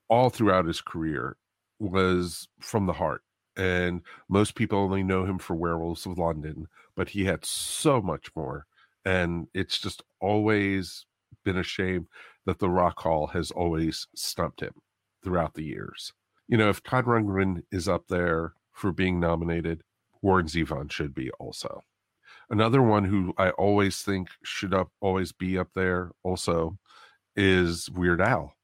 all 0.08 0.30
throughout 0.30 0.64
his 0.64 0.80
career 0.80 1.36
was 1.78 2.48
from 2.58 2.86
the 2.86 2.94
heart. 2.94 3.22
And 3.54 4.00
most 4.28 4.54
people 4.54 4.78
only 4.78 5.02
know 5.02 5.24
him 5.24 5.38
for 5.38 5.54
Werewolves 5.54 6.06
of 6.06 6.18
London, 6.18 6.66
but 6.96 7.10
he 7.10 7.26
had 7.26 7.44
so 7.44 8.00
much 8.00 8.30
more. 8.34 8.66
And 9.04 9.48
it's 9.52 9.78
just 9.78 10.02
always 10.20 11.04
been 11.44 11.58
a 11.58 11.62
shame 11.62 12.08
that 12.46 12.60
the 12.60 12.70
Rock 12.70 13.00
Hall 13.00 13.26
has 13.28 13.50
always 13.50 14.06
stumped 14.16 14.60
him 14.60 14.72
throughout 15.22 15.54
the 15.54 15.64
years. 15.64 16.12
You 16.48 16.56
know, 16.56 16.70
if 16.70 16.82
Todd 16.82 17.04
Rundgren 17.04 17.62
is 17.70 17.88
up 17.88 18.08
there 18.08 18.54
for 18.72 18.90
being 18.90 19.20
nominated, 19.20 19.82
Warren 20.22 20.46
Zevon 20.46 20.90
should 20.90 21.14
be 21.14 21.30
also. 21.32 21.82
Another 22.50 22.82
one 22.82 23.04
who 23.04 23.34
I 23.36 23.50
always 23.50 24.02
think 24.02 24.28
should 24.42 24.72
up 24.72 24.88
always 25.00 25.32
be 25.32 25.58
up 25.58 25.68
there 25.74 26.12
also 26.22 26.78
is 27.36 27.90
Weird 27.90 28.20
Al. 28.20 28.54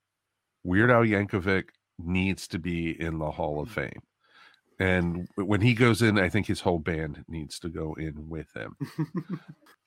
Weird 0.65 0.91
Al 0.91 1.03
Yankovic 1.03 1.69
needs 1.99 2.49
to 2.49 2.59
be 2.59 2.99
in 3.01 3.19
the 3.19 3.31
Hall 3.31 3.61
of 3.61 3.69
mm. 3.69 3.73
Fame. 3.73 4.03
And 4.81 5.29
when 5.37 5.61
he 5.61 5.73
goes 5.73 6.03
in, 6.03 6.19
I 6.19 6.29
think 6.29 6.47
his 6.47 6.61
whole 6.61 6.81
band 6.81 7.25
needs 7.29 7.61
to 7.61 7.69
go 7.69 7.95
in 7.95 8.29
with 8.29 8.53
him. 8.55 8.77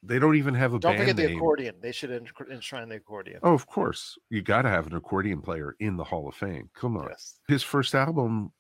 they 0.04 0.18
don't 0.18 0.38
even 0.38 0.54
have 0.54 0.74
a 0.74 0.80
Don't 0.80 0.94
band 0.94 1.02
forget 1.02 1.16
the 1.18 1.28
name. 1.28 1.38
accordion. 1.38 1.76
They 1.82 1.92
should 1.92 2.30
enshrine 2.50 2.88
the 2.88 2.96
accordion. 2.96 3.40
Oh, 3.44 3.54
of 3.54 3.68
course. 3.68 4.18
You 4.30 4.42
got 4.42 4.62
to 4.62 4.70
have 4.70 4.88
an 4.88 4.96
accordion 4.96 5.42
player 5.42 5.76
in 5.82 5.98
the 5.98 6.06
Hall 6.06 6.30
of 6.30 6.36
Fame. 6.36 6.70
Come 6.74 6.96
on. 6.96 7.08
Yes. 7.10 7.40
His 7.50 7.64
first 7.64 7.96
album 7.96 8.54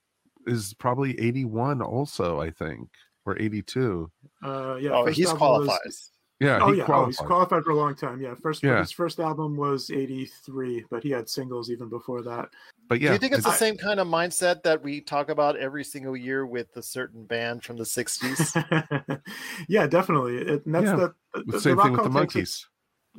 is 0.48 0.74
probably 0.74 1.20
81 1.20 1.82
also, 1.82 2.40
I 2.42 2.50
think, 2.52 2.90
or 3.26 3.40
82. 3.40 4.10
Uh, 4.44 4.78
yeah, 4.80 4.92
oh, 4.92 5.06
he's 5.06 5.28
album 5.28 5.68
was- 5.68 6.12
Yeah, 6.40 6.60
oh 6.62 6.72
he 6.72 6.78
yeah, 6.78 6.86
oh, 6.88 7.06
he's 7.08 7.18
qualified. 7.18 7.28
qualified 7.28 7.64
for 7.64 7.72
a 7.72 7.76
long 7.76 7.96
time. 7.96 8.22
Yeah, 8.22 8.36
first 8.42 8.62
Yeah. 8.64 8.80
his 8.80 8.92
first 8.92 9.20
album 9.20 9.58
was 9.58 9.90
'83, 9.90 10.86
but 10.90 11.02
he 11.04 11.10
had 11.10 11.28
singles 11.28 11.70
even 11.72 11.90
before 11.90 12.22
that. 12.24 12.50
but 12.88 13.02
yeah, 13.02 13.10
Do 13.10 13.14
you 13.14 13.20
think 13.20 13.34
it's 13.34 13.44
the 13.44 13.52
same 13.52 13.76
kind 13.76 14.00
of 14.00 14.08
mindset 14.08 14.64
that 14.64 14.82
we 14.82 15.02
talk 15.02 15.30
about 15.30 15.58
every 15.58 15.84
single 15.84 16.16
year 16.16 16.46
with 16.46 16.68
a 16.78 16.82
certain 16.84 17.26
band 17.26 17.64
from 17.64 17.76
the 17.78 17.84
60s? 17.84 19.22
yeah, 19.68 19.88
definitely. 19.88 20.38
It, 20.38 20.66
and 20.66 20.74
that's 20.76 20.86
Yeah, 20.86 20.96
the, 20.96 21.14
the 21.34 21.52
the, 21.54 21.60
same 21.62 21.76
Rock 21.78 21.88
thing 21.88 21.94
with 21.94 22.04
the 22.04 22.10
Hall 22.12 22.22
takes 22.22 22.36
it- 22.36 22.40
Monkees. 22.40 22.66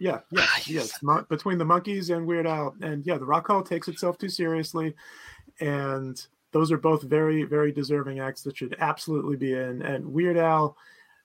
Yeah, 0.00 0.20
yeah, 0.30 0.44
Ah, 0.46 0.60
yes. 0.68 1.02
Mon- 1.02 1.26
between 1.28 1.58
the 1.58 1.64
Monkees 1.64 2.14
and 2.16 2.24
Weird 2.24 2.46
Al, 2.46 2.76
and 2.82 3.04
yeah, 3.04 3.18
the 3.18 3.26
Rock 3.26 3.48
Hall 3.48 3.64
takes 3.64 3.88
itself 3.88 4.16
too 4.16 4.28
seriously, 4.28 4.94
and 5.58 6.24
those 6.52 6.72
are 6.72 6.78
both 6.78 7.02
very, 7.02 7.44
very 7.44 7.72
deserving 7.72 8.20
acts 8.20 8.42
that 8.42 8.56
should 8.56 8.76
absolutely 8.80 9.36
be 9.36 9.52
in. 9.52 9.82
And 9.82 10.06
Weird 10.06 10.36
Al, 10.36 10.76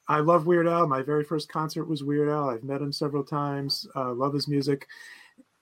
I 0.07 0.19
love 0.19 0.47
Weird 0.47 0.67
Al. 0.67 0.87
My 0.87 1.01
very 1.01 1.23
first 1.23 1.49
concert 1.49 1.85
was 1.85 2.03
Weird 2.03 2.29
Al. 2.29 2.49
I've 2.49 2.63
met 2.63 2.81
him 2.81 2.91
several 2.91 3.23
times. 3.23 3.87
Uh, 3.95 4.13
love 4.13 4.33
his 4.33 4.47
music, 4.47 4.87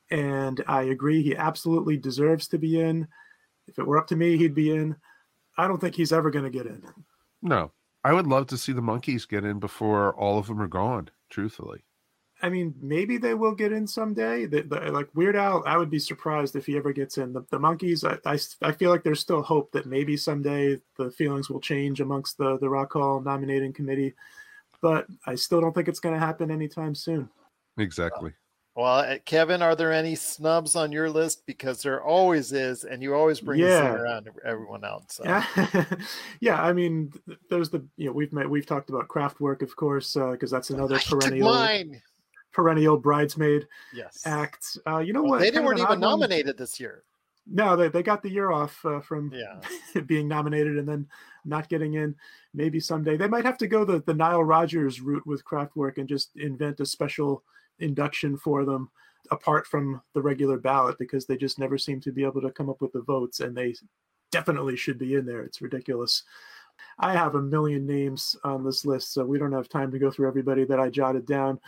and 0.10 0.64
I 0.68 0.84
agree 0.84 1.22
he 1.22 1.36
absolutely 1.36 1.98
deserves 1.98 2.48
to 2.50 2.58
be 2.58 2.80
in. 2.80 3.08
If 3.68 3.78
it 3.78 3.86
were 3.86 3.98
up 3.98 4.08
to 4.08 4.16
me, 4.16 4.38
he'd 4.38 4.56
be 4.56 4.72
in. 4.72 4.96
I 5.58 5.68
don't 5.68 5.80
think 5.80 5.96
he's 5.96 6.14
ever 6.14 6.32
going 6.32 6.46
to 6.46 6.52
get 6.52 6.66
in. 6.66 6.84
No, 7.42 7.72
I 8.04 8.14
would 8.14 8.28
love 8.28 8.48
to 8.48 8.58
see 8.58 8.74
the 8.74 8.82
Monkees 8.82 9.28
get 9.28 9.46
in 9.46 9.60
before 9.60 10.14
all 10.16 10.40
of 10.40 10.48
them 10.48 10.62
are 10.62 10.68
gone. 10.68 11.10
Truthfully, 11.30 11.84
I 12.44 12.50
mean, 12.50 12.74
maybe 12.82 13.18
they 13.18 13.34
will 13.34 13.54
get 13.54 13.72
in 13.72 13.86
someday. 13.86 14.46
The, 14.46 14.62
the, 14.64 14.80
like 14.92 15.08
Weird 15.14 15.36
Al, 15.36 15.64
I 15.66 15.78
would 15.78 15.90
be 15.90 16.00
surprised 16.00 16.56
if 16.56 16.66
he 16.66 16.76
ever 16.78 16.92
gets 16.92 17.18
in. 17.18 17.34
The, 17.34 17.46
the 17.50 17.60
Monkees, 17.60 18.04
I, 18.04 18.18
I, 18.30 18.40
I 18.68 18.72
feel 18.72 18.90
like 18.90 19.04
there's 19.04 19.20
still 19.20 19.42
hope 19.42 19.72
that 19.74 19.86
maybe 19.86 20.18
someday 20.18 20.78
the 20.98 21.12
feelings 21.12 21.50
will 21.50 21.60
change 21.62 22.02
amongst 22.02 22.38
the 22.38 22.58
the 22.60 22.70
Rock 22.70 22.94
Hall 22.94 23.22
nominating 23.22 23.74
committee, 23.74 24.14
but 24.82 25.06
I 25.26 25.36
still 25.36 25.62
don't 25.62 25.74
think 25.74 25.88
it's 25.88 26.00
going 26.00 26.16
to 26.16 26.20
happen 26.26 26.50
anytime 26.52 26.96
soon. 26.96 27.30
exactly. 27.78 28.32
well, 28.76 29.00
uh, 29.00 29.18
Kevin, 29.26 29.62
are 29.62 29.76
there 29.76 29.92
any 29.92 30.16
snubs 30.16 30.76
on 30.76 30.92
your 30.92 31.10
list? 31.10 31.46
Because 31.46 31.82
there 31.84 32.02
always 32.02 32.54
is, 32.54 32.86
and 32.86 33.04
you 33.04 33.14
always 33.14 33.40
bring 33.42 33.60
this 33.60 33.70
Yeah. 33.70 33.94
around 33.94 34.30
everyone 34.46 34.84
else. 34.86 35.06
So. 35.10 35.24
Yeah, 35.26 35.46
yeah. 36.40 36.62
I 36.64 36.74
mean, 36.74 37.12
there's 37.50 37.70
the 37.70 37.86
you 37.98 38.08
know 38.08 38.14
we've 38.14 38.34
met 38.34 38.50
we've 38.50 38.66
talked 38.66 38.90
about 38.90 39.08
Kraftwerk, 39.10 39.62
of 39.62 39.76
course, 39.76 40.14
because 40.14 40.50
that's 40.50 40.70
another 40.72 40.96
I 40.96 41.00
took 41.00 41.20
perennial 41.20 41.50
mine. 41.52 42.02
Perennial 42.52 42.98
bridesmaid 42.98 43.68
Yes. 43.94 44.24
act. 44.26 44.78
Uh, 44.88 45.00
you 45.00 45.14
know 45.14 45.22
Well, 45.24 45.32
what? 45.40 45.54
they 45.54 45.60
weren't 45.60 45.80
even 45.80 46.00
nominated 46.00 46.58
this 46.58 46.80
year. 46.80 47.04
No, 47.48 47.76
they, 47.76 47.88
they 47.90 48.04
got 48.04 48.22
the 48.22 48.30
year 48.30 48.52
off 48.52 48.84
uh, 48.86 49.00
from 49.02 49.32
Yeah. 49.34 50.02
being 50.06 50.28
nominated 50.28 50.78
and 50.78 50.88
then 50.88 51.08
not 51.44 51.70
getting 51.70 51.96
in. 51.96 52.16
Maybe 52.54 52.80
someday 52.80 53.18
they 53.18 53.28
might 53.28 53.46
have 53.46 53.58
to 53.60 53.68
go 53.68 53.84
the, 53.84 54.02
the 54.02 54.14
Nile 54.14 54.44
Rodgers 54.44 55.02
route 55.02 55.26
with 55.26 55.44
Kraftwerk 55.44 55.98
and 55.98 56.08
just 56.08 56.36
invent 56.36 56.80
a 56.80 56.86
special 56.86 57.44
induction 57.80 58.38
for 58.38 58.64
them 58.64 58.90
apart 59.32 59.66
from 59.66 60.02
the 60.14 60.22
regular 60.22 60.58
ballot 60.58 60.98
because 61.00 61.26
they 61.26 61.38
just 61.38 61.58
never 61.58 61.78
seem 61.78 62.00
to 62.02 62.12
be 62.12 62.24
able 62.24 62.42
to 62.42 62.52
come 62.52 62.70
up 62.70 62.82
with 62.82 62.92
the 62.92 63.02
votes 63.02 63.40
and 63.40 63.56
they 63.56 63.74
definitely 64.32 64.76
should 64.76 64.98
be 65.00 65.16
in 65.16 65.26
there. 65.26 65.42
It's 65.44 65.62
ridiculous. 65.62 66.24
I 67.00 67.14
have 67.14 67.36
a 67.36 67.42
million 67.42 67.86
names 67.86 68.36
on 68.44 68.64
this 68.64 68.86
list, 68.86 69.14
so 69.14 69.26
we 69.26 69.38
don't 69.40 69.52
have 69.52 69.70
time 69.70 69.92
to 69.92 70.00
go 70.00 70.10
through 70.12 70.28
everybody 70.28 70.64
that 70.66 70.80
I 70.80 70.90
jotted 70.90 71.26
down. 71.26 71.60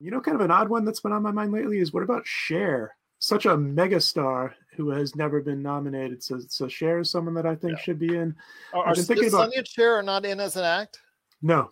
You 0.00 0.10
know, 0.10 0.20
kind 0.20 0.34
of 0.34 0.40
an 0.40 0.50
odd 0.50 0.68
one 0.68 0.84
that's 0.84 1.00
been 1.00 1.12
on 1.12 1.22
my 1.22 1.30
mind 1.30 1.52
lately 1.52 1.78
is 1.78 1.92
what 1.92 2.02
about 2.02 2.26
Cher? 2.26 2.96
Such 3.18 3.46
a 3.46 3.56
megastar 3.56 4.52
who 4.76 4.90
has 4.90 5.16
never 5.16 5.40
been 5.40 5.62
nominated. 5.62 6.22
So, 6.22 6.38
so 6.48 6.68
Cher 6.68 6.98
is 7.00 7.10
someone 7.10 7.34
that 7.34 7.46
I 7.46 7.54
think 7.54 7.78
Yeah. 7.78 7.82
should 7.82 7.98
be 7.98 8.16
in. 8.16 8.34
Are, 8.74 8.82
I've 8.86 8.92
are 8.92 8.94
been 8.96 9.04
thinking 9.04 9.28
about- 9.28 9.52
Sonny 9.52 9.64
Cher 9.64 9.94
are 9.96 10.02
not 10.02 10.26
in 10.26 10.38
as 10.40 10.56
an 10.56 10.64
act? 10.64 11.00
No, 11.42 11.70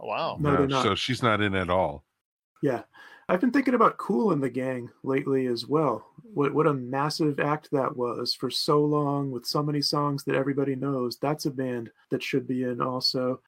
Oh, 0.00 0.06
wow. 0.06 0.36
No, 0.40 0.56
they're 0.56 0.66
not. 0.66 0.82
So 0.84 0.94
she's 0.94 1.22
not 1.22 1.40
in 1.42 1.54
at 1.54 1.68
all. 1.70 2.04
Yeah. 2.62 2.82
I've 3.28 3.40
been 3.40 3.50
thinking 3.52 3.74
about 3.74 3.98
Cool 3.98 4.32
and 4.32 4.42
the 4.42 4.50
Gang 4.50 4.90
lately 5.04 5.46
as 5.46 5.66
well. 5.66 6.06
What 6.34 6.52
what 6.54 6.66
a 6.66 6.72
massive 6.74 7.38
act 7.38 7.68
that 7.72 7.94
was 7.96 8.34
for 8.34 8.50
so 8.50 8.82
long 8.84 9.30
with 9.30 9.46
so 9.46 9.62
many 9.62 9.80
songs 9.82 10.24
that 10.24 10.34
everybody 10.34 10.74
knows. 10.74 11.18
That's 11.18 11.46
a 11.46 11.50
band 11.50 11.90
that 12.10 12.22
should 12.22 12.46
be 12.48 12.64
in 12.64 12.80
also. 12.80 13.40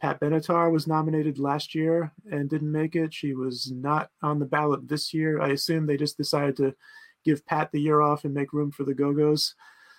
Pat 0.00 0.20
Benatar 0.20 0.70
was 0.72 0.86
nominated 0.86 1.38
last 1.38 1.74
year 1.74 2.12
and 2.30 2.48
didn't 2.48 2.72
make 2.72 2.96
it. 2.96 3.12
She 3.12 3.34
was 3.34 3.72
not 3.72 4.10
on 4.22 4.38
the 4.38 4.46
ballot 4.46 4.88
this 4.88 5.14
year. 5.14 5.40
I 5.40 5.50
assume 5.50 5.86
they 5.86 5.96
just 5.96 6.16
decided 6.16 6.56
to 6.56 6.74
give 7.24 7.46
Pat 7.46 7.70
the 7.72 7.80
year 7.80 8.00
off 8.00 8.24
and 8.24 8.34
make 8.34 8.52
room 8.52 8.70
for 8.70 8.84
the 8.84 8.94
Go 8.94 9.12
Go's. 9.12 9.54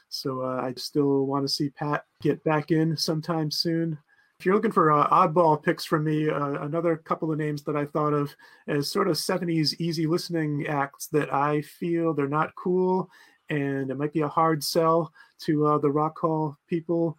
So 0.09 0.41
uh, 0.41 0.61
I 0.61 0.73
still 0.77 1.25
want 1.25 1.45
to 1.45 1.53
see 1.53 1.69
Pat 1.69 2.05
get 2.21 2.43
back 2.43 2.71
in 2.71 2.95
sometime 2.95 3.51
soon. 3.51 3.97
If 4.39 4.45
you're 4.45 4.55
looking 4.55 4.71
for 4.71 4.91
uh, 4.91 5.07
oddball 5.09 5.61
picks 5.61 5.85
from 5.85 6.03
me, 6.03 6.29
uh, 6.29 6.61
another 6.63 6.97
couple 6.97 7.31
of 7.31 7.37
names 7.37 7.63
that 7.63 7.75
I 7.75 7.85
thought 7.85 8.13
of 8.13 8.35
as 8.67 8.91
sort 8.91 9.07
of 9.07 9.15
70s 9.15 9.79
easy 9.79 10.07
listening 10.07 10.67
acts 10.67 11.07
that 11.07 11.33
I 11.33 11.61
feel 11.61 12.13
they're 12.13 12.27
not 12.27 12.55
cool 12.55 13.09
and 13.49 13.89
it 13.89 13.97
might 13.97 14.13
be 14.13 14.21
a 14.21 14.27
hard 14.27 14.63
sell 14.63 15.13
to 15.41 15.65
uh, 15.67 15.77
the 15.77 15.91
Rock 15.91 16.19
Hall 16.19 16.57
people. 16.67 17.17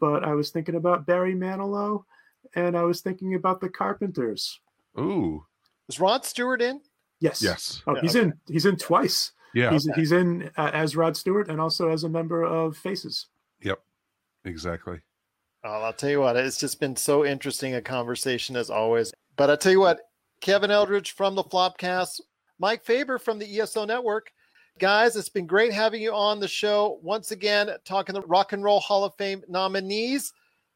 But 0.00 0.24
I 0.24 0.34
was 0.34 0.50
thinking 0.50 0.74
about 0.74 1.06
Barry 1.06 1.34
Manilow 1.34 2.04
and 2.54 2.76
I 2.76 2.82
was 2.82 3.00
thinking 3.00 3.34
about 3.34 3.60
the 3.60 3.68
Carpenters. 3.68 4.60
Ooh, 4.98 5.44
Is 5.88 6.00
Rod 6.00 6.24
Stewart 6.24 6.62
in? 6.62 6.80
Yes. 7.20 7.42
yes. 7.42 7.82
Oh, 7.86 7.94
Yeah, 7.94 8.00
he's 8.02 8.14
in. 8.14 8.34
He's 8.46 8.66
in 8.66 8.76
twice. 8.76 9.32
Yeah, 9.54 9.70
He's 9.70 9.88
he's 9.94 10.12
in 10.12 10.50
uh, 10.56 10.70
as 10.72 10.96
Rod 10.96 11.16
Stewart 11.16 11.48
and 11.48 11.60
also 11.60 11.90
as 11.90 12.02
a 12.04 12.08
member 12.08 12.42
of 12.44 12.76
Faces. 12.76 13.28
Yep. 13.62 13.80
Exactly. 14.44 14.98
Oh, 15.64 15.82
I'll 15.82 15.92
tell 15.92 16.10
you 16.10 16.20
what, 16.20 16.36
it's 16.36 16.58
just 16.58 16.78
been 16.78 16.96
so 16.96 17.24
interesting 17.24 17.74
a 17.74 17.80
conversation 17.80 18.56
as 18.56 18.68
always. 18.68 19.12
But 19.36 19.48
I 19.50 19.56
tell 19.56 19.72
you 19.72 19.80
what, 19.80 20.00
Kevin 20.40 20.70
Eldridge 20.70 21.12
from 21.12 21.34
the 21.34 21.44
Flopcast, 21.44 22.20
Mike 22.58 22.84
Faber 22.84 23.18
from 23.18 23.38
the 23.38 23.60
ESO 23.60 23.86
Network. 23.86 24.30
Guys, 24.78 25.16
it's 25.16 25.28
been 25.30 25.46
great 25.46 25.72
having 25.72 26.02
you 26.02 26.12
on 26.12 26.40
the 26.40 26.48
show 26.48 26.98
once 27.02 27.30
again, 27.30 27.70
talking 27.84 28.14
the 28.14 28.20
Rock 28.22 28.52
and 28.52 28.62
Roll 28.62 28.80
Hall 28.80 29.04
of 29.04 29.14
Fame 29.16 29.42
nominees. 29.48 30.32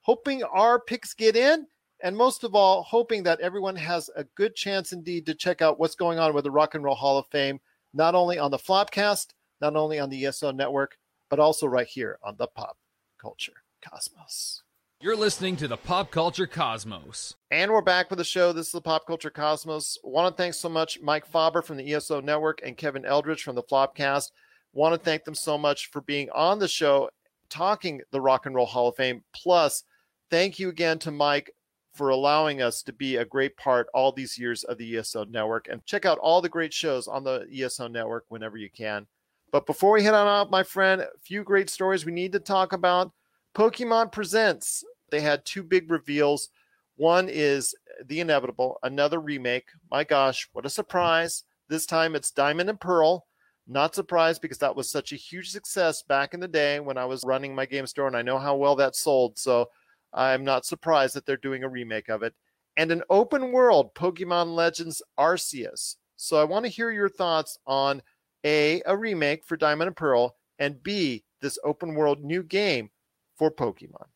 Hoping 0.09 0.43
our 0.43 0.81
picks 0.81 1.13
get 1.13 1.37
in, 1.37 1.67
and 2.03 2.17
most 2.17 2.43
of 2.43 2.55
all, 2.55 2.83
hoping 2.83 3.23
that 3.25 3.41
everyone 3.41 3.77
has 3.77 4.09
a 4.17 4.25
good 4.37 4.57
chance 4.57 4.93
indeed 4.93 5.27
to 5.27 5.35
check 5.35 5.61
out 5.61 5.79
what's 5.79 5.95
going 5.95 6.19
on 6.19 6.33
with 6.33 6.45
the 6.45 6.51
Rock 6.51 6.75
and 6.75 6.83
Roll 6.83 6.95
Hall 6.95 7.19
of 7.19 7.27
Fame, 7.27 7.61
not 7.93 8.15
only 8.15 8.39
on 8.39 8.51
the 8.51 8.57
Flopcast, 8.57 9.35
not 9.61 9.77
only 9.77 9.99
on 9.99 10.09
the 10.09 10.25
ESO 10.25 10.51
Network, 10.51 10.97
but 11.29 11.39
also 11.39 11.67
right 11.67 11.87
here 11.87 12.19
on 12.25 12.37
the 12.39 12.47
Pop 12.47 12.79
Culture 13.21 13.53
Cosmos. 13.87 14.63
You're 15.03 15.15
listening 15.15 15.57
to 15.57 15.69
the 15.69 15.77
Pop 15.77 16.11
Culture 16.11 16.47
Cosmos. 16.47 17.35
And 17.51 17.71
we're 17.71 17.83
back 17.83 18.09
with 18.09 18.17
the 18.17 18.25
show. 18.25 18.55
This 18.55 18.69
is 18.69 18.73
the 18.73 18.81
Pop 18.81 19.07
Culture 19.07 19.29
Cosmos. 19.29 19.99
Want 20.03 20.35
to 20.35 20.43
thank 20.43 20.55
so 20.55 20.71
much 20.71 21.03
Mike 21.03 21.27
Faber 21.27 21.61
from 21.61 21.77
the 21.77 21.93
ESO 21.93 22.23
Network 22.23 22.63
and 22.65 22.79
Kevin 22.79 23.05
Eldridge 23.05 23.43
from 23.43 23.57
the 23.57 23.63
Flopcast. 23.63 24.31
Want 24.73 24.95
to 24.95 24.99
thank 24.99 25.25
them 25.25 25.35
so 25.35 25.59
much 25.59 25.91
for 25.91 26.01
being 26.01 26.31
on 26.31 26.61
the 26.61 26.67
show, 26.67 27.11
talking 27.51 28.01
the 28.11 28.23
Rock 28.23 28.47
and 28.47 28.55
Roll 28.55 28.65
Hall 28.65 28.89
of 28.89 28.97
Fame. 28.97 29.23
Plus, 29.35 29.85
thank 30.31 30.59
you 30.59 30.69
again 30.69 30.99
to 31.01 31.11
Mike 31.11 31.51
for 31.93 32.11
allowing 32.11 32.63
us 32.63 32.83
to 32.83 32.93
be 32.93 33.17
a 33.17 33.25
great 33.25 33.57
part 33.57 33.89
all 33.93 34.13
these 34.13 34.39
years 34.39 34.63
of 34.65 34.79
the 34.79 34.97
ESO 34.97 35.25
Network. 35.25 35.69
And 35.69 35.85
check 35.85 36.07
out 36.07 36.19
all 36.19 36.41
the 36.41 36.49
great 36.49 36.73
shows 36.73 37.09
on 37.09 37.25
the 37.25 37.47
ESO 37.53 37.89
Network 37.89 38.25
whenever 38.29 38.57
you 38.57 38.71
can. 38.71 39.07
But 39.51 39.67
before 39.67 39.93
we 39.93 40.03
head 40.03 40.15
on 40.15 40.29
out, 40.29 40.51
my 40.51 40.63
friend, 40.63 41.01
a 41.01 41.09
few 41.23 41.43
great 41.43 41.71
stories 41.71 42.05
we 42.05 42.13
need 42.13 42.33
to 42.33 42.41
talk 42.41 42.73
about. 42.73 43.13
Pokemon 43.55 44.13
Presents. 44.13 44.85
They 45.11 45.21
had 45.21 45.45
two 45.45 45.63
big 45.63 45.91
reveals. 45.91 46.51
One 46.97 47.29
is 47.29 47.75
The 48.07 48.21
Inevitable, 48.21 48.79
another 48.83 49.21
remake. 49.21 49.69
My 49.91 50.05
gosh, 50.05 50.49
what 50.53 50.67
a 50.67 50.71
surprise. 50.71 51.45
This 51.69 51.87
time 51.87 52.15
it's 52.15 52.31
Diamond 52.31 52.69
and 52.69 52.81
Pearl. 52.81 53.27
Not 53.67 53.95
surprised 53.95 54.41
because 54.41 54.59
that 54.59 54.77
was 54.77 54.91
such 54.91 55.13
a 55.13 55.17
huge 55.17 55.51
success 55.51 56.03
back 56.03 56.33
in 56.35 56.41
the 56.41 56.49
day 56.49 56.81
when 56.81 56.97
I 56.97 57.05
was 57.05 57.25
running 57.25 57.55
my 57.55 57.67
game 57.67 57.87
store, 57.87 58.07
and 58.07 58.17
I 58.17 58.23
know 58.23 58.39
how 58.39 58.57
well 58.57 58.77
that 58.77 58.97
sold. 58.97 59.39
So 59.39 59.69
I'm 60.13 60.45
not 60.45 60.65
surprised 60.65 61.15
that 61.15 61.27
they're 61.27 61.37
doing 61.37 61.65
a 61.65 61.69
remake 61.69 62.09
of 62.09 62.23
it. 62.23 62.35
And 62.77 62.91
an 62.93 63.03
open 63.11 63.53
world 63.53 63.95
Pokemon 63.95 64.55
Legends 64.55 65.03
Arceus. 65.19 65.97
So 66.17 66.41
I 66.41 66.45
want 66.45 66.65
to 66.65 66.71
hear 66.71 66.91
your 66.91 67.09
thoughts 67.09 67.59
on 67.67 68.03
A, 68.45 68.83
a 68.87 68.97
remake 68.97 69.45
for 69.45 69.57
Diamond 69.57 69.89
and 69.89 69.97
Pearl, 69.97 70.37
and 70.59 70.83
B, 70.83 71.25
this 71.41 71.59
open 71.65 71.95
world 71.95 72.23
new 72.23 72.43
game 72.43 72.91
for 73.37 73.51
Pokemon. 73.51 74.07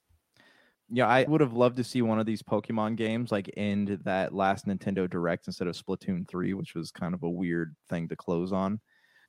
Yeah, 0.94 1.06
I 1.06 1.24
would 1.24 1.40
have 1.40 1.54
loved 1.54 1.76
to 1.78 1.84
see 1.84 2.02
one 2.02 2.18
of 2.18 2.26
these 2.26 2.42
Pokemon 2.42 2.96
games 2.96 3.32
like 3.32 3.50
end 3.56 4.00
that 4.04 4.34
last 4.34 4.66
Nintendo 4.66 5.08
Direct 5.08 5.46
instead 5.46 5.66
of 5.66 5.74
Splatoon 5.74 6.28
3, 6.28 6.52
which 6.54 6.74
was 6.74 6.90
kind 6.90 7.14
of 7.14 7.22
a 7.22 7.30
weird 7.30 7.74
thing 7.88 8.08
to 8.08 8.16
close 8.16 8.52
on. 8.52 8.80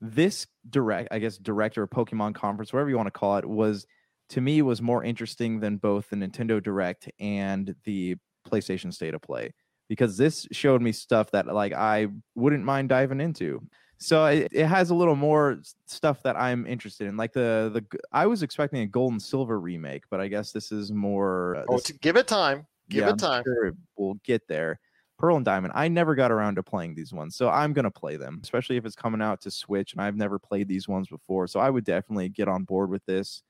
This 0.02 0.46
direct, 0.70 1.08
I 1.12 1.20
guess, 1.20 1.38
director 1.38 1.84
or 1.84 1.88
Pokemon 1.88 2.36
conference, 2.36 2.74
whatever 2.74 2.90
you 2.90 2.98
want 2.98 3.08
to 3.08 3.12
call 3.12 3.38
it, 3.38 3.46
was 3.46 3.86
to 4.30 4.42
me 4.42 4.62
was 4.62 4.82
more 4.82 5.04
interesting 5.04 5.60
than 5.60 5.78
both 5.78 6.10
the 6.10 6.16
Nintendo 6.16 6.62
Direct 6.62 7.10
and 7.20 7.76
the 7.84 8.16
PlayStation 8.48 8.94
State 8.94 9.14
of 9.14 9.22
Play 9.22 9.54
because 9.90 10.18
this 10.18 10.48
showed 10.52 10.82
me 10.82 10.92
stuff 10.92 11.32
that 11.32 11.48
like 11.48 11.74
I 11.74 12.08
wouldn't 12.36 12.64
mind 12.64 12.90
diving 12.90 13.22
into. 13.22 13.62
So 13.98 14.26
it, 14.26 14.50
it 14.52 14.66
has 14.66 14.90
a 14.90 14.96
little 14.96 15.16
more 15.16 15.60
stuff 15.86 16.24
that 16.24 16.36
I'm 16.36 16.66
interested 16.68 17.08
in. 17.08 17.16
Like 17.16 17.32
the 17.32 17.72
the 17.74 18.00
I 18.12 18.26
was 18.26 18.44
expecting 18.44 18.82
a 18.82 18.88
Gold 18.88 19.14
and 19.14 19.22
Silver 19.22 19.60
remake, 19.60 20.04
but 20.10 20.20
I 20.20 20.28
guess 20.28 20.52
this 20.52 20.72
is 20.72 20.92
more. 20.92 21.56
Uh, 21.58 21.66
Oh, 21.70 21.78
this- 21.78 21.92
give 21.92 22.18
it 22.18 22.28
time. 22.28 22.66
Give 22.90 23.06
yeah, 23.06 23.12
it 23.12 23.20
time. 23.20 23.44
Sure 23.46 23.72
we'll 23.98 24.16
get 24.26 24.48
there. 24.48 24.80
Pearl 25.20 25.38
and 25.38 25.46
Diamond. 25.46 25.72
I 25.76 25.88
never 25.88 26.16
got 26.16 26.32
around 26.34 26.56
to 26.56 26.64
playing 26.64 26.96
these 26.96 27.14
ones, 27.14 27.38
so 27.38 27.50
I'm 27.50 27.72
gonna 27.72 27.92
play 27.92 28.18
them, 28.18 28.42
especially 28.44 28.76
if 28.76 28.86
it's 28.86 28.96
coming 28.96 29.22
out 29.22 29.40
to 29.42 29.52
Switch, 29.52 29.94
and 29.94 30.02
I've 30.02 30.18
never 30.18 30.38
played 30.38 30.68
these 30.68 30.88
ones 30.88 31.08
before. 31.08 31.48
So 31.48 31.62
I 31.62 31.70
would 31.70 31.86
definitely 31.86 32.28
get 32.30 32.50
on 32.50 32.66
board 32.66 32.90
with 32.90 33.06
this. 33.06 33.42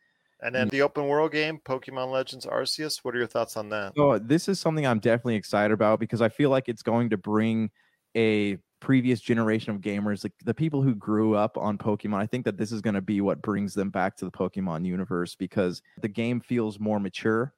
And 0.43 0.53
then 0.53 0.67
the 0.67 0.81
open 0.81 1.07
world 1.07 1.31
game, 1.31 1.59
Pokemon 1.63 2.11
Legends 2.11 2.45
Arceus. 2.45 2.99
What 3.03 3.15
are 3.15 3.17
your 3.17 3.27
thoughts 3.27 3.55
on 3.55 3.69
that? 3.69 3.93
So 3.95 4.19
this 4.19 4.49
is 4.49 4.59
something 4.59 4.85
I'm 4.85 4.99
definitely 4.99 5.35
excited 5.35 5.73
about 5.73 6.01
because 6.01 6.21
I 6.21 6.27
feel 6.27 6.49
like 6.49 6.67
it's 6.67 6.83
going 6.83 7.09
to 7.11 7.17
bring 7.17 7.71
a 8.15 8.57
previous 8.81 9.21
generation 9.21 9.73
of 9.73 9.79
gamers, 9.79 10.25
like 10.25 10.33
the 10.43 10.53
people 10.53 10.81
who 10.81 10.95
grew 10.95 11.35
up 11.35 11.57
on 11.57 11.77
Pokemon. 11.77 12.17
I 12.17 12.25
think 12.25 12.43
that 12.43 12.57
this 12.57 12.73
is 12.73 12.81
going 12.81 12.95
to 12.95 13.01
be 13.01 13.21
what 13.21 13.41
brings 13.41 13.73
them 13.73 13.89
back 13.89 14.17
to 14.17 14.25
the 14.25 14.31
Pokemon 14.31 14.85
universe 14.85 15.33
because 15.33 15.81
the 16.01 16.09
game 16.09 16.41
feels 16.41 16.77
more 16.77 16.99
mature 16.99 17.53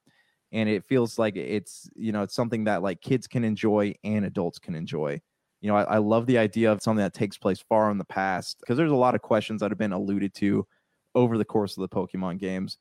and 0.51 0.69
it 0.69 0.85
feels 0.85 1.17
like 1.17 1.35
it's, 1.35 1.89
you 1.95 2.11
know, 2.11 2.21
it's 2.21 2.35
something 2.35 2.65
that 2.65 2.83
like 2.83 3.01
kids 3.01 3.25
can 3.25 3.43
enjoy 3.43 3.95
and 4.03 4.25
adults 4.25 4.59
can 4.59 4.75
enjoy. 4.75 5.19
You 5.61 5.71
know, 5.71 5.77
I, 5.77 5.83
I 5.83 5.97
love 5.97 6.27
the 6.27 6.37
idea 6.37 6.71
of 6.71 6.83
something 6.83 7.03
that 7.03 7.15
takes 7.15 7.39
place 7.39 7.63
far 7.67 7.89
in 7.89 7.97
the 7.97 8.05
past 8.05 8.59
because 8.59 8.77
there's 8.77 8.91
a 8.91 8.95
lot 8.95 9.15
of 9.15 9.23
questions 9.23 9.61
that 9.61 9.71
have 9.71 9.79
been 9.79 9.93
alluded 9.93 10.35
to 10.35 10.67
over 11.15 11.37
the 11.37 11.45
course 11.45 11.77
of 11.77 11.81
the 11.81 11.89
Pokemon 11.89 12.39
games 12.39 12.77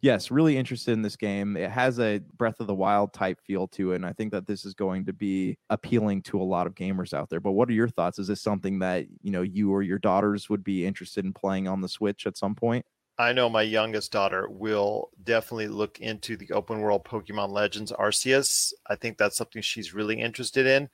yes, 0.00 0.30
really 0.30 0.56
interested 0.56 0.92
in 0.92 1.02
this 1.02 1.16
game. 1.16 1.56
It 1.56 1.70
has 1.70 1.98
a 2.00 2.20
Breath 2.36 2.60
of 2.60 2.66
the 2.66 2.74
Wild 2.74 3.12
type 3.12 3.40
feel 3.40 3.68
to 3.68 3.92
it, 3.92 3.96
and 3.96 4.06
I 4.06 4.12
think 4.12 4.32
that 4.32 4.46
this 4.46 4.64
is 4.64 4.74
going 4.74 5.04
to 5.06 5.12
be 5.12 5.58
appealing 5.68 6.22
to 6.22 6.40
a 6.40 6.44
lot 6.44 6.66
of 6.66 6.74
gamers 6.74 7.14
out 7.14 7.28
there. 7.30 7.40
But 7.40 7.52
what 7.52 7.68
are 7.68 7.74
your 7.74 7.88
thoughts? 7.88 8.18
Is 8.18 8.28
this 8.28 8.42
something 8.42 8.78
that 8.80 9.06
you 9.22 9.30
know 9.30 9.42
you 9.42 9.72
or 9.72 9.82
your 9.82 9.98
daughters 9.98 10.48
would 10.48 10.64
be 10.64 10.86
interested 10.86 11.24
in 11.24 11.32
playing 11.32 11.68
on 11.68 11.80
the 11.80 11.88
Switch 11.88 12.26
at 12.26 12.36
some 12.36 12.54
point? 12.54 12.84
I 13.18 13.32
know 13.34 13.50
my 13.50 13.62
youngest 13.62 14.12
daughter 14.12 14.48
will 14.48 15.10
definitely 15.24 15.68
look 15.68 16.00
into 16.00 16.38
the 16.38 16.50
open 16.52 16.80
world 16.80 17.04
Pokemon 17.04 17.50
Legends 17.50 17.92
Arceus. 17.92 18.72
I 18.86 18.96
think 18.96 19.18
that's 19.18 19.36
something 19.36 19.60
she's 19.60 19.92
really 19.92 20.18
interested 20.18 20.66
in. 20.66 20.88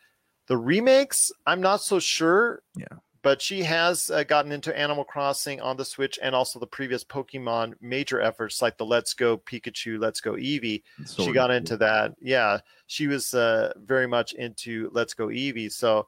The 0.49 0.57
remakes, 0.57 1.30
I'm 1.47 1.61
not 1.61 1.82
so 1.82 2.01
sure. 2.01 2.62
Yeah. 2.76 2.87
But 3.27 3.43
she 3.43 3.64
has 3.64 4.09
uh, 4.09 4.22
gotten 4.22 4.53
into 4.53 4.79
Animal 4.79 5.03
Crossing 5.03 5.61
on 5.61 5.77
the 5.77 5.85
Switch 5.85 6.16
and 6.22 6.33
also 6.33 6.61
the 6.61 6.66
previous 6.68 7.03
Pokemon 7.03 7.74
major 7.81 8.20
efforts 8.20 8.62
like 8.62 8.77
the 8.77 8.87
Let's 8.87 9.14
Go 9.14 9.37
Pikachu, 9.37 9.99
Let's 9.99 10.20
Go 10.20 10.35
Eevee. 10.35 10.85
she 11.09 11.33
got 11.33 11.51
into 11.51 11.77
that. 11.79 12.14
Yeah, 12.20 12.61
she 12.87 13.09
was 13.09 13.35
uh, 13.35 13.72
very 13.79 14.07
much 14.07 14.35
into 14.35 14.91
Let's 14.93 15.12
Go 15.12 15.27
Eevee. 15.27 15.72
So 15.72 16.07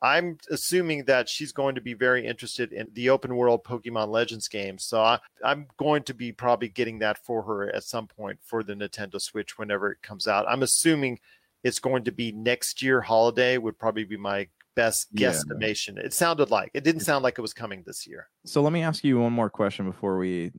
I'm 0.00 0.38
assuming 0.48 1.06
that 1.06 1.28
she's 1.28 1.50
going 1.50 1.74
to 1.74 1.80
be 1.80 1.94
very 1.94 2.24
interested 2.24 2.72
in 2.72 2.86
the 2.92 3.10
open 3.10 3.34
world 3.34 3.64
Pokemon 3.64 4.06
Legends 4.06 4.46
game. 4.46 4.78
So 4.78 5.00
I, 5.00 5.18
I'm 5.44 5.66
going 5.76 6.04
to 6.04 6.14
be 6.14 6.30
probably 6.30 6.68
getting 6.68 7.00
that 7.00 7.18
for 7.18 7.42
her 7.42 7.74
at 7.74 7.82
some 7.82 8.06
point 8.06 8.38
for 8.44 8.62
the 8.62 8.74
Nintendo 8.74 9.20
Switch 9.20 9.58
whenever 9.58 9.90
it 9.90 10.02
comes 10.02 10.28
out. 10.28 10.46
I'm 10.48 10.62
assuming 10.62 11.18
it's 11.64 11.80
going 11.80 12.04
to 12.04 12.12
be 12.12 12.30
next 12.30 12.80
year. 12.80 13.00
Holiday 13.00 13.58
would 13.58 13.76
probably 13.76 14.04
be 14.04 14.16
my 14.16 14.46
best 14.80 15.08
Yeah. 15.12 15.30
guesstimation. 15.30 15.98
It 15.98 16.12
sounded 16.14 16.50
like 16.50 16.70
it 16.74 16.84
didn't 16.84 17.02
sound 17.02 17.22
like 17.22 17.38
it 17.38 17.42
was 17.42 17.52
coming 17.52 17.82
this 17.86 18.06
year. 18.06 18.28
So 18.46 18.62
let 18.62 18.72
me 18.72 18.82
ask 18.82 19.04
you 19.04 19.20
one 19.20 19.32
more 19.32 19.50
question 19.50 19.84
before 19.84 20.16
we 20.18 20.52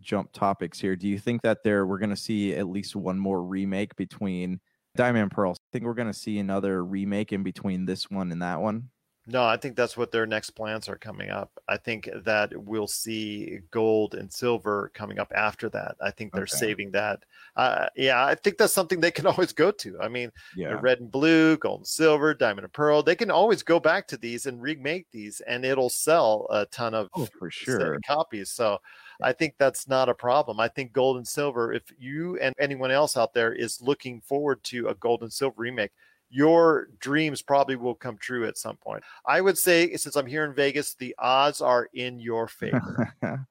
jump 0.00 0.32
topics 0.32 0.78
here. 0.80 0.96
Do 0.96 1.08
you 1.08 1.18
think 1.18 1.42
that 1.42 1.58
there 1.64 1.86
we're 1.86 1.98
going 1.98 2.10
to 2.10 2.16
see 2.16 2.54
at 2.54 2.68
least 2.68 2.96
one 2.96 3.18
more 3.18 3.42
remake 3.42 3.94
between 3.96 4.60
Diamond 4.94 5.22
and 5.24 5.30
Pearl? 5.30 5.54
think 5.72 5.84
we're 5.84 5.94
going 5.94 6.12
to 6.12 6.18
see 6.18 6.38
another 6.38 6.84
remake 6.84 7.32
in 7.32 7.42
between 7.42 7.84
this 7.86 8.10
one 8.10 8.32
and 8.32 8.40
that 8.42 8.60
one? 8.60 8.88
No, 9.28 9.44
I 9.44 9.56
think 9.56 9.74
that's 9.74 9.96
what 9.96 10.12
their 10.12 10.24
next 10.24 10.50
plans 10.50 10.88
are 10.88 10.96
coming 10.96 11.30
up. 11.30 11.58
I 11.66 11.78
think 11.78 12.08
that 12.14 12.52
we'll 12.56 12.86
see 12.86 13.58
gold 13.72 14.14
and 14.14 14.32
silver 14.32 14.92
coming 14.94 15.18
up 15.18 15.32
after 15.34 15.68
that. 15.70 15.96
I 16.00 16.12
think 16.12 16.32
they're 16.32 16.46
Okay. 16.46 16.46
saving 16.46 16.92
that. 16.92 17.24
Uh, 17.56 17.88
yeah, 17.96 18.24
I 18.24 18.36
think 18.36 18.56
that's 18.56 18.72
something 18.72 19.00
they 19.00 19.10
can 19.10 19.26
always 19.26 19.52
go 19.52 19.72
to. 19.72 19.98
I 20.00 20.06
mean, 20.08 20.30
Yeah. 20.52 20.80
red 20.80 21.00
and 21.00 21.10
blue, 21.10 21.56
gold 21.56 21.80
and 21.80 21.86
silver, 21.88 22.34
diamond 22.34 22.66
and 22.66 22.72
pearl. 22.72 23.02
They 23.02 23.16
can 23.16 23.32
always 23.32 23.64
go 23.64 23.80
back 23.80 24.06
to 24.08 24.16
these 24.16 24.46
and 24.46 24.62
remake 24.62 25.08
these, 25.10 25.40
and 25.40 25.64
it'll 25.64 25.90
sell 25.90 26.46
a 26.50 26.66
ton 26.66 26.94
of 26.94 27.10
Oh, 27.12 27.26
for 27.26 27.50
sure. 27.50 28.00
copies. 28.06 28.50
So 28.52 28.78
I 29.22 29.32
think 29.32 29.54
that's 29.58 29.88
not 29.88 30.08
a 30.08 30.14
problem. 30.14 30.60
I 30.60 30.68
think 30.68 30.92
gold 30.92 31.16
and 31.16 31.26
silver, 31.26 31.72
if 31.72 31.84
you 31.98 32.38
and 32.38 32.54
anyone 32.60 32.90
else 32.92 33.16
out 33.16 33.34
there 33.34 33.52
is 33.52 33.80
looking 33.82 34.20
forward 34.20 34.62
to 34.64 34.88
a 34.88 34.94
gold 34.94 35.22
and 35.22 35.32
silver 35.32 35.54
remake, 35.62 35.92
your 36.28 36.88
dreams 36.98 37.42
probably 37.42 37.76
will 37.76 37.94
come 37.94 38.18
true 38.18 38.46
at 38.46 38.58
some 38.58 38.76
point. 38.76 39.04
I 39.26 39.40
would 39.40 39.58
say, 39.58 39.96
since 39.96 40.16
I'm 40.16 40.26
here 40.26 40.44
in 40.44 40.54
Vegas, 40.54 40.94
the 40.94 41.14
odds 41.18 41.60
are 41.60 41.88
in 41.94 42.18
your 42.20 42.48
favor. 42.48 43.14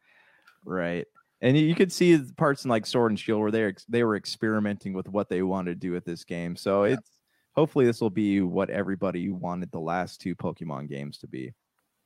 right. 0.66 1.06
And 1.42 1.58
you 1.58 1.76
could 1.76 1.92
see 1.92 2.20
parts 2.38 2.64
in 2.66 2.70
like 2.70 2.86
Sword 2.86 3.12
and 3.12 3.20
Shield 3.20 3.42
where 3.42 3.52
they 3.52 3.74
they 3.88 4.04
were 4.04 4.16
experimenting 4.16 4.94
with 4.94 5.08
what 5.08 5.30
they 5.30 5.42
wanted 5.42 5.72
to 5.72 5.88
do 5.88 5.92
with 5.92 6.06
this 6.06 6.24
game. 6.24 6.56
So 6.56 6.86
yeah. 6.86 6.94
it's 6.94 7.12
hopefully 7.54 7.86
this 7.86 8.02
will 8.02 8.10
be 8.10 8.42
what 8.42 8.70
everybody 8.70 9.30
wanted 9.30 9.72
the 9.72 9.80
last 9.80 10.22
two 10.22 10.36
Pokemon 10.36 10.90
games 10.90 11.18
to 11.20 11.28
be. 11.28 11.54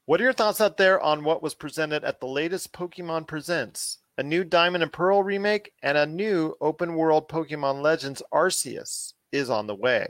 What 0.05 0.20
are 0.20 0.24
your 0.24 0.34
thoughts 0.34 0.59
out 0.59 0.78
there 0.78 0.99
on 0.99 1.24
what 1.24 1.43
was 1.43 1.53
presented 1.53 2.03
at 2.03 2.20
the 2.20 2.28
latest 2.28 2.74
Pokemon 2.74 3.28
Presents? 3.28 3.99
A 4.17 4.24
new 4.24 4.43
Diamond 4.43 4.84
and 4.84 4.91
Pearl 4.91 5.24
remake 5.24 5.72
and 5.84 5.97
a 5.97 6.05
new 6.05 6.55
open 6.59 6.95
world 6.95 7.30
Pokemon 7.30 7.82
Legends 7.82 8.22
Arceus 8.34 9.13
is 9.32 9.49
on 9.49 9.67
the 9.67 9.76
way. 9.76 10.09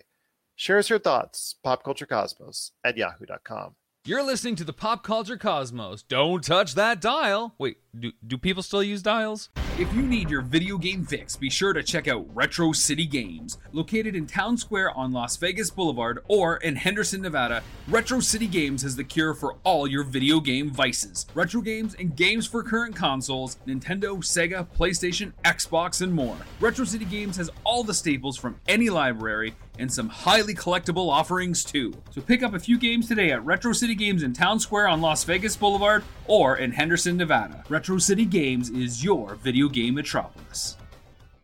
Share 0.60 0.78
us 0.78 0.90
your 0.90 1.00
thoughts, 1.00 1.56
popculturecosmos 1.66 2.72
at 2.84 2.98
yahoo.com. 2.98 3.76
You're 4.04 4.24
listening 4.24 4.58
to 4.58 4.66
the 4.66 4.74
Pop 4.74 5.06
Culture 5.06 5.38
Cosmos. 5.38 6.04
Don't 6.04 6.44
touch 6.44 6.76
that 6.76 7.00
dial. 7.00 7.56
Wait, 7.58 7.78
do, 7.98 8.12
do 8.28 8.38
people 8.38 8.62
still 8.62 8.84
use 8.84 9.02
dials? 9.02 9.48
If 9.78 9.94
you 9.94 10.02
need 10.02 10.30
your 10.30 10.42
video 10.42 10.78
game 10.78 11.06
fix, 11.06 11.38
be 11.38 11.50
sure 11.50 11.72
to 11.72 11.82
check 11.82 12.10
out 12.10 12.28
Retro 12.36 12.74
City 12.74 13.06
Games. 13.06 13.58
Located 13.72 14.18
in 14.18 14.28
Town 14.28 14.58
Square 14.58 14.98
on 14.98 15.14
Las 15.14 15.38
Vegas 15.38 15.70
Boulevard 15.70 16.20
or 16.28 16.58
in 16.58 16.76
Henderson, 16.76 17.22
Nevada, 17.22 17.64
Retro 17.88 18.20
City 18.20 18.48
Games 18.48 18.82
has 18.82 18.98
the 18.98 19.04
cure 19.06 19.34
for 19.34 19.56
all 19.64 19.88
your 19.88 20.04
video 20.04 20.42
game 20.42 20.72
vices. 20.72 21.26
Retro 21.34 21.62
games 21.62 21.96
and 21.98 22.18
games 22.18 22.46
for 22.46 22.64
current 22.64 22.98
consoles, 22.98 23.56
Nintendo, 23.66 24.18
Sega, 24.18 24.68
PlayStation, 24.78 25.32
Xbox, 25.46 26.02
and 26.02 26.12
more. 26.12 26.36
Retro 26.60 26.84
City 26.84 27.06
Games 27.06 27.38
has 27.38 27.50
all 27.64 27.84
the 27.84 27.94
staples 27.94 28.36
from 28.36 28.60
any 28.68 28.90
library 28.90 29.56
and 29.80 29.92
some 29.92 30.10
highly 30.10 30.54
collectible 30.54 31.10
offerings 31.10 31.64
too. 31.64 31.94
So 32.12 32.22
pick 32.22 32.44
up 32.44 32.54
a 32.54 32.60
few 32.60 32.78
games 32.78 33.08
today 33.08 33.32
at 33.32 33.44
Retro 33.46 33.74
City 33.74 33.96
Games 33.96 34.24
in 34.24 34.34
Town 34.34 34.60
Square 34.60 34.90
on 34.90 35.02
Las 35.02 35.24
Vegas 35.24 35.56
Boulevard 35.56 36.04
or 36.28 36.58
in 36.58 36.72
Henderson, 36.72 37.18
Nevada. 37.18 37.64
Retro 37.70 37.98
City 37.98 38.26
Games 38.26 38.70
is 38.70 39.04
your 39.04 39.36
video 39.36 39.70
game 39.70 39.96
metropolis. 39.96 40.78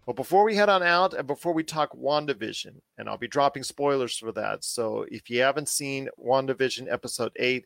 Well, 0.06 0.14
before 0.14 0.44
we 0.44 0.56
head 0.56 0.70
on 0.70 0.84
out 0.84 1.16
and 1.16 1.26
before 1.26 1.54
we 1.54 1.64
talk 1.64 1.96
WandaVision, 1.96 2.76
and 2.98 3.10
I'll 3.10 3.18
be 3.18 3.28
dropping 3.28 3.64
spoilers 3.64 4.16
for 4.16 4.32
that. 4.34 4.64
So 4.64 5.06
if 5.10 5.30
you 5.32 5.42
haven't 5.42 5.70
seen 5.70 6.10
WandaVision 6.24 6.92
episode 6.92 7.32
8, 7.38 7.66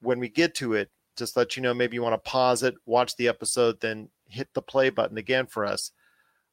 when 0.00 0.18
we 0.18 0.28
get 0.28 0.54
to 0.56 0.72
it, 0.72 0.90
just 1.16 1.36
let 1.36 1.56
you 1.56 1.62
know 1.62 1.72
maybe 1.72 1.94
you 1.94 2.02
want 2.02 2.14
to 2.14 2.30
pause 2.30 2.64
it, 2.64 2.74
watch 2.86 3.14
the 3.16 3.28
episode, 3.28 3.80
then 3.80 4.08
hit 4.26 4.48
the 4.54 4.62
play 4.62 4.90
button 4.90 5.16
again 5.16 5.46
for 5.46 5.64
us. 5.64 5.92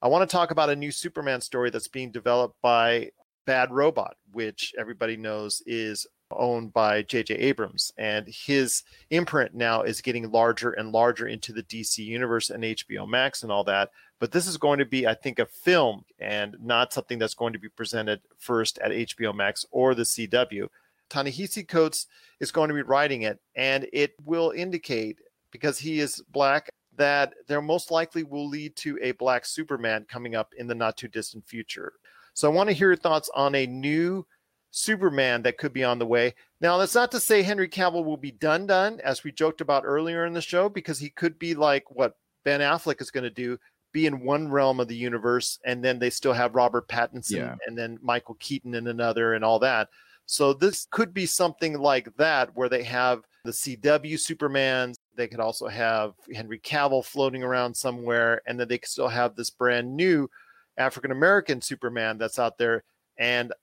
I 0.03 0.07
want 0.07 0.27
to 0.27 0.31
talk 0.31 0.51
about 0.51 0.69
a 0.69 0.75
new 0.75 0.91
Superman 0.91 1.41
story 1.41 1.69
that's 1.69 1.87
being 1.87 2.11
developed 2.11 2.55
by 2.61 3.11
Bad 3.45 3.71
Robot, 3.71 4.15
which 4.31 4.73
everybody 4.77 5.17
knows 5.17 5.61
is 5.65 6.05
owned 6.31 6.71
by 6.71 7.01
J.J. 7.01 7.35
Abrams. 7.35 7.91
And 7.97 8.27
his 8.27 8.83
imprint 9.09 9.53
now 9.53 9.81
is 9.81 10.01
getting 10.01 10.31
larger 10.31 10.71
and 10.71 10.91
larger 10.91 11.27
into 11.27 11.51
the 11.51 11.63
DC 11.63 11.97
universe 11.97 12.49
and 12.49 12.63
HBO 12.63 13.07
Max 13.07 13.43
and 13.43 13.51
all 13.51 13.63
that. 13.65 13.89
But 14.19 14.31
this 14.31 14.47
is 14.47 14.57
going 14.57 14.79
to 14.79 14.85
be, 14.85 15.07
I 15.07 15.13
think, 15.13 15.39
a 15.39 15.45
film 15.45 16.05
and 16.19 16.55
not 16.61 16.93
something 16.93 17.19
that's 17.19 17.33
going 17.33 17.53
to 17.53 17.59
be 17.59 17.69
presented 17.69 18.21
first 18.37 18.77
at 18.79 18.91
HBO 18.91 19.35
Max 19.35 19.65
or 19.71 19.95
the 19.95 20.03
CW. 20.03 20.67
Ta-Nehisi 21.09 21.67
Coates 21.67 22.07
is 22.39 22.51
going 22.51 22.69
to 22.69 22.75
be 22.75 22.83
writing 22.83 23.23
it, 23.23 23.39
and 23.55 23.85
it 23.91 24.13
will 24.23 24.51
indicate, 24.51 25.19
because 25.51 25.77
he 25.77 25.99
is 25.99 26.23
black, 26.29 26.69
that 26.95 27.33
there 27.47 27.61
most 27.61 27.91
likely 27.91 28.23
will 28.23 28.47
lead 28.47 28.75
to 28.77 28.97
a 29.01 29.11
black 29.13 29.45
Superman 29.45 30.05
coming 30.09 30.35
up 30.35 30.53
in 30.57 30.67
the 30.67 30.75
not 30.75 30.95
too 30.95 31.09
distant 31.09 31.45
future. 31.45 31.93
So 32.33 32.49
I 32.49 32.53
want 32.53 32.69
to 32.69 32.75
hear 32.75 32.87
your 32.87 32.95
thoughts 32.95 33.29
on 33.35 33.55
a 33.55 33.65
new 33.65 34.25
Superman 34.71 35.41
that 35.43 35.57
could 35.57 35.73
be 35.73 35.83
on 35.83 35.99
the 35.99 36.05
way. 36.05 36.33
Now, 36.61 36.77
that's 36.77 36.95
not 36.95 37.11
to 37.11 37.19
say 37.19 37.41
Henry 37.41 37.67
Cavill 37.67 38.05
will 38.05 38.17
be 38.17 38.31
done, 38.31 38.65
done, 38.65 38.99
as 39.03 39.23
we 39.23 39.31
joked 39.31 39.61
about 39.61 39.83
earlier 39.85 40.25
in 40.25 40.33
the 40.33 40.41
show, 40.41 40.69
because 40.69 40.97
he 40.97 41.09
could 41.09 41.37
be 41.37 41.53
like 41.53 41.83
what 41.91 42.15
Ben 42.45 42.61
Affleck 42.61 43.01
is 43.01 43.11
going 43.11 43.25
to 43.25 43.29
do 43.29 43.57
be 43.91 44.05
in 44.05 44.21
one 44.21 44.49
realm 44.49 44.79
of 44.79 44.87
the 44.87 44.95
universe, 44.95 45.59
and 45.65 45.83
then 45.83 45.99
they 45.99 46.09
still 46.09 46.33
have 46.33 46.55
Robert 46.55 46.87
Pattinson 46.87 47.37
yeah. 47.37 47.55
and 47.67 47.77
then 47.77 47.99
Michael 48.01 48.37
Keaton 48.39 48.73
in 48.73 48.87
another 48.87 49.33
and 49.33 49.43
all 49.43 49.59
that. 49.59 49.89
So 50.25 50.53
this 50.53 50.87
could 50.91 51.13
be 51.13 51.25
something 51.25 51.77
like 51.77 52.15
that, 52.17 52.55
where 52.55 52.69
they 52.69 52.83
have 52.83 53.23
the 53.43 53.51
CW 53.51 54.13
Supermans. 54.13 54.95
They 55.15 55.27
could 55.27 55.39
also 55.39 55.67
have 55.67 56.13
Henry 56.33 56.59
Cavill 56.59 57.03
floating 57.03 57.43
around 57.43 57.75
somewhere, 57.75 58.41
and 58.47 58.59
then 58.59 58.67
they 58.67 58.77
could 58.77 58.89
still 58.89 59.09
have 59.09 59.35
this 59.35 59.49
brand 59.49 59.95
new 59.95 60.29
African 60.77 61.11
American 61.11 61.61
Superman 61.61 62.17
that's 62.17 62.39
out 62.39 62.57
there. 62.57 62.83
And 63.17 63.53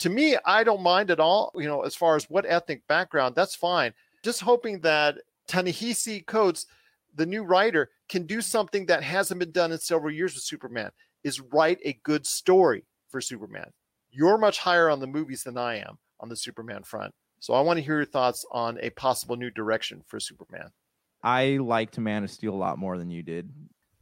to 0.00 0.10
me, 0.10 0.36
I 0.44 0.64
don't 0.64 0.82
mind 0.82 1.10
at 1.10 1.20
all. 1.20 1.52
You 1.54 1.66
know, 1.66 1.82
as 1.82 1.94
far 1.94 2.16
as 2.16 2.28
what 2.30 2.46
ethnic 2.46 2.86
background, 2.88 3.34
that's 3.34 3.54
fine. 3.54 3.92
Just 4.22 4.40
hoping 4.40 4.80
that 4.80 5.18
Ta-Nehisi 5.48 6.26
Coates, 6.26 6.66
the 7.14 7.26
new 7.26 7.44
writer, 7.44 7.90
can 8.08 8.26
do 8.26 8.40
something 8.40 8.86
that 8.86 9.02
hasn't 9.02 9.40
been 9.40 9.52
done 9.52 9.72
in 9.72 9.78
several 9.78 10.12
years 10.12 10.34
with 10.34 10.42
Superman, 10.42 10.90
is 11.22 11.40
write 11.40 11.78
a 11.84 11.98
good 12.02 12.26
story 12.26 12.84
for 13.08 13.20
Superman. 13.20 13.70
You're 14.10 14.38
much 14.38 14.58
higher 14.58 14.90
on 14.90 15.00
the 15.00 15.06
movies 15.06 15.42
than 15.42 15.58
I 15.58 15.76
am 15.76 15.98
on 16.20 16.28
the 16.28 16.36
Superman 16.36 16.82
front. 16.82 17.12
So 17.40 17.52
I 17.52 17.60
want 17.60 17.76
to 17.76 17.82
hear 17.84 17.96
your 17.96 18.06
thoughts 18.06 18.44
on 18.50 18.78
a 18.80 18.90
possible 18.90 19.36
new 19.36 19.50
direction 19.50 20.02
for 20.06 20.18
Superman. 20.18 20.70
I 21.22 21.58
liked 21.58 21.98
Man 21.98 22.24
of 22.24 22.30
Steel 22.30 22.54
a 22.54 22.56
lot 22.56 22.78
more 22.78 22.98
than 22.98 23.10
you 23.10 23.22
did. 23.22 23.50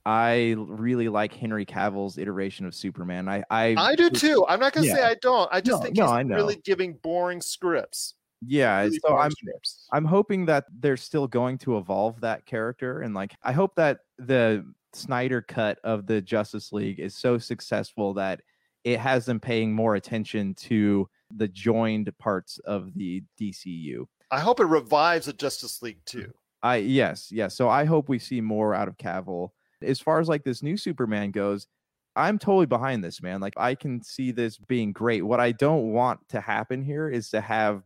I 0.04 0.54
really 0.58 1.08
like 1.08 1.32
Henry 1.32 1.64
Cavill's 1.64 2.18
iteration 2.18 2.66
of 2.66 2.74
Superman. 2.74 3.28
I 3.28 3.44
I, 3.50 3.74
I 3.76 3.94
do 3.94 4.10
too. 4.10 4.44
I'm 4.48 4.58
not 4.58 4.72
gonna 4.72 4.86
yeah. 4.86 4.94
say 4.96 5.02
I 5.02 5.14
don't. 5.22 5.48
I 5.52 5.60
just 5.60 5.80
no, 5.80 5.84
think 5.84 5.96
no, 5.96 6.16
he's 6.16 6.26
really 6.28 6.56
giving 6.64 6.94
boring 6.94 7.40
scripts. 7.40 8.14
Yeah, 8.44 8.80
really 8.80 8.98
so 8.98 9.16
I'm 9.16 9.30
scripts. 9.30 9.86
I'm 9.92 10.04
hoping 10.04 10.46
that 10.46 10.64
they're 10.80 10.96
still 10.96 11.28
going 11.28 11.58
to 11.58 11.78
evolve 11.78 12.20
that 12.22 12.46
character, 12.46 13.02
and 13.02 13.14
like 13.14 13.34
I 13.44 13.52
hope 13.52 13.76
that 13.76 14.00
the 14.18 14.64
Snyder 14.92 15.40
cut 15.40 15.78
of 15.84 16.06
the 16.06 16.20
Justice 16.20 16.72
League 16.72 16.98
is 16.98 17.14
so 17.14 17.38
successful 17.38 18.14
that 18.14 18.40
it 18.84 18.98
has 18.98 19.24
them 19.24 19.38
paying 19.38 19.72
more 19.72 19.94
attention 19.94 20.54
to 20.54 21.08
the 21.34 21.48
joined 21.48 22.12
parts 22.18 22.58
of 22.64 22.92
the 22.94 23.22
DCU. 23.40 24.06
I 24.32 24.40
hope 24.40 24.60
it 24.60 24.64
revives 24.64 25.26
the 25.26 25.32
Justice 25.32 25.80
League 25.80 26.04
too. 26.04 26.32
I 26.62 26.76
yes, 26.76 27.30
yes. 27.30 27.54
So 27.54 27.68
I 27.68 27.84
hope 27.84 28.08
we 28.08 28.18
see 28.18 28.40
more 28.40 28.74
out 28.74 28.88
of 28.88 28.96
Cavill 28.96 29.50
as 29.84 30.00
far 30.00 30.20
as 30.20 30.28
like 30.28 30.44
this 30.44 30.62
new 30.62 30.76
Superman 30.76 31.30
goes, 31.30 31.66
I'm 32.14 32.38
totally 32.38 32.66
behind 32.66 33.02
this, 33.02 33.22
man. 33.22 33.40
Like 33.40 33.54
I 33.56 33.74
can 33.74 34.02
see 34.02 34.32
this 34.32 34.58
being 34.58 34.92
great. 34.92 35.24
What 35.24 35.40
I 35.40 35.52
don't 35.52 35.92
want 35.92 36.20
to 36.30 36.40
happen 36.40 36.82
here 36.82 37.08
is 37.08 37.30
to 37.30 37.40
have 37.40 37.82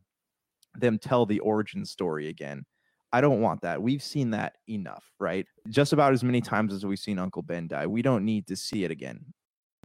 them 0.74 0.98
tell 0.98 1.26
the 1.26 1.40
origin 1.40 1.84
story 1.84 2.28
again. 2.28 2.64
I 3.12 3.20
don't 3.20 3.40
want 3.40 3.62
that. 3.62 3.80
We've 3.80 4.02
seen 4.02 4.30
that 4.32 4.54
enough, 4.68 5.04
right? 5.20 5.46
Just 5.68 5.92
about 5.92 6.12
as 6.12 6.24
many 6.24 6.40
times 6.40 6.74
as 6.74 6.84
we've 6.84 6.98
seen 6.98 7.18
Uncle 7.18 7.42
Ben 7.42 7.68
die. 7.68 7.86
We 7.86 8.02
don't 8.02 8.24
need 8.24 8.48
to 8.48 8.56
see 8.56 8.84
it 8.84 8.90
again. 8.90 9.24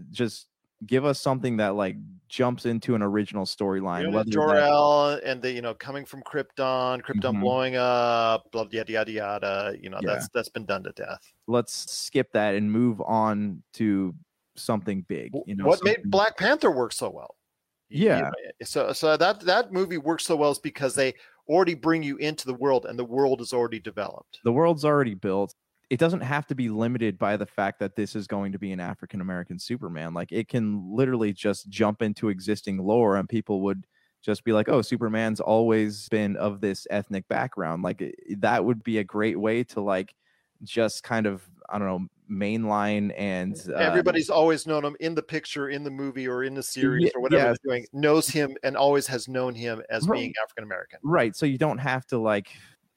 Just 0.10 0.48
give 0.86 1.06
us 1.06 1.20
something 1.20 1.58
that 1.58 1.76
like 1.76 1.96
jumps 2.32 2.66
into 2.66 2.96
an 2.96 3.02
original 3.04 3.46
storyline. 3.46 4.04
You 4.04 4.12
know, 4.12 4.24
Jor-El 4.24 5.20
and 5.24 5.42
the 5.42 5.52
you 5.52 5.62
know 5.62 5.74
coming 5.74 6.06
from 6.06 6.24
Krypton, 6.24 7.02
Krypton 7.04 7.22
mm-hmm. 7.22 7.42
blowing 7.42 7.76
up, 7.76 8.50
blah 8.52 8.66
yada 8.72 8.92
yada 8.92 9.12
yada. 9.12 9.76
You 9.80 9.90
know 9.90 10.00
yeah. 10.02 10.14
that's 10.14 10.30
that's 10.34 10.50
been 10.50 10.66
done 10.66 10.84
to 10.84 10.92
death. 10.94 11.22
Let's 11.48 11.92
skip 11.92 12.32
that 12.32 12.56
and 12.56 12.72
move 12.72 13.02
on 13.02 13.62
to 13.74 14.16
something 14.56 15.06
big. 15.08 15.34
You 15.46 15.56
know, 15.56 15.66
what 15.66 15.80
something... 15.80 15.96
made 16.04 16.10
Black 16.10 16.38
Panther 16.38 16.72
work 16.72 16.94
so 16.94 17.10
well? 17.10 17.36
Yeah. 17.90 18.18
You 18.18 18.24
know, 18.24 18.32
so 18.64 18.94
so 18.94 19.18
that 19.18 19.42
that 19.42 19.74
movie 19.74 19.98
works 19.98 20.26
so 20.26 20.38
well 20.38 20.52
is 20.52 20.60
because 20.60 20.96
they 20.96 21.14
already 21.50 21.74
bring 21.74 22.02
you 22.02 22.16
into 22.18 22.48
the 22.48 22.54
world 22.54 22.86
and 22.86 22.98
the 22.98 23.06
world 23.06 23.42
is 23.42 23.52
already 23.52 23.80
developed. 23.80 24.40
The 24.46 24.54
world's 24.54 24.86
already 24.86 25.16
built 25.16 25.54
it 25.92 26.00
doesn't 26.00 26.22
have 26.22 26.48
to 26.48 26.56
be 26.56 26.70
limited 26.70 27.20
by 27.20 27.36
the 27.36 27.46
fact 27.46 27.78
that 27.80 27.98
this 27.98 28.16
is 28.16 28.26
going 28.26 28.54
to 28.54 28.58
be 28.58 28.72
an 28.72 28.80
African 28.80 29.20
American 29.20 29.60
Superman. 29.60 30.14
Like 30.14 30.32
it 30.32 30.48
can 30.48 30.82
literally 30.90 31.34
just 31.34 31.68
jump 31.68 32.02
into 32.02 32.30
existing 32.30 32.78
lore 32.78 33.18
and 33.18 33.28
people 33.28 33.60
would 33.64 33.86
just 34.22 34.46
be 34.46 34.54
like, 34.54 34.70
"Oh, 34.70 34.82
Superman's 34.82 35.42
always 35.42 36.08
been 36.08 36.38
of 36.38 36.62
this 36.62 36.88
ethnic 36.90 37.28
background." 37.28 37.84
Like 37.84 38.16
that 38.38 38.64
would 38.64 38.84
be 38.84 39.00
a 39.00 39.04
great 39.04 39.38
way 39.38 39.66
to 39.66 39.82
like 39.82 40.16
just 40.64 41.04
kind 41.04 41.28
of 41.28 41.44
I 41.70 41.78
don't 41.78 41.88
know 41.90 42.08
mainline 42.32 43.14
and 43.18 43.62
uh, 43.68 43.74
everybody's 43.74 44.30
always 44.30 44.66
known 44.66 44.86
him 44.86 44.96
in 45.02 45.14
the 45.14 45.22
picture, 45.22 45.68
in 45.68 45.84
the 45.84 45.92
movie, 45.92 46.26
or 46.26 46.46
in 46.46 46.54
the 46.54 46.64
series 46.64 47.04
yeah, 47.04 47.12
or 47.16 47.22
whatever 47.22 47.50
yeah. 47.50 47.56
doing. 47.66 47.86
Knows 47.92 48.30
him 48.30 48.56
and 48.64 48.78
always 48.78 49.08
has 49.08 49.28
known 49.28 49.54
him 49.56 49.82
as 49.90 50.08
right. 50.08 50.18
being 50.18 50.34
African 50.42 50.64
American. 50.64 51.00
Right. 51.04 51.36
So 51.36 51.46
you 51.46 51.58
don't 51.58 51.80
have 51.80 52.06
to 52.08 52.18
like 52.18 52.48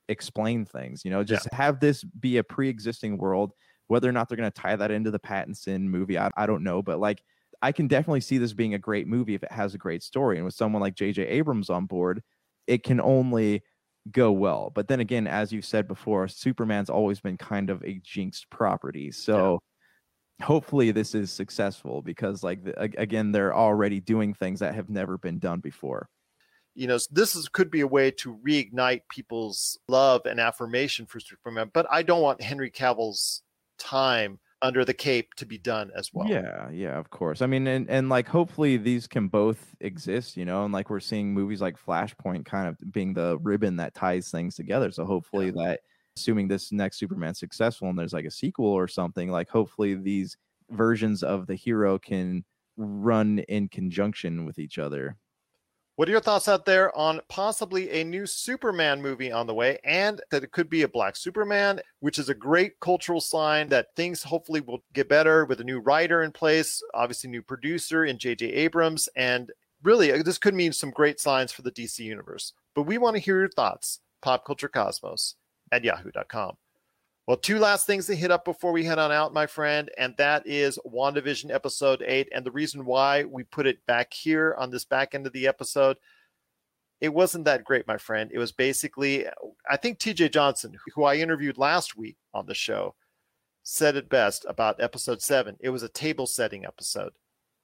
explain 0.09 0.65
things. 0.65 1.05
You 1.05 1.11
know, 1.11 1.25
just 1.25 1.49
yeah. 1.51 1.57
have 1.57 1.81
this 1.81 2.05
be 2.05 2.37
a 2.39 2.45
pre-existing 2.45 3.19
world. 3.19 3.53
Whether 3.87 4.09
or 4.09 4.13
not 4.13 4.29
they're 4.29 4.37
going 4.37 4.51
to 4.51 4.61
tie 4.61 4.77
that 4.77 4.91
into 4.91 5.11
the 5.11 5.19
Pattinson 5.19 5.83
movie, 5.83 6.19
I, 6.19 6.31
I 6.37 6.47
don't 6.47 6.65
know. 6.65 6.83
But 6.83 7.01
like, 7.01 7.23
I 7.61 7.73
can 7.73 7.87
definitely 7.87 8.21
see 8.21 8.39
this 8.39 8.53
being 8.53 8.75
a 8.75 8.79
great 8.79 9.07
movie 9.07 9.35
if 9.35 9.43
it 9.43 9.53
has 9.53 9.75
a 9.75 9.79
great 9.79 10.03
story. 10.03 10.37
And 10.37 10.45
with 10.45 10.55
someone 10.55 10.81
like 10.81 10.95
J.J. 10.95 11.23
Abrams 11.27 11.71
on 11.71 11.87
board, 11.87 12.23
it 12.67 12.83
can 12.83 13.01
only 13.01 13.63
go 14.11 14.33
well. 14.33 14.71
But 14.75 14.89
then 14.89 15.01
again, 15.01 15.27
as 15.27 15.53
you've 15.53 15.65
said 15.65 15.87
before, 15.87 16.29
Superman's 16.29 16.91
always 16.91 17.21
been 17.21 17.37
kind 17.37 17.71
of 17.71 17.83
a 17.83 18.01
jinxed 18.03 18.49
property. 18.51 19.11
So 19.11 19.61
yeah. 20.41 20.47
hopefully 20.47 20.91
this 20.91 21.15
is 21.15 21.31
successful 21.31 22.03
because, 22.03 22.43
like, 22.43 22.65
the, 22.65 22.79
again, 22.81 23.33
they're 23.33 23.55
already 23.55 24.01
doing 24.01 24.35
things 24.35 24.61
that 24.61 24.75
have 24.75 24.91
never 24.91 25.19
been 25.19 25.39
done 25.39 25.61
before 25.61 26.09
you 26.75 26.87
know 26.87 26.99
this 27.11 27.35
is 27.35 27.49
could 27.49 27.71
be 27.71 27.81
a 27.81 27.87
way 27.87 28.11
to 28.11 28.37
reignite 28.47 29.03
people's 29.11 29.79
love 29.89 30.23
and 30.27 30.41
affirmation 30.41 31.07
for 31.07 31.21
superman 31.21 31.71
but 31.73 31.87
i 31.91 32.03
don't 32.03 32.23
want 32.23 32.41
henry 32.41 32.71
cavill's 32.71 33.43
time 33.79 34.39
under 34.65 34.83
the 34.83 34.95
cape 34.95 35.35
to 35.35 35.45
be 35.45 35.59
done 35.59 35.91
as 35.95 36.11
well. 36.15 36.27
Yeah, 36.27 36.71
yeah, 36.71 36.99
of 36.99 37.11
course. 37.11 37.43
I 37.43 37.47
mean, 37.47 37.67
and 37.67 37.89
and 37.91 38.09
like 38.09 38.27
hopefully 38.27 38.79
these 38.79 39.07
can 39.07 39.29
both 39.29 39.77
exist, 39.81 40.39
you 40.39 40.47
know, 40.47 40.65
and 40.65 40.73
like 40.73 40.89
we're 40.89 41.01
seeing 41.01 41.35
movies 41.35 41.61
like 41.61 41.77
Flashpoint 41.79 42.47
kind 42.47 42.67
of 42.67 42.79
being 42.91 43.13
the 43.13 43.39
ribbon 43.43 43.77
that 43.77 43.95
ties 43.95 44.31
things 44.31 44.57
together. 44.57 44.91
So 44.91 45.05
hopefully 45.05 45.51
that 45.51 45.81
assuming 46.17 46.49
this 46.49 46.73
next 46.73 46.99
Superman's 46.99 47.39
successful 47.39 47.91
and 47.91 47.99
there's 47.99 48.15
like 48.15 48.25
a 48.25 48.31
sequel 48.31 48.67
or 48.67 48.89
something, 48.89 49.31
like 49.31 49.51
hopefully 49.51 49.95
these 49.95 50.37
versions 50.71 51.23
of 51.23 51.47
the 51.47 51.57
hero 51.57 51.99
can 51.99 52.43
run 52.79 53.41
in 53.41 53.69
conjunction 53.69 54.47
with 54.47 54.59
each 54.59 54.79
other. 54.79 55.17
What 55.97 56.09
are 56.09 56.11
your 56.11 56.21
thoughts 56.21 56.49
out 56.49 56.65
there 56.65 56.97
on 56.97 57.21
possibly 57.29 57.89
a 57.91 58.03
new 58.03 58.27
Superman 58.27 59.01
movie 59.01 59.31
on 59.31 59.47
the 59.47 59.55
way 59.55 59.79
and 59.85 60.21
that 60.33 60.43
it 60.43 60.51
could 60.51 60.69
be 60.69 60.83
a 60.83 60.89
black 60.89 61.15
Superman, 61.15 61.81
which 62.01 62.19
is 62.19 62.29
a 62.29 62.35
great 62.35 62.81
cultural 62.81 63.21
sign 63.21 63.69
that 63.69 63.95
things 63.95 64.25
hopefully 64.25 64.61
will 64.61 64.83
get 64.93 65.09
better 65.09 65.45
with 65.45 65.61
a 65.61 65.65
new 65.65 65.79
writer 65.79 66.25
in 66.25 66.33
place, 66.33 66.83
obviously 66.95 67.31
new 67.31 67.43
producer 67.43 68.05
in 68.05 68.19
JJ 68.19 68.57
Abrams 68.57 69.09
and 69.15 69.53
really 69.85 70.13
uh, 70.13 70.23
this 70.25 70.39
could 70.39 70.55
mean 70.55 70.73
some 70.73 70.91
great 70.91 71.21
signs 71.21 71.53
for 71.53 71.63
the 71.63 71.71
DC 71.71 72.01
universe. 72.01 72.55
But 72.75 72.83
we 72.83 72.99
want 72.99 73.15
to 73.15 73.23
hear 73.23 73.39
your 73.39 73.49
thoughts. 73.49 74.01
Popculturecosmos 74.21 75.35
at 75.71 75.85
yahoo.com. 75.85 76.57
Well, 77.27 77.37
two 77.39 77.59
last 77.59 77.87
things 77.87 78.07
to 78.07 78.15
hit 78.15 78.31
up 78.31 78.45
before 78.45 78.73
we 78.73 78.85
head 78.85 78.99
on 78.99 79.11
out, 79.11 79.33
my 79.33 79.47
friend, 79.47 79.91
and 79.97 80.15
that 80.19 80.47
is 80.47 80.79
WandaVision 80.87 81.51
episode 81.51 82.03
eight. 82.07 82.29
And 82.33 82.45
the 82.45 82.51
reason 82.51 82.85
why 82.85 83.25
we 83.25 83.45
put 83.45 83.67
it 83.67 83.85
back 83.87 84.13
here 84.13 84.55
on 84.59 84.71
this 84.71 84.85
back 84.85 85.15
end 85.15 85.27
of 85.27 85.33
the 85.33 85.47
episode, 85.49 85.97
it 87.01 87.09
wasn't 87.09 87.47
that 87.47 87.65
great, 87.65 87.87
my 87.87 87.97
friend. 87.97 88.31
It 88.33 88.39
was 88.39 88.53
basically, 88.53 89.27
I 89.71 89.79
think 89.79 89.99
TJ 89.99 90.33
Johnson, 90.33 90.77
who 90.95 91.05
I 91.05 91.17
interviewed 91.17 91.57
last 91.57 91.97
week 91.97 92.17
on 92.35 92.45
the 92.45 92.55
show, 92.55 92.95
said 93.63 93.97
it 93.97 94.11
best 94.11 94.45
about 94.47 94.83
episode 94.83 95.23
seven. 95.23 95.57
It 95.61 95.71
was 95.71 95.83
a 95.83 95.89
table 95.89 96.27
setting 96.27 96.67
episode. 96.67 97.15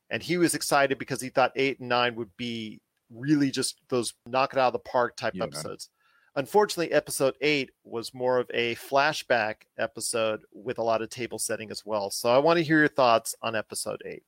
And 0.09 0.23
he 0.23 0.39
was 0.39 0.55
excited 0.55 0.99
because 0.99 1.21
he 1.21 1.29
thought 1.29 1.53
eight 1.55 1.81
and 1.81 1.89
nine 1.91 2.17
would 2.17 2.35
be 2.39 2.81
really 3.15 3.51
just 3.51 3.77
those 3.91 4.15
knock 4.27 4.55
it 4.55 4.59
out 4.59 4.69
of 4.69 4.73
the 4.73 4.79
park 4.91 5.17
type 5.19 5.35
Yeah. 5.37 5.45
episodes. 5.45 5.91
Unfortunately, 6.37 6.93
episode 6.93 7.35
eight 7.41 7.71
was 7.83 8.15
more 8.15 8.39
of 8.39 8.49
a 8.55 8.77
flashback 8.77 9.63
episode 9.79 10.41
with 10.53 10.79
a 10.79 10.83
lot 10.83 11.03
of 11.03 11.11
table 11.11 11.39
setting 11.39 11.71
as 11.71 11.85
well. 11.85 12.11
So 12.11 12.31
I 12.31 12.39
want 12.39 12.59
to 12.59 12.65
hear 12.65 12.79
your 12.79 12.89
thoughts 12.89 13.35
on 13.43 13.57
episode 13.57 14.01
eight. 14.07 14.23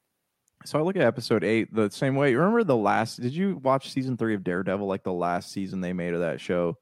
So 0.65 0.79
I 0.79 0.83
look 0.83 0.97
at 0.97 1.03
episode 1.03 1.45
eight 1.45 1.73
the 1.73 1.91
same 1.91 2.17
way. 2.17 2.35
Remember 2.35 2.65
the 2.65 2.77
last? 2.77 3.21
Did 3.21 3.33
you 3.33 3.61
watch 3.63 3.93
season 3.93 4.17
three 4.17 4.35
of 4.35 4.45
Daredevil? 4.45 4.87
Like 4.87 5.05
the 5.05 5.13
last 5.13 5.53
season 5.53 5.81
they 5.81 5.93
made 5.93 6.15
of 6.15 6.21
that 6.21 6.41
show. 6.41 6.77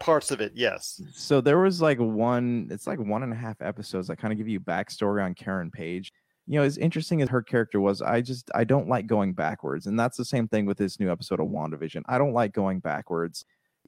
Parts 0.00 0.32
of 0.32 0.40
it, 0.40 0.52
yes. 0.54 1.00
So 1.12 1.40
there 1.40 1.58
was 1.58 1.80
like 1.80 1.98
one. 1.98 2.68
It's 2.70 2.86
like 2.86 2.98
one 2.98 3.22
and 3.22 3.32
a 3.32 3.36
half 3.36 3.62
episodes 3.62 4.08
that 4.08 4.16
kind 4.16 4.32
of 4.32 4.38
give 4.38 4.48
you 4.48 4.60
backstory 4.60 5.24
on 5.24 5.34
Karen 5.34 5.70
Page. 5.70 6.12
You 6.46 6.58
know, 6.58 6.64
as 6.64 6.78
interesting 6.78 7.22
as 7.22 7.28
her 7.28 7.42
character 7.42 7.80
was, 7.80 8.02
I 8.02 8.20
just 8.20 8.50
I 8.54 8.64
don't 8.64 8.88
like 8.88 9.06
going 9.06 9.34
backwards, 9.34 9.86
and 9.86 9.98
that's 9.98 10.16
the 10.16 10.24
same 10.24 10.48
thing 10.48 10.66
with 10.66 10.78
this 10.78 10.98
new 10.98 11.10
episode 11.10 11.40
of 11.40 11.46
WandaVision. 11.46 12.02
I 12.06 12.18
don't 12.18 12.34
like 12.34 12.52
going 12.52 12.80
backwards. 12.80 13.44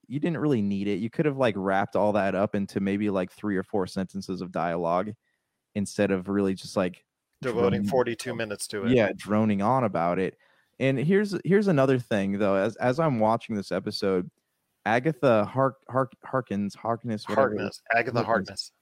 You 0.08 0.20
didn't 0.20 0.38
really 0.38 0.62
need 0.62 0.88
it. 0.88 1.00
You 1.00 1.10
could 1.10 1.26
have 1.26 1.36
like 1.36 1.54
wrapped 1.56 1.96
all 1.96 2.12
that 2.12 2.34
up 2.34 2.54
into 2.54 2.80
maybe 2.80 3.10
like 3.10 3.32
three 3.32 3.56
or 3.56 3.62
four 3.62 3.86
sentences 3.86 4.40
of 4.40 4.52
dialogue 4.52 5.12
instead 5.74 6.10
of 6.10 6.28
really 6.28 6.54
just 6.54 6.76
like 6.76 7.04
Devoting 7.42 7.80
droning- 7.82 7.88
42 7.90 8.34
minutes 8.34 8.66
to 8.68 8.84
it. 8.86 8.92
yeah 8.92 9.10
droning 9.16 9.60
on 9.60 9.84
about 9.84 10.18
it 10.18 10.38
and 10.78 10.98
here's 10.98 11.36
here's 11.44 11.68
another 11.68 11.98
thing 11.98 12.38
though 12.38 12.54
as 12.54 12.76
as 12.76 12.98
i'm 12.98 13.20
watching 13.20 13.54
this 13.54 13.70
episode 13.70 14.30
agatha 14.86 15.44
Hark, 15.44 15.76
Hark, 15.90 16.12
harkins 16.24 16.74
harkness 16.74 17.28
whatever 17.28 17.48
it 17.54 17.56
is, 17.56 17.60
Harkness, 17.60 17.82
Agatha 17.94 18.22
Harkness. 18.22 18.26
Harkness. 18.26 18.72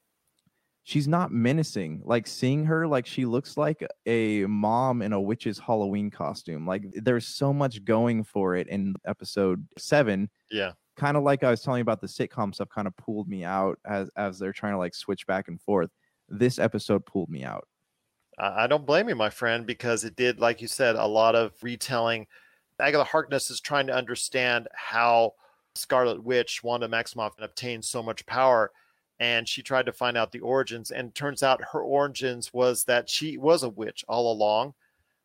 she's 0.83 1.07
not 1.07 1.31
menacing 1.33 2.01
like 2.05 2.27
seeing 2.27 2.63
her 2.63 2.87
like 2.87 3.05
she 3.05 3.25
looks 3.25 3.57
like 3.57 3.85
a 4.05 4.45
mom 4.45 5.01
in 5.01 5.11
a 5.11 5.19
witch's 5.19 5.59
halloween 5.59 6.09
costume 6.09 6.65
like 6.65 6.83
there's 6.93 7.27
so 7.27 7.51
much 7.51 7.83
going 7.83 8.23
for 8.23 8.55
it 8.55 8.67
in 8.69 8.93
episode 9.05 9.67
seven 9.77 10.29
Yeah. 10.49 10.71
Kind 10.95 11.17
of 11.17 11.23
like 11.23 11.43
i 11.43 11.49
was 11.49 11.61
telling 11.61 11.79
you 11.79 11.83
about 11.83 12.01
the 12.01 12.07
sitcom 12.07 12.53
stuff 12.53 12.69
kind 12.69 12.87
of 12.87 12.95
pulled 12.97 13.27
me 13.27 13.43
out 13.43 13.77
as 13.85 14.09
as 14.15 14.39
they're 14.39 14.53
trying 14.53 14.73
to 14.73 14.77
like 14.77 14.95
switch 14.95 15.27
back 15.27 15.47
and 15.47 15.61
forth 15.61 15.89
this 16.29 16.57
episode 16.59 17.05
pulled 17.05 17.29
me 17.29 17.43
out 17.43 17.67
I 18.37 18.63
I 18.63 18.67
don't 18.67 18.85
blame 18.85 19.09
you, 19.09 19.15
my 19.15 19.29
friend, 19.29 19.65
because 19.65 20.03
it 20.03 20.15
did, 20.15 20.39
like 20.39 20.61
you 20.61 20.67
said, 20.67 20.95
a 20.95 21.05
lot 21.05 21.35
of 21.35 21.53
retelling. 21.61 22.27
Agatha 22.79 23.03
Harkness 23.03 23.49
is 23.49 23.61
trying 23.61 23.87
to 23.87 23.95
understand 23.95 24.67
how 24.73 25.33
Scarlet 25.75 26.23
Witch, 26.23 26.63
Wanda 26.63 26.87
Maximoff, 26.87 27.31
obtained 27.39 27.85
so 27.85 28.03
much 28.03 28.25
power. 28.25 28.71
And 29.19 29.47
she 29.47 29.61
tried 29.61 29.85
to 29.85 29.93
find 29.93 30.17
out 30.17 30.31
the 30.33 30.41
origins. 30.41 30.91
And 30.91 31.15
turns 31.15 31.41
out 31.41 31.61
her 31.71 31.79
origins 31.79 32.53
was 32.53 32.83
that 32.85 33.09
she 33.09 33.37
was 33.37 33.63
a 33.63 33.69
witch 33.69 34.03
all 34.09 34.31
along. 34.31 34.73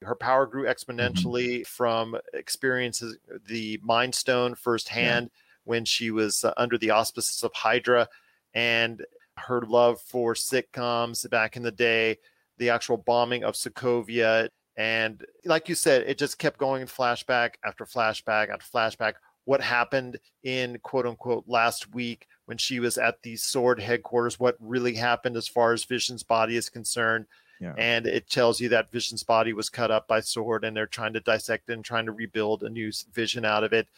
Her 0.02 0.14
power 0.14 0.46
grew 0.46 0.64
mm-hmm. 0.64 0.92
exponentially 0.92 1.66
from 1.66 2.16
experiences 2.32 3.18
the 3.46 3.80
Mind 3.82 4.14
Stone 4.14 4.54
firsthand 4.54 5.30
when 5.64 5.84
she 5.84 6.10
was 6.10 6.44
uh, 6.44 6.52
under 6.56 6.78
the 6.78 6.90
auspices 6.90 7.42
of 7.42 7.52
Hydra 7.54 8.08
and 8.54 9.04
her 9.36 9.62
love 9.62 10.00
for 10.00 10.34
sitcoms 10.34 11.28
back 11.30 11.56
in 11.56 11.62
the 11.62 11.70
day 11.70 12.18
the 12.58 12.70
actual 12.70 12.98
bombing 12.98 13.42
of 13.42 13.54
Sokovia. 13.54 14.48
And 14.76 15.24
like 15.44 15.68
you 15.68 15.74
said, 15.74 16.04
it 16.06 16.18
just 16.18 16.38
kept 16.38 16.58
going 16.58 16.82
in 16.82 16.88
flashback 16.88 17.54
after 17.64 17.84
flashback 17.84 18.50
after 18.50 18.66
flashback. 18.72 19.14
What 19.44 19.60
happened 19.60 20.18
in 20.44 20.78
quote 20.82 21.06
unquote 21.06 21.44
last 21.48 21.92
week 21.92 22.28
when 22.44 22.58
she 22.58 22.78
was 22.78 22.98
at 22.98 23.22
the 23.22 23.36
sword 23.36 23.80
headquarters, 23.80 24.38
what 24.38 24.56
really 24.60 24.94
happened 24.94 25.36
as 25.36 25.48
far 25.48 25.72
as 25.72 25.84
Vision's 25.84 26.22
body 26.22 26.56
is 26.56 26.68
concerned. 26.68 27.26
yeah 27.60 27.74
And 27.76 28.06
it 28.06 28.28
tells 28.28 28.60
you 28.60 28.68
that 28.68 28.92
Vision's 28.92 29.22
body 29.22 29.52
was 29.52 29.70
cut 29.70 29.90
up 29.90 30.06
by 30.06 30.20
sword 30.20 30.64
and 30.64 30.76
they're 30.76 30.86
trying 30.86 31.14
to 31.14 31.20
dissect 31.20 31.68
it 31.68 31.72
and 31.72 31.84
trying 31.84 32.06
to 32.06 32.12
rebuild 32.12 32.62
a 32.62 32.68
new 32.68 32.92
vision 33.12 33.44
out 33.44 33.64
of 33.64 33.72
it. 33.72 33.88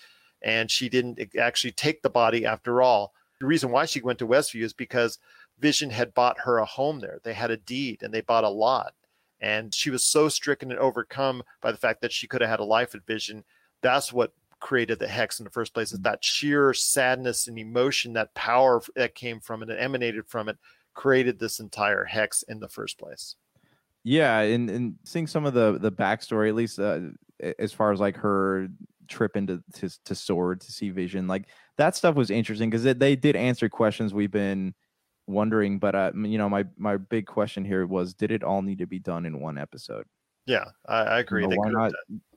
And 0.42 0.70
she 0.70 0.88
didn't 0.88 1.20
actually 1.38 1.72
take 1.72 2.02
the 2.02 2.10
body 2.10 2.44
after 2.44 2.82
all. 2.82 3.12
The 3.40 3.46
reason 3.46 3.70
why 3.70 3.86
she 3.86 4.00
went 4.00 4.18
to 4.20 4.26
Westview 4.26 4.62
is 4.62 4.72
because 4.72 5.18
Vision 5.58 5.90
had 5.90 6.14
bought 6.14 6.40
her 6.40 6.58
a 6.58 6.64
home 6.64 7.00
there. 7.00 7.20
They 7.22 7.32
had 7.32 7.50
a 7.50 7.56
deed 7.56 8.02
and 8.02 8.12
they 8.12 8.20
bought 8.20 8.44
a 8.44 8.48
lot. 8.48 8.94
And 9.40 9.74
she 9.74 9.90
was 9.90 10.04
so 10.04 10.28
stricken 10.28 10.70
and 10.70 10.78
overcome 10.78 11.42
by 11.60 11.72
the 11.72 11.78
fact 11.78 12.00
that 12.02 12.12
she 12.12 12.26
could 12.26 12.40
have 12.40 12.50
had 12.50 12.60
a 12.60 12.64
life 12.64 12.94
at 12.94 13.06
Vision. 13.06 13.44
That's 13.82 14.12
what 14.12 14.32
created 14.60 15.00
the 15.00 15.08
hex 15.08 15.40
in 15.40 15.44
the 15.44 15.50
first 15.50 15.74
place 15.74 15.92
is 15.92 15.98
that 16.00 16.24
sheer 16.24 16.72
sadness 16.72 17.48
and 17.48 17.58
emotion, 17.58 18.12
that 18.12 18.32
power 18.34 18.80
that 18.94 19.14
came 19.14 19.40
from 19.40 19.62
it 19.62 19.68
and 19.68 19.78
emanated 19.78 20.24
from 20.28 20.48
it, 20.48 20.56
created 20.94 21.38
this 21.38 21.58
entire 21.58 22.04
hex 22.04 22.44
in 22.44 22.60
the 22.60 22.68
first 22.68 22.98
place. 22.98 23.34
yeah 24.04 24.40
and 24.40 24.70
and 24.70 24.94
seeing 25.04 25.26
some 25.26 25.44
of 25.44 25.54
the 25.54 25.78
the 25.80 25.92
backstory 25.92 26.48
at 26.48 26.54
least 26.54 26.78
uh, 26.78 27.00
as 27.58 27.72
far 27.72 27.92
as 27.92 28.00
like 28.00 28.16
her 28.16 28.68
trip 29.08 29.36
into 29.36 29.62
to, 29.74 29.90
to 30.04 30.14
sword 30.14 30.60
to 30.60 30.72
see 30.72 30.90
vision 30.90 31.26
like 31.26 31.48
that 31.78 31.96
stuff 31.96 32.14
was 32.14 32.30
interesting 32.30 32.70
because 32.70 32.84
they 32.84 33.16
did 33.16 33.36
answer 33.36 33.68
questions 33.68 34.14
we've 34.14 34.30
been 34.30 34.74
wondering 35.26 35.78
but 35.78 35.94
uh 35.94 36.10
you 36.16 36.38
know 36.38 36.48
my 36.48 36.64
my 36.76 36.96
big 36.96 37.26
question 37.26 37.64
here 37.64 37.86
was 37.86 38.14
did 38.14 38.30
it 38.32 38.42
all 38.42 38.62
need 38.62 38.78
to 38.78 38.86
be 38.86 38.98
done 38.98 39.24
in 39.26 39.40
one 39.40 39.56
episode 39.58 40.06
Yeah, 40.46 40.64
I, 40.86 40.98
I 41.02 41.18
agree. 41.20 41.42
know, 41.42 41.48
They 41.50 41.56
why 41.56 41.66
could 41.70 41.74
not- 41.74 41.92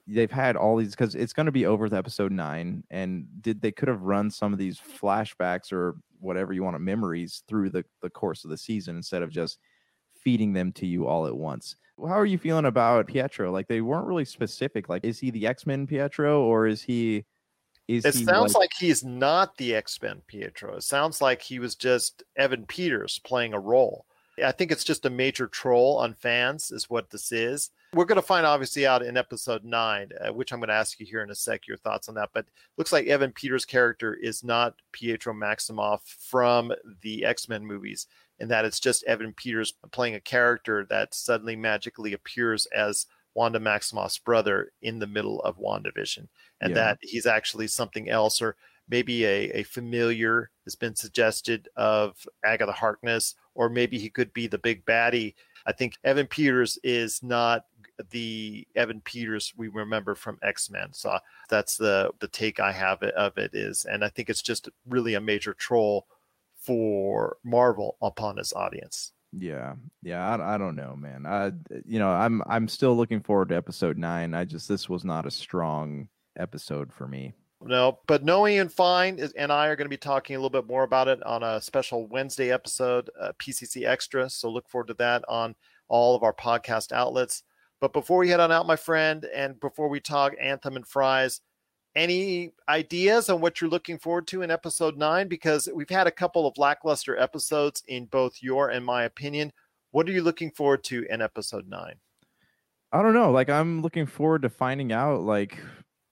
they've 0.08 0.30
had 0.30 0.54
all 0.56 0.76
these 0.76 0.90
because 0.94 1.16
it's 1.16 1.32
going 1.32 1.46
to 1.46 1.52
be 1.52 1.66
over 1.66 1.88
the 1.88 1.96
episode 1.96 2.30
nine 2.30 2.84
and 2.90 3.26
did 3.40 3.60
they 3.60 3.72
could 3.72 3.88
have 3.88 4.02
run 4.02 4.30
some 4.30 4.52
of 4.52 4.58
these 4.58 4.78
flashbacks 4.80 5.72
or 5.72 5.96
whatever 6.20 6.52
you 6.52 6.62
want 6.62 6.74
to 6.76 6.78
memories 6.78 7.42
through 7.48 7.70
the 7.70 7.84
the 8.02 8.10
course 8.10 8.44
of 8.44 8.50
the 8.50 8.56
season 8.56 8.94
instead 8.96 9.22
of 9.22 9.30
just 9.30 9.58
feeding 10.14 10.52
them 10.52 10.72
to 10.72 10.86
you 10.86 11.06
all 11.08 11.26
at 11.26 11.36
once 11.36 11.74
how 11.98 12.18
are 12.18 12.26
you 12.26 12.38
feeling 12.38 12.66
about 12.66 13.06
pietro 13.06 13.50
like 13.50 13.68
they 13.68 13.80
weren't 13.80 14.06
really 14.06 14.24
specific 14.24 14.88
like 14.88 15.04
is 15.04 15.18
he 15.18 15.30
the 15.30 15.46
x-men 15.46 15.86
pietro 15.86 16.42
or 16.42 16.66
is 16.66 16.82
he 16.82 17.24
is 17.88 18.04
It 18.04 18.14
he 18.14 18.24
sounds 18.24 18.54
like 18.54 18.72
he's 18.76 19.04
not 19.04 19.56
the 19.56 19.74
X 19.74 20.00
Men 20.02 20.22
Pietro. 20.26 20.76
It 20.76 20.82
sounds 20.82 21.20
like 21.20 21.40
he 21.40 21.58
was 21.58 21.74
just 21.74 22.24
Evan 22.36 22.66
Peters 22.66 23.20
playing 23.20 23.54
a 23.54 23.60
role. 23.60 24.06
I 24.44 24.52
think 24.52 24.70
it's 24.70 24.84
just 24.84 25.06
a 25.06 25.10
major 25.10 25.46
troll 25.46 25.96
on 25.96 26.12
fans, 26.12 26.70
is 26.70 26.90
what 26.90 27.08
this 27.08 27.32
is. 27.32 27.70
We're 27.94 28.04
going 28.04 28.20
to 28.20 28.26
find 28.26 28.44
obviously 28.44 28.86
out 28.86 29.02
in 29.02 29.16
episode 29.16 29.64
nine, 29.64 30.10
uh, 30.20 30.30
which 30.32 30.52
I'm 30.52 30.58
going 30.58 30.68
to 30.68 30.74
ask 30.74 31.00
you 31.00 31.06
here 31.06 31.22
in 31.22 31.30
a 31.30 31.34
sec 31.34 31.66
your 31.66 31.78
thoughts 31.78 32.10
on 32.10 32.16
that. 32.16 32.30
But 32.34 32.44
looks 32.76 32.92
like 32.92 33.06
Evan 33.06 33.32
Peters' 33.32 33.64
character 33.64 34.14
is 34.14 34.44
not 34.44 34.74
Pietro 34.92 35.32
Maximoff 35.32 36.00
from 36.04 36.72
the 37.00 37.24
X 37.24 37.48
Men 37.48 37.64
movies, 37.64 38.08
in 38.38 38.48
that 38.48 38.64
it's 38.64 38.80
just 38.80 39.04
Evan 39.04 39.32
Peters 39.32 39.74
playing 39.92 40.14
a 40.14 40.20
character 40.20 40.86
that 40.90 41.14
suddenly 41.14 41.56
magically 41.56 42.12
appears 42.12 42.66
as 42.74 43.06
Wanda 43.34 43.58
Maximoff's 43.60 44.18
brother 44.18 44.72
in 44.82 44.98
the 44.98 45.06
middle 45.06 45.40
of 45.42 45.58
WandaVision 45.58 46.26
and 46.60 46.70
Yeah. 46.70 46.74
that 46.74 46.98
he's 47.02 47.26
actually 47.26 47.66
something 47.68 48.08
else 48.08 48.40
or 48.40 48.56
maybe 48.88 49.24
a, 49.24 49.50
a 49.50 49.62
familiar 49.64 50.50
has 50.64 50.74
been 50.74 50.94
suggested 50.94 51.68
of 51.76 52.16
Agatha 52.44 52.72
Harkness, 52.72 53.34
or 53.54 53.68
maybe 53.68 53.98
he 53.98 54.08
could 54.08 54.32
be 54.32 54.46
the 54.46 54.58
big 54.58 54.84
baddie. 54.86 55.34
I 55.66 55.72
think 55.72 55.96
Evan 56.04 56.26
Peters 56.28 56.78
is 56.84 57.22
not 57.22 57.64
the 58.10 58.66
Evan 58.76 59.00
Peters 59.00 59.52
we 59.56 59.68
remember 59.68 60.14
from 60.14 60.38
X 60.42 60.70
Men. 60.70 60.92
So 60.92 61.18
that's 61.48 61.76
the 61.76 62.10
the 62.20 62.28
take 62.28 62.60
I 62.60 62.70
have 62.70 63.02
of 63.02 63.36
it 63.38 63.54
is, 63.54 63.86
and 63.86 64.04
I 64.04 64.08
think 64.08 64.30
it's 64.30 64.42
just 64.42 64.68
really 64.88 65.14
a 65.14 65.20
major 65.20 65.52
troll 65.54 66.06
for 66.66 67.36
Marvel 67.44 67.96
upon 68.02 68.36
his 68.36 68.52
audience. 68.52 69.12
Yeah, 69.32 69.74
yeah, 70.02 70.26
I, 70.26 70.54
I 70.54 70.58
don't 70.58 70.76
know, 70.76 70.96
man. 70.96 71.26
I, 71.26 71.52
you 71.84 71.98
know, 71.98 72.10
I'm 72.10 72.42
I'm 72.46 72.68
still 72.68 72.96
looking 72.96 73.20
forward 73.20 73.50
to 73.50 73.56
episode 73.56 73.98
nine. 73.98 74.34
I 74.34 74.44
just 74.44 74.68
this 74.68 74.88
was 74.88 75.04
not 75.04 75.26
a 75.26 75.30
strong 75.30 76.08
episode 76.38 76.92
for 76.92 77.06
me. 77.06 77.34
No, 77.62 77.98
but 78.06 78.24
Noe 78.24 78.44
and 78.44 78.72
Fine 78.72 79.18
is, 79.18 79.32
and 79.32 79.50
I 79.50 79.68
are 79.68 79.76
going 79.76 79.86
to 79.86 79.90
be 79.90 79.96
talking 79.96 80.36
a 80.36 80.38
little 80.38 80.50
bit 80.50 80.68
more 80.68 80.84
about 80.84 81.08
it 81.08 81.22
on 81.22 81.42
a 81.42 81.60
special 81.60 82.06
Wednesday 82.06 82.52
episode, 82.52 83.10
uh, 83.20 83.32
PCC 83.38 83.86
Extra. 83.86 84.28
So 84.28 84.50
look 84.50 84.68
forward 84.68 84.88
to 84.88 84.94
that 84.94 85.24
on 85.28 85.54
all 85.88 86.14
of 86.14 86.22
our 86.22 86.34
podcast 86.34 86.92
outlets. 86.92 87.42
But 87.80 87.92
before 87.92 88.18
we 88.18 88.28
head 88.28 88.40
on 88.40 88.52
out, 88.52 88.66
my 88.66 88.76
friend, 88.76 89.26
and 89.34 89.58
before 89.60 89.88
we 89.88 90.00
talk 90.00 90.34
Anthem 90.40 90.76
and 90.76 90.86
Fry's, 90.86 91.40
any 91.96 92.52
ideas 92.68 93.28
on 93.28 93.40
what 93.40 93.60
you're 93.60 93.70
looking 93.70 93.98
forward 93.98 94.26
to 94.28 94.42
in 94.42 94.50
episode 94.50 94.96
nine? 94.96 95.26
Because 95.26 95.68
we've 95.74 95.90
had 95.90 96.06
a 96.06 96.12
couple 96.12 96.46
of 96.46 96.58
lackluster 96.58 97.18
episodes 97.18 97.82
in 97.88 98.04
both 98.04 98.36
your 98.42 98.68
and 98.68 98.84
my 98.84 99.04
opinion. 99.04 99.52
What 99.90 100.08
are 100.08 100.12
you 100.12 100.22
looking 100.22 100.50
forward 100.50 100.84
to 100.84 101.06
in 101.08 101.22
episode 101.22 101.68
nine? 101.68 101.94
I 102.92 103.02
don't 103.02 103.14
know. 103.14 103.30
Like 103.32 103.48
I'm 103.48 103.82
looking 103.82 104.06
forward 104.06 104.42
to 104.42 104.50
finding 104.50 104.92
out 104.92 105.22
like 105.22 105.58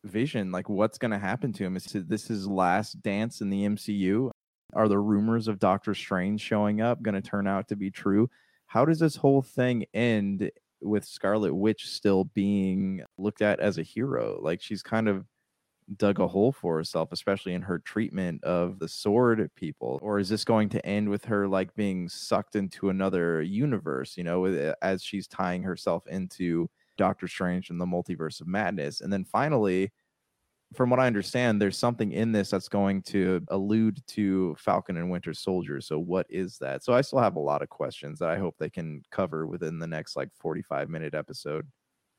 Vision, 0.05 0.51
like 0.51 0.69
what's 0.69 0.99
going 0.99 1.11
to 1.11 1.19
happen 1.19 1.53
to 1.53 1.65
him. 1.65 1.77
Is 1.77 1.85
this 1.93 2.27
his 2.27 2.49
last 2.49 3.03
dance 3.03 3.41
in 3.43 3.51
the 3.51 3.65
MCU? 3.65 4.31
Are 4.75 4.89
the 4.89 4.99
rumors 4.99 5.49
of 5.49 5.59
Doctor 5.59 5.95
Strange 5.95 6.41
showing 6.41 6.81
up 6.81 7.03
going 7.03 7.15
to 7.15 7.23
turn 7.23 7.47
out 7.47 7.69
to 7.69 7.77
be 7.77 7.91
true? 7.91 8.29
How 8.67 8.85
does 8.85 8.99
this 8.99 9.17
whole 9.17 9.43
thing 9.43 9.85
end 9.95 10.51
with 10.81 11.05
Scarlet 11.05 11.55
Witch 11.55 11.87
still 11.89 12.25
being 12.25 13.03
looked 13.19 13.43
at 13.43 13.61
as 13.61 13.79
a 13.79 13.83
hero? 13.83 14.41
Like 14.43 14.61
she's 14.61 14.83
kind 14.83 15.09
of 15.09 15.27
dug 15.97 16.21
a 16.21 16.27
hole 16.27 16.53
for 16.53 16.77
herself, 16.77 17.11
especially 17.13 17.55
in 17.55 17.63
her 17.63 17.79
treatment 17.79 18.43
of 18.45 18.79
the 18.79 18.89
sword 18.89 19.51
people? 19.57 19.99
Or 20.03 20.19
is 20.19 20.29
this 20.29 20.45
going 20.45 20.69
to 20.71 20.87
end 20.87 21.09
with 21.09 21.25
her 21.27 21.47
like 21.49 21.75
being 21.75 22.09
sucked 22.09 22.57
into 22.57 22.89
another 22.91 23.43
universe, 23.43 24.17
you 24.17 24.25
know, 24.25 24.45
eh, 24.47 24.75
as 24.83 25.03
she's 25.03 25.27
tying 25.27 25.63
herself 25.63 26.07
into 26.07 26.69
Doctor 26.97 27.29
Strange 27.29 27.71
and 27.71 27.81
the 27.81 27.87
multiverse 27.87 28.41
of 28.41 28.47
madness? 28.47 29.01
And 29.01 29.13
then 29.13 29.25
finally, 29.25 29.93
from 30.75 30.91
what 30.91 31.01
I 31.01 31.07
understand, 31.07 31.61
there's 31.61 31.79
something 31.79 32.13
in 32.13 32.33
this 32.33 32.51
that's 32.51 32.69
going 32.69 33.03
to 33.03 33.41
allude 33.49 34.03
to 34.09 34.57
Falcon 34.59 34.97
and 34.97 35.11
Winter 35.11 35.33
Soldier. 35.35 35.81
So, 35.81 35.99
what 35.99 36.27
is 36.29 36.59
that? 36.59 36.83
So, 36.83 36.93
I 36.93 37.01
still 37.03 37.21
have 37.21 37.37
a 37.37 37.41
lot 37.41 37.63
of 37.63 37.69
questions 37.69 38.19
that 38.19 38.31
I 38.31 38.39
hope 38.39 38.57
they 38.59 38.71
can 38.71 39.03
cover 39.11 39.47
within 39.47 39.79
the 39.79 39.87
next 39.87 40.17
like 40.17 40.31
45 40.41 40.89
minute 40.89 41.15
episode. 41.15 41.67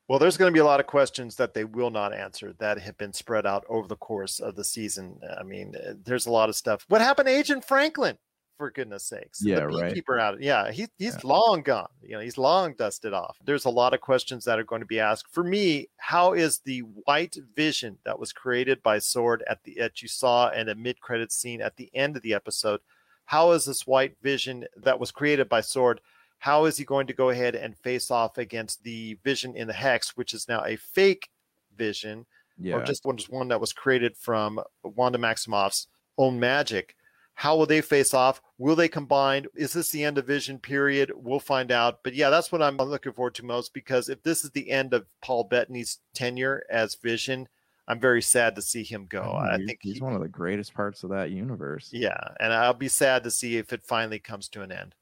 Well, 0.08 0.20
there's 0.20 0.38
going 0.38 0.52
to 0.52 0.54
be 0.54 0.60
a 0.60 0.66
lot 0.66 0.80
of 0.80 0.86
questions 0.86 1.36
that 1.38 1.54
they 1.54 1.64
will 1.64 1.90
not 1.90 2.14
answer 2.14 2.54
that 2.60 2.80
have 2.80 2.98
been 2.98 3.14
spread 3.14 3.48
out 3.48 3.66
over 3.68 3.88
the 3.88 3.96
course 3.96 4.40
of 4.40 4.56
the 4.56 4.64
season. 4.64 5.20
I 5.40 5.44
mean, 5.44 5.76
uh, 5.76 5.94
there's 6.04 6.28
a 6.28 6.32
lot 6.32 6.48
of 6.50 6.56
stuff. 6.56 6.86
What 6.90 7.02
happened 7.02 7.28
to 7.28 7.34
Agent 7.34 7.66
Franklin? 7.66 8.18
For 8.58 8.72
goodness 8.72 9.04
sakes, 9.04 9.42
yeah, 9.44 9.68
the 9.68 9.90
beekeeper 9.90 10.14
right. 10.14 10.28
out. 10.28 10.42
Yeah, 10.42 10.72
he, 10.72 10.88
he's 10.98 11.16
yeah. 11.16 11.20
long 11.26 11.62
gone. 11.62 11.90
You 12.02 12.12
know, 12.12 12.20
he's 12.22 12.38
long 12.38 12.74
dusted 12.78 13.14
off. 13.14 13.38
There's 13.44 13.66
a 13.66 13.70
lot 13.70 13.94
of 13.94 14.00
questions 14.00 14.46
that 14.46 14.58
are 14.58 14.64
going 14.64 14.80
to 14.80 14.86
be 14.86 14.98
asked. 14.98 15.28
For 15.34 15.44
me, 15.44 15.90
how 15.98 16.32
is 16.32 16.60
the 16.60 16.80
white 16.80 17.36
vision 17.54 17.98
that 18.06 18.18
was 18.18 18.32
created 18.32 18.82
by 18.82 19.00
Sword 19.00 19.44
at 19.50 19.62
the 19.66 19.76
that 19.80 20.02
you 20.02 20.08
saw 20.08 20.52
in 20.52 20.70
a 20.70 20.76
mid 20.76 21.02
credit 21.02 21.34
scene 21.34 21.60
at 21.60 21.76
the 21.76 21.90
end 21.94 22.16
of 22.16 22.22
the 22.22 22.34
episode? 22.34 22.80
How 23.26 23.52
is 23.52 23.66
this 23.66 23.86
white 23.86 24.16
vision 24.22 24.66
that 24.78 25.02
was 25.02 25.12
created 25.12 25.50
by 25.50 25.60
Sword? 25.60 26.00
How 26.40 26.66
is 26.66 26.78
he 26.78 26.84
going 26.84 27.08
to 27.08 27.14
go 27.14 27.30
ahead 27.30 27.56
and 27.56 27.78
face 27.78 28.12
off 28.12 28.38
against 28.38 28.84
the 28.84 29.18
vision 29.24 29.56
in 29.56 29.68
the 29.68 29.74
hex, 29.74 30.16
which 30.16 30.34
is 30.34 30.48
now 30.48 30.64
a 30.64 30.76
fake 30.76 31.30
vision, 31.76 32.26
yeah. 32.60 32.76
or 32.76 32.84
just 32.84 33.06
one, 33.06 33.18
just 33.18 33.32
one 33.32 33.48
that 33.48 33.62
was 33.62 33.74
created 33.74 34.16
from 34.18 34.60
Wanda 34.84 35.18
Maximoff's 35.18 35.88
own 36.18 36.40
magic? 36.40 36.96
How 37.36 37.58
will 37.58 37.66
they 37.66 37.82
face 37.82 38.14
off? 38.14 38.42
Will 38.58 38.78
they 38.78 38.88
combine? 38.88 39.46
Is 39.56 39.74
this 39.74 39.90
the 39.90 40.06
end 40.06 40.18
of 40.18 40.26
Vision 40.26 40.58
period? 40.58 41.12
We'll 41.14 41.42
find 41.42 41.70
out. 41.70 42.00
But 42.02 42.16
yeah, 42.16 42.30
that's 42.30 42.50
what 42.50 42.62
I'm 42.62 42.78
looking 42.78 43.12
forward 43.12 43.36
to 43.36 43.46
most 43.46 43.74
because 43.74 44.08
if 44.08 44.24
this 44.24 44.46
is 44.46 44.52
the 44.52 44.72
end 44.72 44.94
of 44.94 45.06
Paul 45.22 45.44
Bettany's 45.44 46.00
tenure 46.14 46.64
as 46.70 46.96
Vision, 46.96 47.50
I'm 47.88 48.00
very 48.00 48.22
sad 48.22 48.56
to 48.56 48.62
see 48.62 48.84
him 48.84 49.06
go. 49.08 49.22
I, 49.22 49.56
I 49.56 49.58
think 49.58 49.80
he's 49.82 49.96
he, 49.96 50.02
one 50.02 50.14
of 50.14 50.22
the 50.22 50.30
greatest 50.30 50.74
parts 50.74 51.04
of 51.04 51.10
that 51.10 51.30
universe. 51.30 51.90
Yeah, 51.92 52.18
and 52.40 52.54
I'll 52.54 52.74
be 52.74 52.88
sad 52.88 53.24
to 53.26 53.32
see 53.32 53.58
if 53.58 53.74
it 53.74 53.84
finally 53.84 54.20
comes 54.20 54.48
to 54.50 54.62
an 54.62 54.72
end. 54.72 54.96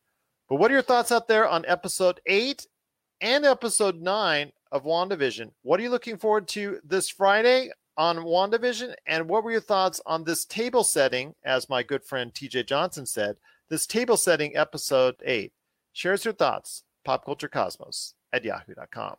But 0.53 0.59
what 0.59 0.69
are 0.69 0.75
your 0.75 0.83
thoughts 0.83 1.11
out 1.11 1.27
there 1.27 1.49
on 1.49 1.65
episode 1.67 2.21
eight 2.27 2.67
and 3.21 3.43
episode 3.43 3.99
nine 3.99 4.51
of 4.71 4.83
WandaVision? 4.83 5.49
What 5.63 5.79
are 5.79 5.83
you 5.83 5.89
looking 5.89 6.15
forward 6.15 6.47
to 6.49 6.79
this 6.83 7.09
Friday 7.09 7.71
on 7.97 8.17
WandaVision? 8.17 8.93
And 9.07 9.27
what 9.27 9.43
were 9.43 9.51
your 9.51 9.61
thoughts 9.61 9.99
on 10.05 10.23
this 10.23 10.45
table 10.45 10.83
setting, 10.83 11.33
as 11.43 11.69
my 11.69 11.81
good 11.81 12.03
friend 12.03 12.31
TJ 12.31 12.67
Johnson 12.67 13.07
said, 13.07 13.37
this 13.71 13.87
table 13.87 14.15
setting 14.15 14.55
episode 14.55 15.15
eight? 15.25 15.53
Share 15.91 16.13
us 16.13 16.23
your 16.23 16.35
thoughts, 16.35 16.83
popculturecosmos 17.03 18.13
at 18.31 18.45
yahoo.com. 18.45 19.15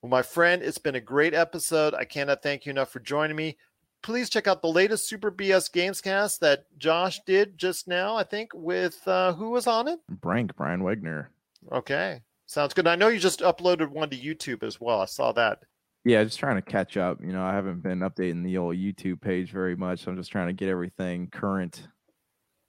Well, 0.00 0.08
my 0.08 0.22
friend, 0.22 0.62
it's 0.62 0.78
been 0.78 0.94
a 0.94 1.02
great 1.02 1.34
episode. 1.34 1.92
I 1.92 2.06
cannot 2.06 2.42
thank 2.42 2.64
you 2.64 2.70
enough 2.70 2.90
for 2.90 3.00
joining 3.00 3.36
me 3.36 3.58
please 4.02 4.30
check 4.30 4.46
out 4.46 4.62
the 4.62 4.68
latest 4.68 5.08
Super 5.08 5.30
BS 5.30 5.70
Gamescast 5.70 6.38
that 6.40 6.64
Josh 6.78 7.20
did 7.26 7.58
just 7.58 7.88
now, 7.88 8.16
I 8.16 8.24
think, 8.24 8.50
with 8.54 9.06
uh, 9.06 9.32
who 9.34 9.50
was 9.50 9.66
on 9.66 9.88
it? 9.88 10.00
Brank, 10.08 10.56
Brian 10.56 10.80
Wegner. 10.80 11.26
Okay. 11.72 12.22
Sounds 12.46 12.74
good. 12.74 12.86
I 12.86 12.96
know 12.96 13.08
you 13.08 13.20
just 13.20 13.40
uploaded 13.40 13.88
one 13.88 14.10
to 14.10 14.16
YouTube 14.16 14.62
as 14.62 14.80
well. 14.80 15.00
I 15.00 15.04
saw 15.04 15.32
that. 15.32 15.60
Yeah, 16.04 16.24
just 16.24 16.38
trying 16.38 16.56
to 16.56 16.62
catch 16.62 16.96
up. 16.96 17.20
You 17.20 17.32
know, 17.32 17.44
I 17.44 17.52
haven't 17.52 17.82
been 17.82 18.00
updating 18.00 18.42
the 18.42 18.56
old 18.56 18.76
YouTube 18.76 19.20
page 19.20 19.52
very 19.52 19.76
much. 19.76 20.00
So 20.00 20.10
I'm 20.10 20.16
just 20.16 20.32
trying 20.32 20.48
to 20.48 20.52
get 20.52 20.68
everything 20.68 21.28
current. 21.30 21.86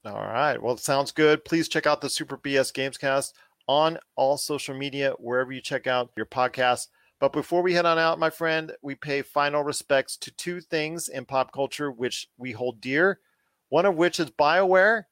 All 0.06 0.14
right. 0.14 0.62
Well, 0.62 0.78
sounds 0.78 1.12
good. 1.12 1.46
Please 1.46 1.68
check 1.68 1.88
out 1.88 2.02
the 2.02 2.10
Super 2.10 2.38
BS 2.38 2.72
Gamescast 2.74 3.32
on 3.68 3.98
all 4.16 4.38
social 4.38 4.76
media, 4.76 5.14
wherever 5.18 5.52
you 5.52 5.62
check 5.62 5.88
out 5.88 6.12
your 6.18 6.26
podcast. 6.26 6.88
But 7.22 7.34
before 7.34 7.61
we 7.61 7.76
head 7.76 7.86
on 7.86 7.99
out, 7.99 8.17
my 8.17 8.32
friend, 8.32 8.72
we 8.82 8.95
pay 8.95 9.22
final 9.22 9.63
respects 9.63 10.17
to 10.17 10.32
two 10.32 10.59
things 10.59 11.07
in 11.07 11.24
pop 11.24 11.53
culture 11.53 11.91
which 11.91 12.28
we 12.36 12.51
hold 12.51 12.82
dear. 12.82 13.19
One 13.69 13.86
of 13.86 13.95
which 13.95 14.19
is 14.19 14.32
BioWare 14.32 15.03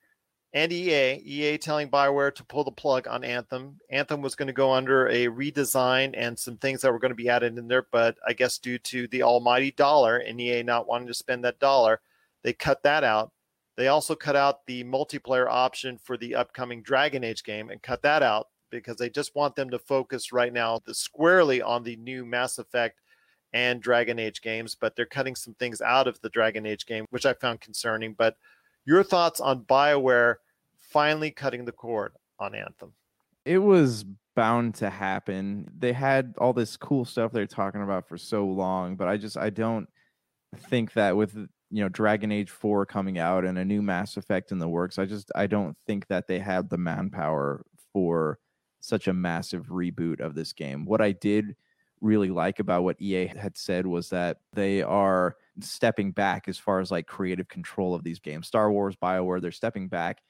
and 0.51 0.73
EA. 0.73 1.21
EA 1.23 1.59
telling 1.59 1.91
BioWare 1.91 2.33
to 2.33 2.43
pull 2.43 2.63
the 2.63 2.71
plug 2.71 3.07
on 3.07 3.23
Anthem. 3.23 3.79
Anthem 3.91 4.23
was 4.23 4.33
going 4.33 4.47
to 4.47 4.53
go 4.53 4.73
under 4.73 5.07
a 5.07 5.27
redesign 5.27 6.15
and 6.17 6.37
some 6.37 6.57
things 6.57 6.81
that 6.81 6.91
were 6.91 6.97
going 6.97 7.11
to 7.11 7.15
be 7.15 7.29
added 7.29 7.55
in 7.59 7.67
there, 7.67 7.85
but 7.91 8.17
I 8.27 8.33
guess 8.33 8.57
due 8.57 8.79
to 8.79 9.07
the 9.09 9.21
almighty 9.21 9.69
dollar 9.69 10.17
and 10.17 10.41
EA 10.41 10.63
not 10.63 10.87
wanting 10.87 11.09
to 11.09 11.13
spend 11.13 11.45
that 11.45 11.59
dollar, 11.59 12.01
they 12.43 12.53
cut 12.53 12.81
that 12.81 13.03
out. 13.03 13.31
They 13.77 13.87
also 13.87 14.15
cut 14.15 14.35
out 14.35 14.65
the 14.65 14.83
multiplayer 14.83 15.47
option 15.47 15.99
for 15.99 16.17
the 16.17 16.33
upcoming 16.33 16.81
Dragon 16.81 17.23
Age 17.23 17.43
game 17.43 17.69
and 17.69 17.79
cut 17.83 18.01
that 18.01 18.23
out 18.23 18.47
because 18.69 18.97
they 18.97 19.09
just 19.09 19.35
want 19.35 19.55
them 19.55 19.69
to 19.69 19.79
focus 19.79 20.31
right 20.31 20.53
now 20.53 20.79
squarely 20.91 21.61
on 21.61 21.83
the 21.83 21.95
new 21.97 22.25
Mass 22.25 22.57
Effect 22.57 22.99
and 23.53 23.81
Dragon 23.81 24.19
Age 24.19 24.41
games, 24.41 24.75
but 24.79 24.95
they're 24.95 25.05
cutting 25.05 25.35
some 25.35 25.53
things 25.55 25.81
out 25.81 26.07
of 26.07 26.19
the 26.21 26.29
Dragon 26.29 26.65
Age 26.65 26.85
game, 26.85 27.05
which 27.09 27.25
I 27.25 27.33
found 27.33 27.61
concerning. 27.61 28.13
But 28.13 28.35
your 28.85 29.03
thoughts 29.03 29.39
on 29.39 29.63
BioWare 29.63 30.35
finally 30.77 31.31
cutting 31.31 31.65
the 31.65 31.71
cord 31.71 32.13
on 32.39 32.55
Anthem? 32.55 32.93
It 33.45 33.59
was 33.59 34.05
bound 34.35 34.75
to 34.75 34.89
happen. 34.89 35.69
They 35.77 35.93
had 35.93 36.35
all 36.37 36.53
this 36.53 36.77
cool 36.77 37.05
stuff 37.05 37.31
they're 37.31 37.47
talking 37.47 37.81
about 37.81 38.07
for 38.07 38.17
so 38.17 38.45
long, 38.45 38.95
but 38.95 39.07
I 39.07 39.17
just 39.17 39.37
I 39.37 39.49
don't 39.49 39.87
think 40.55 40.93
that 40.93 41.15
with 41.15 41.35
you 41.35 41.83
know 41.83 41.89
Dragon 41.89 42.31
Age 42.31 42.49
4 42.49 42.85
coming 42.85 43.19
out 43.19 43.45
and 43.45 43.57
a 43.57 43.65
new 43.65 43.81
Mass 43.81 44.17
Effect 44.17 44.51
in 44.51 44.59
the 44.59 44.67
works, 44.67 44.99
I 44.99 45.05
just 45.05 45.31
I 45.35 45.47
don't 45.47 45.77
think 45.85 46.07
that 46.07 46.27
they 46.27 46.39
had 46.39 46.69
the 46.69 46.77
manpower 46.77 47.63
for 47.93 48.39
such 48.79 49.07
a 49.07 49.13
massive 49.13 49.67
reboot 49.67 50.19
of 50.19 50.35
this 50.35 50.53
game. 50.53 50.85
What 50.85 51.01
I 51.01 51.11
did 51.11 51.55
really 52.01 52.29
like 52.29 52.59
about 52.59 52.83
what 52.83 53.01
EA 53.01 53.27
had 53.27 53.57
said 53.57 53.85
was 53.85 54.09
that 54.09 54.37
they 54.53 54.81
are 54.81 55.35
stepping 55.59 56.11
back 56.11 56.47
as 56.47 56.57
far 56.57 56.79
as 56.79 56.91
like 56.91 57.07
creative 57.07 57.47
control 57.47 57.93
of 57.93 58.03
these 58.03 58.19
games. 58.19 58.47
Star 58.47 58.71
Wars, 58.71 58.95
BioWare, 58.95 59.41
they're 59.41 59.51
stepping 59.51 59.87
back 59.87 60.21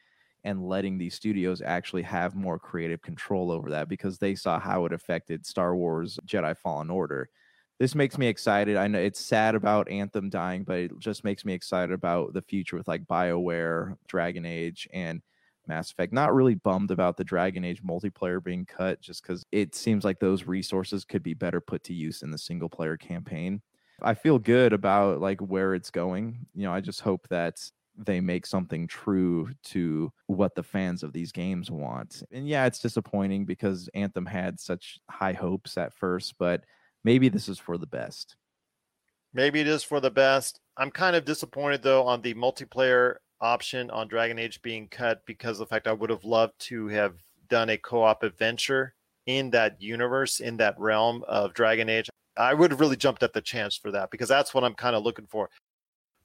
and 0.44 0.68
letting 0.68 0.98
these 0.98 1.14
studios 1.14 1.62
actually 1.62 2.02
have 2.02 2.36
more 2.36 2.58
creative 2.58 3.02
control 3.02 3.52
over 3.52 3.70
that 3.70 3.90
because 3.90 4.18
they 4.18 4.36
saw 4.36 4.60
how 4.60 4.86
it 4.86 4.94
affected 4.94 5.46
Star 5.46 5.76
Wars 5.76 6.18
Jedi 6.26 6.58
Fallen 6.58 6.90
Order. 6.90 7.30
This 7.78 7.96
makes 7.96 8.18
me 8.18 8.28
excited. 8.28 8.76
I 8.76 8.88
know 8.88 9.00
it's 9.00 9.20
sad 9.20 9.56
about 9.56 9.90
Anthem 9.90 10.30
dying, 10.30 10.64
but 10.64 10.78
it 10.78 11.00
just 11.00 11.24
makes 11.24 11.46
me 11.46 11.54
excited 11.54 11.94
about 11.94 12.34
the 12.34 12.42
future 12.42 12.76
with 12.76 12.88
like 12.88 13.06
BioWare, 13.06 13.96
Dragon 14.08 14.46
Age, 14.46 14.88
and 14.92 15.22
Mass 15.70 15.92
Effect. 15.92 16.12
Not 16.12 16.34
really 16.34 16.56
bummed 16.56 16.92
about 16.92 17.16
the 17.16 17.24
Dragon 17.24 17.64
Age 17.64 17.82
multiplayer 17.82 18.44
being 18.44 18.66
cut 18.66 19.00
just 19.00 19.24
because 19.24 19.46
it 19.54 19.74
seems 19.74 20.04
like 20.04 20.20
those 20.20 20.44
resources 20.44 21.06
could 21.06 21.24
be 21.24 21.34
better 21.34 21.62
put 21.62 21.86
to 21.86 21.94
use 21.94 22.22
in 22.22 22.32
the 22.32 22.38
single 22.38 22.68
player 22.68 22.98
campaign. 22.98 23.62
I 24.02 24.14
feel 24.14 24.40
good 24.40 24.74
about 24.74 25.22
like 25.22 25.40
where 25.40 25.74
it's 25.74 25.92
going. 25.92 26.46
You 26.54 26.64
know, 26.64 26.74
I 26.74 26.82
just 26.82 27.02
hope 27.02 27.28
that 27.30 27.60
they 27.96 28.22
make 28.22 28.46
something 28.46 28.88
true 28.88 29.50
to 29.66 30.12
what 30.28 30.56
the 30.56 30.64
fans 30.64 31.04
of 31.04 31.14
these 31.14 31.32
games 31.32 31.70
want. 31.70 32.24
And 32.32 32.48
yeah, 32.48 32.66
it's 32.66 32.80
disappointing 32.80 33.46
because 33.46 33.90
Anthem 33.94 34.26
had 34.26 34.60
such 34.60 35.00
high 35.10 35.34
hopes 35.34 35.78
at 35.78 35.94
first, 35.94 36.36
but 36.38 36.64
maybe 37.04 37.30
this 37.30 37.50
is 37.50 37.60
for 37.60 37.78
the 37.78 37.88
best. 37.88 38.36
Maybe 39.34 39.60
it 39.60 39.68
is 39.68 39.84
for 39.84 40.00
the 40.00 40.10
best. 40.10 40.60
I'm 40.78 40.92
kind 40.92 41.16
of 41.16 41.26
disappointed 41.26 41.84
though 41.84 42.04
on 42.04 42.22
the 42.22 42.34
multiplayer 42.34 43.16
option 43.42 43.90
on 43.90 44.08
Dragon 44.08 44.40
Age 44.40 44.62
being 44.62 44.88
cut 44.88 45.26
because 45.26 45.60
of 45.60 45.68
the 45.68 45.74
fact 45.74 45.88
I 45.88 45.94
would 45.94 46.10
have 46.10 46.24
loved 46.24 46.60
to 46.68 46.88
have 46.88 47.16
done 47.50 47.70
a 47.70 47.78
co-op 47.78 48.24
adventure 48.24 48.94
in 49.26 49.50
that 49.52 49.82
universe, 49.82 50.40
in 50.40 50.58
that 50.58 50.80
realm 50.80 51.24
of 51.28 51.54
Dragon 51.54 51.90
Age, 51.90 52.10
I 52.38 52.54
would 52.54 52.72
have 52.72 52.80
really 52.80 52.96
jumped 52.96 53.22
at 53.22 53.34
the 53.34 53.42
chance 53.42 53.76
for 53.76 53.92
that 53.92 54.12
because 54.12 54.30
that's 54.30 54.54
what 54.54 54.64
I'm 54.64 54.74
kind 54.74 54.96
of 54.96 55.04
looking 55.04 55.28
for. 55.28 55.50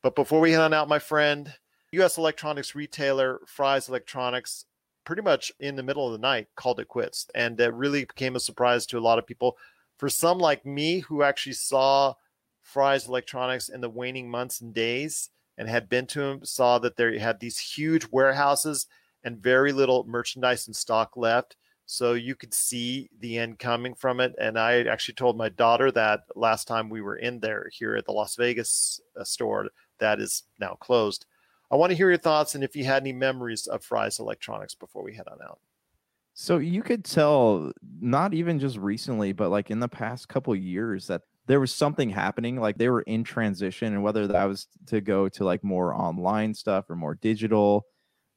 But 0.03 0.15
before 0.15 0.41
we 0.41 0.53
head 0.53 0.61
on 0.61 0.73
out, 0.73 0.89
my 0.89 0.99
friend, 0.99 1.53
U.S. 1.93 2.19
electronics 2.19 2.75
retailer 2.75 3.41
Fry's 3.47 3.89
Electronics, 3.89 4.67
pretty 5.05 5.23
much 5.23 5.53
in 5.61 5.77
the 5.77 5.83
middle 5.83 6.07
of 6.07 6.13
the 6.13 6.19
night, 6.19 6.49
called 6.57 6.81
it 6.81 6.89
quits, 6.89 7.27
and 7.35 7.59
it 7.61 7.75
really 7.75 8.05
became 8.05 8.37
a 8.37 8.41
surprise 8.41 8.87
to 8.87 8.99
a 8.99 9.01
lot 9.01 9.19
of 9.19 9.27
people. 9.27 9.57
For 9.99 10.09
some 10.09 10.39
like 10.39 10.65
me, 10.65 11.01
who 11.01 11.23
actually 11.23 11.55
saw 11.55 12.15
Fry's 12.63 13.07
Electronics 13.09 13.69
in 13.69 13.81
the 13.81 13.91
waning 13.91 14.31
months 14.31 14.61
and 14.61 14.73
days 14.73 15.31
and 15.59 15.69
had 15.69 15.89
been 15.89 16.07
to 16.09 16.21
them, 16.21 16.45
saw 16.45 16.79
that 16.81 16.97
they 16.97 17.19
had 17.19 17.41
these 17.41 17.59
huge 17.59 18.07
warehouses 18.11 18.87
and 19.23 19.43
very 19.43 19.73
little 19.73 20.05
merchandise 20.07 20.67
and 20.67 20.77
stock 20.77 21.17
left. 21.17 21.57
So 21.87 22.15
you 22.15 22.35
could 22.35 22.55
see 22.55 23.11
the 23.21 23.39
end 23.39 23.59
coming 23.59 23.95
from 23.95 24.21
it. 24.21 24.35
And 24.41 24.59
I 24.59 24.85
actually 24.85 25.15
told 25.15 25.37
my 25.37 25.51
daughter 25.51 25.91
that 25.93 26.21
last 26.35 26.67
time 26.67 26.89
we 26.89 27.03
were 27.03 27.17
in 27.17 27.41
there 27.41 27.69
here 27.73 27.95
at 27.97 28.07
the 28.07 28.13
Las 28.13 28.37
Vegas 28.37 29.01
uh, 29.19 29.25
store 29.25 29.69
that 29.99 30.19
is 30.19 30.45
now 30.59 30.75
closed. 30.81 31.27
I 31.71 31.77
want 31.77 31.91
to 31.91 31.97
hear 31.97 32.09
your 32.09 32.19
thoughts 32.19 32.55
and 32.55 32.65
if 32.65 32.75
you 32.75 32.85
had 32.85 33.03
any 33.03 33.13
memories 33.13 33.67
of 33.67 33.85
Fry's 33.85 34.19
Electronics 34.19 34.75
before 34.75 35.03
we 35.03 35.15
head 35.15 35.29
on 35.31 35.39
out. 35.43 35.59
So 36.35 36.59
you 36.59 36.83
could 36.83 37.05
tell, 37.05 37.71
not 38.01 38.35
even 38.35 38.59
just 38.59 38.77
recently, 38.77 39.33
but 39.33 39.51
like 39.51 39.71
in 39.71 39.79
the 39.79 39.89
past 39.89 40.29
couple 40.29 40.55
years, 40.57 41.07
that 41.07 41.23
there 41.47 41.61
was 41.61 41.73
something 41.75 42.11
happening. 42.11 42.57
Like 42.61 42.79
they 42.79 42.89
were 42.89 43.03
in 43.03 43.25
transition, 43.25 43.93
and 43.93 44.03
whether 44.03 44.27
that 44.29 44.45
was 44.45 44.69
to 44.87 45.01
go 45.01 45.29
to 45.31 45.45
like 45.45 45.63
more 45.65 45.95
online 45.95 46.55
stuff 46.55 46.89
or 46.91 46.97
more 46.97 47.15
digital, 47.15 47.87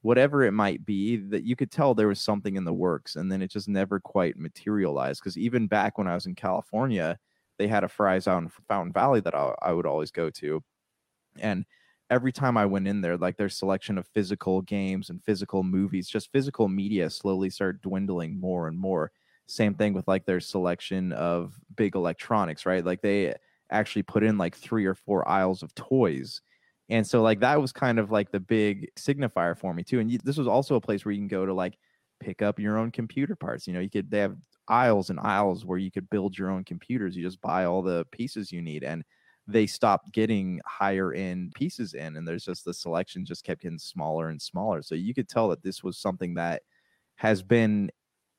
whatever 0.02 0.44
it 0.44 0.52
might 0.52 0.84
be, 0.84 1.16
that 1.16 1.44
you 1.44 1.56
could 1.56 1.70
tell 1.70 1.94
there 1.94 2.08
was 2.08 2.20
something 2.20 2.56
in 2.56 2.64
the 2.64 2.72
works, 2.74 3.16
and 3.16 3.30
then 3.32 3.42
it 3.42 3.50
just 3.50 3.68
never 3.68 4.00
quite 4.00 4.36
materialized. 4.38 5.20
Because 5.22 5.38
even 5.38 5.66
back 5.68 5.98
when 5.98 6.06
I 6.08 6.14
was 6.14 6.26
in 6.26 6.34
California, 6.34 7.18
they 7.58 7.68
had 7.68 7.84
a 7.84 7.88
Fry's 7.88 8.28
out 8.28 8.42
in 8.42 8.50
Fountain 8.68 8.92
Valley 8.92 9.20
that 9.20 9.34
I, 9.34 9.54
I 9.62 9.72
would 9.72 9.86
always 9.86 10.10
go 10.10 10.30
to, 10.30 10.62
and 11.38 11.64
every 12.10 12.32
time 12.32 12.56
I 12.56 12.66
went 12.66 12.88
in 12.88 13.00
there, 13.00 13.16
like 13.16 13.36
their 13.36 13.48
selection 13.48 13.98
of 13.98 14.06
physical 14.08 14.62
games 14.62 15.10
and 15.10 15.22
physical 15.24 15.62
movies, 15.62 16.08
just 16.08 16.32
physical 16.32 16.68
media 16.68 17.10
slowly 17.10 17.50
started 17.50 17.82
dwindling 17.82 18.40
more 18.40 18.68
and 18.68 18.78
more. 18.78 19.12
Same 19.48 19.74
thing 19.74 19.94
with 19.94 20.06
like 20.08 20.26
their 20.26 20.40
selection 20.40 21.12
of 21.12 21.58
big 21.76 21.94
electronics, 21.96 22.66
right? 22.66 22.84
Like 22.84 23.00
they 23.02 23.34
actually 23.70 24.02
put 24.02 24.22
in 24.22 24.38
like 24.38 24.54
three 24.56 24.84
or 24.84 24.94
four 24.94 25.26
aisles 25.28 25.62
of 25.62 25.74
toys. 25.74 26.42
And 26.90 27.06
so 27.06 27.22
like 27.22 27.40
that 27.40 27.60
was 27.60 27.72
kind 27.72 27.98
of 27.98 28.10
like 28.10 28.30
the 28.30 28.40
big 28.40 28.90
signifier 28.96 29.56
for 29.56 29.74
me 29.74 29.82
too. 29.82 30.00
And 30.00 30.10
this 30.24 30.36
was 30.38 30.46
also 30.48 30.74
a 30.76 30.80
place 30.80 31.04
where 31.04 31.12
you 31.12 31.20
can 31.20 31.28
go 31.28 31.46
to 31.46 31.54
like 31.54 31.78
pick 32.20 32.42
up 32.42 32.58
your 32.58 32.78
own 32.78 32.90
computer 32.90 33.36
parts. 33.36 33.66
You 33.66 33.72
know, 33.74 33.80
you 33.80 33.90
could 33.90 34.10
they 34.10 34.20
have 34.20 34.36
aisles 34.68 35.10
and 35.10 35.20
aisles 35.20 35.64
where 35.64 35.78
you 35.78 35.90
could 35.90 36.10
build 36.10 36.36
your 36.36 36.50
own 36.50 36.64
computers. 36.64 37.16
You 37.16 37.22
just 37.24 37.40
buy 37.40 37.64
all 37.64 37.82
the 37.82 38.06
pieces 38.12 38.52
you 38.52 38.60
need 38.62 38.84
and 38.84 39.04
they 39.46 39.66
stopped 39.66 40.12
getting 40.12 40.60
higher 40.66 41.12
end 41.14 41.52
pieces 41.54 41.94
in 41.94 42.16
and 42.16 42.28
there's 42.28 42.44
just 42.44 42.64
the 42.66 42.74
selection 42.74 43.24
just 43.24 43.44
kept 43.44 43.62
getting 43.62 43.78
smaller 43.78 44.28
and 44.28 44.40
smaller 44.42 44.82
so 44.82 44.94
you 44.94 45.14
could 45.14 45.26
tell 45.26 45.48
that 45.48 45.62
this 45.62 45.82
was 45.82 45.96
something 45.96 46.34
that 46.34 46.62
has 47.16 47.42
been 47.42 47.90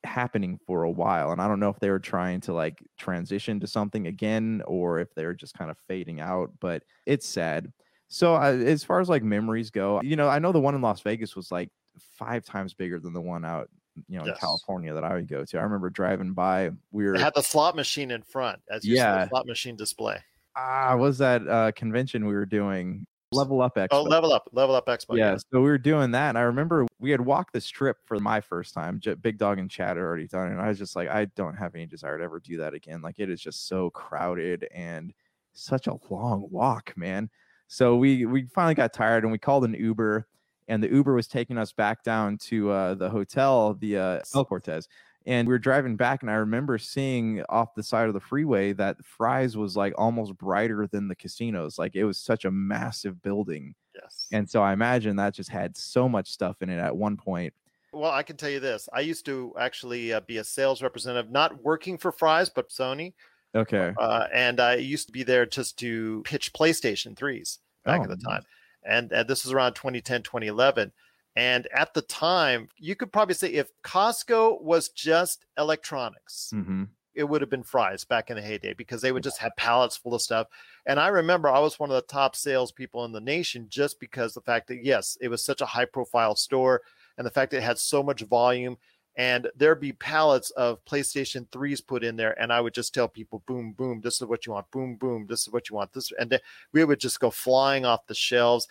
happening 0.05 0.57
for 0.65 0.83
a 0.83 0.89
while 0.91 1.31
and 1.31 1.41
i 1.41 1.47
don't 1.47 1.59
know 1.59 1.69
if 1.69 1.79
they 1.79 1.89
were 1.89 1.99
trying 1.99 2.39
to 2.39 2.53
like 2.53 2.81
transition 2.97 3.59
to 3.59 3.67
something 3.67 4.07
again 4.07 4.61
or 4.65 4.99
if 4.99 5.13
they're 5.13 5.33
just 5.33 5.53
kind 5.53 5.69
of 5.69 5.77
fading 5.87 6.19
out 6.21 6.51
but 6.61 6.83
it's 7.05 7.27
sad 7.27 7.71
so 8.07 8.33
uh, 8.35 8.51
as 8.65 8.83
far 8.83 9.01
as 9.01 9.09
like 9.09 9.23
memories 9.23 9.69
go 9.69 9.99
you 10.01 10.15
know 10.15 10.29
i 10.29 10.39
know 10.39 10.51
the 10.53 10.59
one 10.59 10.73
in 10.73 10.81
las 10.81 11.01
vegas 11.01 11.35
was 11.35 11.51
like 11.51 11.69
five 11.99 12.45
times 12.45 12.73
bigger 12.73 12.97
than 12.99 13.11
the 13.13 13.21
one 13.21 13.43
out 13.43 13.69
you 14.07 14.17
know 14.17 14.25
Yes. 14.25 14.35
in 14.35 14.39
california 14.39 14.93
that 14.93 15.03
i 15.03 15.13
would 15.13 15.27
go 15.27 15.43
to 15.43 15.57
i 15.59 15.61
remember 15.63 15.89
driving 15.89 16.31
by 16.33 16.71
we 16.91 17.03
were 17.05 17.15
It 17.15 17.19
had 17.21 17.33
the 17.35 17.43
slot 17.43 17.75
machine 17.75 18.11
in 18.11 18.21
front 18.23 18.61
as 18.71 18.85
you 18.85 18.95
Yeah. 18.95 19.27
slot 19.27 19.45
machine 19.47 19.75
display. 19.75 20.17
ah 20.55 20.95
was 20.95 21.17
that 21.17 21.45
uh 21.47 21.71
convention 21.73 22.25
we 22.25 22.33
were 22.33 22.45
doing 22.45 23.05
level 23.31 23.61
up 23.61 23.75
expo 23.75 23.87
Oh, 23.91 24.03
level 24.03 24.33
up, 24.33 24.49
level 24.51 24.75
up 24.75 24.87
expo. 24.87 25.17
yeah, 25.17 25.35
so 25.37 25.61
we 25.61 25.69
were 25.69 25.77
doing 25.77 26.11
that, 26.11 26.29
and 26.29 26.37
I 26.37 26.41
remember 26.41 26.87
we 26.99 27.11
had 27.11 27.21
walked 27.21 27.53
this 27.53 27.67
trip 27.67 27.97
for 28.05 28.19
my 28.19 28.41
first 28.41 28.73
time. 28.73 28.99
Big 29.21 29.37
Dog 29.37 29.59
and 29.59 29.69
Chad 29.69 29.97
had 29.97 29.97
already 29.97 30.27
done 30.27 30.47
it, 30.47 30.51
and 30.51 30.61
I 30.61 30.69
was 30.69 30.77
just 30.77 30.95
like, 30.95 31.09
I 31.09 31.25
don't 31.35 31.55
have 31.55 31.75
any 31.75 31.85
desire 31.85 32.17
to 32.17 32.23
ever 32.23 32.39
do 32.39 32.57
that 32.57 32.73
again. 32.73 33.01
Like 33.01 33.19
it 33.19 33.29
is 33.29 33.41
just 33.41 33.67
so 33.67 33.89
crowded 33.91 34.67
and 34.73 35.13
such 35.53 35.87
a 35.87 35.97
long 36.09 36.47
walk, 36.49 36.93
man. 36.97 37.29
So 37.67 37.95
we 37.97 38.25
we 38.25 38.47
finally 38.53 38.75
got 38.75 38.93
tired, 38.93 39.23
and 39.23 39.31
we 39.31 39.37
called 39.37 39.63
an 39.65 39.73
Uber, 39.73 40.27
and 40.67 40.81
the 40.81 40.89
Uber 40.89 41.13
was 41.13 41.27
taking 41.27 41.57
us 41.57 41.71
back 41.71 42.03
down 42.03 42.37
to 42.39 42.71
uh, 42.71 42.93
the 42.95 43.09
hotel, 43.09 43.75
the 43.75 43.97
uh, 43.97 44.19
El 44.33 44.45
Cortez. 44.45 44.87
And 45.29 45.47
we 45.47 45.53
were 45.53 45.59
driving 45.59 45.95
back, 45.95 46.23
and 46.23 46.31
I 46.31 46.35
remember 46.35 46.79
seeing 46.79 47.43
off 47.49 47.75
the 47.75 47.83
side 47.83 48.07
of 48.07 48.15
the 48.15 48.19
freeway 48.19 48.73
that 48.73 48.97
Fry's 49.05 49.55
was 49.55 49.77
like 49.77 49.93
almost 49.95 50.35
brighter 50.39 50.87
than 50.87 51.07
the 51.07 51.13
casinos. 51.13 51.77
Like 51.77 51.95
it 51.95 52.03
was 52.03 52.17
such 52.17 52.45
a 52.45 52.51
massive 52.51 53.21
building. 53.21 53.75
Yes. 53.93 54.27
And 54.31 54.49
so 54.49 54.63
I 54.63 54.73
imagine 54.73 55.15
that 55.17 55.35
just 55.35 55.51
had 55.51 55.77
so 55.77 56.09
much 56.09 56.31
stuff 56.31 56.63
in 56.63 56.71
it 56.71 56.79
at 56.79 56.97
one 56.97 57.15
point. 57.15 57.53
Well, 57.93 58.09
I 58.09 58.23
can 58.23 58.37
tell 58.37 58.49
you 58.49 58.59
this. 58.59 58.89
I 58.91 59.01
used 59.01 59.23
to 59.27 59.53
actually 59.59 60.13
uh, 60.13 60.21
be 60.21 60.37
a 60.37 60.43
sales 60.43 60.81
representative, 60.81 61.31
not 61.31 61.63
working 61.63 61.99
for 61.99 62.11
Fry's, 62.11 62.49
but 62.49 62.69
Sony. 62.69 63.13
Okay. 63.53 63.93
Uh, 63.99 64.25
and 64.33 64.59
I 64.59 64.77
used 64.77 65.05
to 65.09 65.13
be 65.13 65.21
there 65.21 65.45
just 65.45 65.77
to 65.77 66.23
pitch 66.25 66.53
PlayStation 66.53 67.15
3s 67.15 67.59
back 67.85 67.99
Oh, 67.99 68.03
at 68.05 68.09
the 68.09 68.17
time. 68.17 68.41
And, 68.83 69.11
and 69.11 69.27
this 69.27 69.43
was 69.43 69.53
around 69.53 69.75
2010, 69.75 70.23
2011. 70.23 70.91
And 71.35 71.67
at 71.73 71.93
the 71.93 72.01
time, 72.01 72.69
you 72.77 72.95
could 72.95 73.11
probably 73.11 73.35
say 73.35 73.49
if 73.49 73.71
Costco 73.83 74.61
was 74.61 74.89
just 74.89 75.45
electronics, 75.57 76.49
hmm 76.53 76.85
it 77.15 77.27
would 77.27 77.41
have 77.41 77.49
been 77.49 77.63
Fry's 77.63 78.05
back 78.05 78.29
in 78.29 78.35
the 78.35 78.41
heyday 78.41 78.73
because 78.73 79.01
they 79.01 79.11
would 79.11 79.23
just 79.23 79.39
have 79.39 79.55
pallets 79.57 79.97
full 79.97 80.13
of 80.13 80.21
stuff. 80.21 80.47
And 80.85 80.99
I 80.99 81.07
remember 81.07 81.49
I 81.49 81.59
was 81.59 81.79
one 81.79 81.89
of 81.89 81.95
the 81.95 82.01
top 82.03 82.35
salespeople 82.35 83.03
in 83.03 83.11
the 83.11 83.19
nation 83.19 83.65
just 83.67 83.99
because 83.99 84.33
the 84.33 84.41
fact 84.41 84.67
that, 84.67 84.85
yes, 84.85 85.17
it 85.19 85.27
was 85.27 85.43
such 85.43 85.59
a 85.59 85.65
high 85.65 85.85
profile 85.85 86.35
store 86.35 86.81
and 87.17 87.25
the 87.25 87.31
fact 87.31 87.51
that 87.51 87.57
it 87.57 87.63
had 87.63 87.77
so 87.77 88.01
much 88.01 88.21
volume. 88.21 88.77
And 89.17 89.49
there'd 89.55 89.81
be 89.81 89.91
pallets 89.91 90.51
of 90.51 90.85
PlayStation 90.85 91.49
3s 91.49 91.85
put 91.85 92.05
in 92.05 92.15
there. 92.15 92.39
And 92.39 92.53
I 92.53 92.61
would 92.61 92.73
just 92.73 92.93
tell 92.93 93.09
people, 93.09 93.43
boom, 93.45 93.73
boom, 93.73 93.99
this 94.01 94.21
is 94.21 94.27
what 94.27 94.45
you 94.45 94.53
want. 94.53 94.71
Boom, 94.71 94.95
boom, 94.95 95.25
this 95.27 95.41
is 95.41 95.49
what 95.49 95.69
you 95.69 95.75
want. 95.75 95.91
This 95.91 96.13
and 96.17 96.29
then 96.29 96.39
we 96.71 96.85
would 96.85 97.01
just 97.01 97.19
go 97.19 97.31
flying 97.31 97.85
off 97.85 98.07
the 98.07 98.15
shelves. 98.15 98.67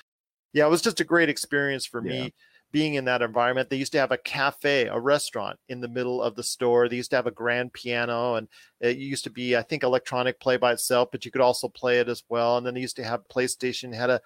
Yeah, 0.54 0.64
it 0.64 0.70
was 0.70 0.80
just 0.80 1.00
a 1.00 1.04
great 1.04 1.28
experience 1.28 1.84
for 1.84 2.02
Yeah. 2.02 2.28
Being 2.70 2.94
in 2.94 3.04
that 3.06 3.22
environment. 3.22 3.70
They 3.70 3.76
used 3.76 3.92
to 3.92 3.98
have 3.98 4.12
a 4.12 4.18
cafe, 4.18 4.86
a 4.86 4.98
restaurant 4.98 5.58
in 5.68 5.80
the 5.80 5.88
middle 5.88 6.22
of 6.22 6.34
the 6.34 6.42
store. 6.42 6.88
They 6.88 6.96
used 6.96 7.10
to 7.10 7.16
have 7.16 7.26
a 7.26 7.32
grand 7.32 7.72
piano 7.72 8.34
and 8.34 8.48
it 8.80 8.98
used 8.98 9.24
to 9.24 9.30
be, 9.30 9.56
I 9.56 9.62
think, 9.62 9.82
electronic 9.82 10.38
play 10.38 10.56
by 10.56 10.72
itself, 10.72 11.10
but 11.10 11.24
you 11.24 11.30
could 11.30 11.40
also 11.40 11.68
play 11.68 11.98
it 11.98 12.08
as 12.08 12.22
well. 12.28 12.58
And 12.58 12.66
then 12.66 12.74
they 12.74 12.80
used 12.80 12.96
to 12.96 13.04
have 13.04 13.28
PlayStation 13.28 13.94
had 13.94 14.10
a 14.10 14.20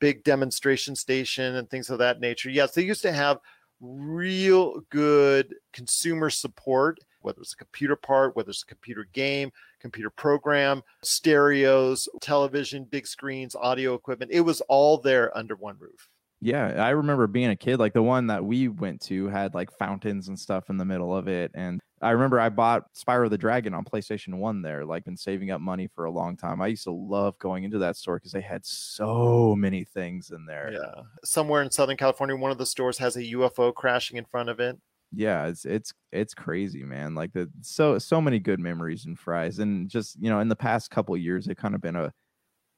big 0.00 0.24
demonstration 0.24 0.96
station 0.96 1.56
and 1.56 1.70
things 1.70 1.88
of 1.90 1.98
that 1.98 2.20
nature. 2.20 2.50
Yes, 2.50 2.72
they 2.72 2.82
used 2.82 3.02
to 3.02 3.12
have 3.12 3.38
real 3.80 4.80
good 4.90 5.54
consumer 5.72 6.30
support, 6.30 6.98
whether 7.20 7.40
it's 7.40 7.52
a 7.52 7.56
computer 7.56 7.96
part, 7.96 8.34
whether 8.34 8.50
it's 8.50 8.62
a 8.62 8.66
computer 8.66 9.06
game, 9.12 9.50
computer 9.80 10.10
program, 10.10 10.82
stereos, 11.02 12.08
television, 12.20 12.84
big 12.84 13.06
screens, 13.06 13.54
audio 13.54 13.94
equipment. 13.94 14.30
It 14.32 14.40
was 14.40 14.60
all 14.62 14.98
there 14.98 15.36
under 15.36 15.54
one 15.56 15.76
roof. 15.78 16.08
Yeah, 16.44 16.84
I 16.84 16.90
remember 16.90 17.26
being 17.26 17.48
a 17.48 17.56
kid. 17.56 17.78
Like 17.78 17.94
the 17.94 18.02
one 18.02 18.26
that 18.26 18.44
we 18.44 18.68
went 18.68 19.00
to 19.02 19.28
had 19.28 19.54
like 19.54 19.70
fountains 19.78 20.28
and 20.28 20.38
stuff 20.38 20.68
in 20.68 20.76
the 20.76 20.84
middle 20.84 21.16
of 21.16 21.26
it. 21.26 21.50
And 21.54 21.80
I 22.02 22.10
remember 22.10 22.38
I 22.38 22.50
bought 22.50 22.84
Spyro 22.94 23.30
the 23.30 23.38
Dragon 23.38 23.72
on 23.72 23.82
PlayStation 23.82 24.34
1 24.34 24.60
there, 24.60 24.84
like 24.84 25.04
been 25.06 25.16
saving 25.16 25.50
up 25.50 25.62
money 25.62 25.88
for 25.94 26.04
a 26.04 26.10
long 26.10 26.36
time. 26.36 26.60
I 26.60 26.66
used 26.66 26.84
to 26.84 26.90
love 26.92 27.38
going 27.38 27.64
into 27.64 27.78
that 27.78 27.96
store 27.96 28.16
because 28.18 28.32
they 28.32 28.42
had 28.42 28.66
so 28.66 29.56
many 29.56 29.84
things 29.84 30.30
in 30.30 30.44
there. 30.44 30.70
Yeah. 30.74 31.02
Somewhere 31.24 31.62
in 31.62 31.70
Southern 31.70 31.96
California, 31.96 32.36
one 32.36 32.50
of 32.50 32.58
the 32.58 32.66
stores 32.66 32.98
has 32.98 33.16
a 33.16 33.22
UFO 33.22 33.72
crashing 33.74 34.18
in 34.18 34.26
front 34.26 34.50
of 34.50 34.60
it. 34.60 34.76
yeah 35.12 35.46
it's 35.46 35.64
it's 35.64 35.92
it's 36.12 36.34
crazy 36.34 36.82
man 36.82 37.14
like 37.14 37.32
the 37.32 37.48
so 37.62 37.98
so 37.98 38.20
many 38.20 38.38
good 38.38 38.58
memories 38.60 39.06
in 39.06 39.14
Fry's 39.16 39.60
and 39.60 39.88
just 39.88 40.16
you 40.20 40.28
know 40.28 40.40
in 40.40 40.48
the 40.48 40.56
past 40.56 40.90
couple 40.90 41.16
years 41.16 41.46
they've 41.46 41.56
kind 41.56 41.74
of 41.74 41.80
been 41.80 41.96
a 41.96 42.12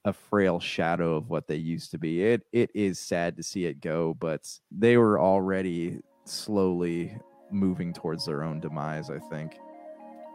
a 0.07 0.13
frail 0.13 0.59
shadow 0.59 1.17
of 1.17 1.29
what 1.29 1.47
they 1.47 1.57
used 1.57 1.91
to 1.91 1.99
be 1.99 2.23
it 2.23 2.43
it 2.53 2.71
is 2.75 2.99
sad 2.99 3.37
to 3.37 3.43
see 3.43 3.67
it 3.67 3.81
go 3.81 4.15
but 4.19 4.49
they 4.71 4.97
were 4.97 5.21
already 5.21 5.99
slowly 6.25 7.15
moving 7.51 7.93
towards 7.93 8.25
their 8.25 8.43
own 8.43 8.61
demise 8.61 9.11
i 9.11 9.19
think 9.31 9.59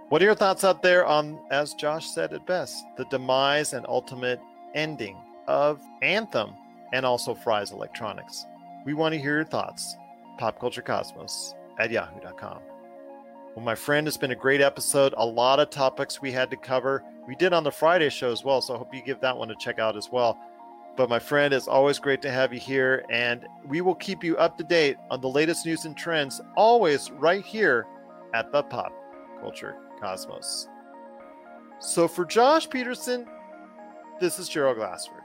What 0.10 0.22
are 0.22 0.26
your 0.26 0.36
thoughts 0.36 0.66
out 0.66 0.82
there 0.84 1.06
on, 1.06 1.40
as 1.52 1.74
Josh 1.74 2.06
said 2.10 2.34
it 2.34 2.46
best, 2.46 2.84
the 2.98 3.06
demise 3.06 3.72
and 3.72 3.86
ultimate 3.88 4.42
ending 4.76 5.16
of 5.48 5.80
Anthem 6.02 6.52
and 6.92 7.06
also 7.06 7.34
Fry's 7.34 7.72
Electronics? 7.72 8.46
We 8.86 8.94
want 8.94 9.14
to 9.14 9.22
hear 9.22 9.36
your 9.36 9.46
thoughts. 9.46 9.96
PopCultureCosmos 10.38 11.54
at 11.80 11.92
yahoo.com. 11.92 12.60
Well, 13.56 13.66
my 13.66 13.76
friend, 13.76 14.08
it's 14.08 14.16
been 14.16 14.32
a 14.32 14.36
great 14.36 14.62
episode. 14.62 15.14
A 15.18 15.26
lot 15.26 15.60
of 15.60 15.70
topics 15.70 16.22
we 16.22 16.32
had 16.32 16.50
to 16.52 16.56
cover. 16.58 17.04
We 17.28 17.36
did 17.36 17.52
on 17.52 17.66
the 17.66 17.72
Friday 17.72 18.10
show 18.10 18.32
as 18.32 18.46
well, 18.46 18.62
so 18.62 18.74
I 18.74 18.78
hope 18.78 18.94
you 18.94 19.02
give 19.02 19.20
that 19.20 19.38
one 19.38 19.52
a 19.52 19.56
check 19.56 19.78
out 19.78 19.98
as 19.98 20.10
well. 20.10 20.40
But 20.96 21.10
my 21.10 21.20
friend, 21.20 21.54
it's 21.54 21.68
always 21.68 22.00
great 22.00 22.22
to 22.22 22.32
have 22.32 22.54
you 22.54 22.62
here, 22.62 23.04
and 23.10 23.46
we 23.68 23.82
will 23.82 23.96
keep 23.96 24.24
you 24.24 24.38
up 24.38 24.58
to 24.58 24.64
date 24.64 24.96
on 25.10 25.20
the 25.20 25.28
latest 25.28 25.66
news 25.66 25.84
and 25.84 25.98
trends, 25.98 26.40
always 26.56 27.12
right 27.12 27.44
here 27.44 27.88
at 28.34 28.54
the 28.54 28.64
Pop 28.64 28.94
Culture 29.42 29.76
Cosmos. 30.00 30.70
So 31.80 32.08
for 32.08 32.24
Josh 32.24 32.70
Peterson, 32.70 33.28
this 34.22 34.40
is 34.40 34.48
Gerald 34.48 34.78
Glassford. 34.78 35.24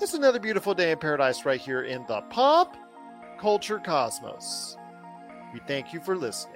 It's 0.00 0.14
another 0.14 0.38
beautiful 0.38 0.74
day 0.74 0.92
in 0.92 0.98
paradise 0.98 1.44
right 1.44 1.60
here 1.60 1.82
in 1.82 2.04
the 2.06 2.20
Pop 2.30 2.76
Culture 3.40 3.80
Cosmos. 3.80 4.76
We 5.52 5.60
thank 5.66 5.92
you 5.92 6.00
for 6.00 6.16
listening. 6.16 6.55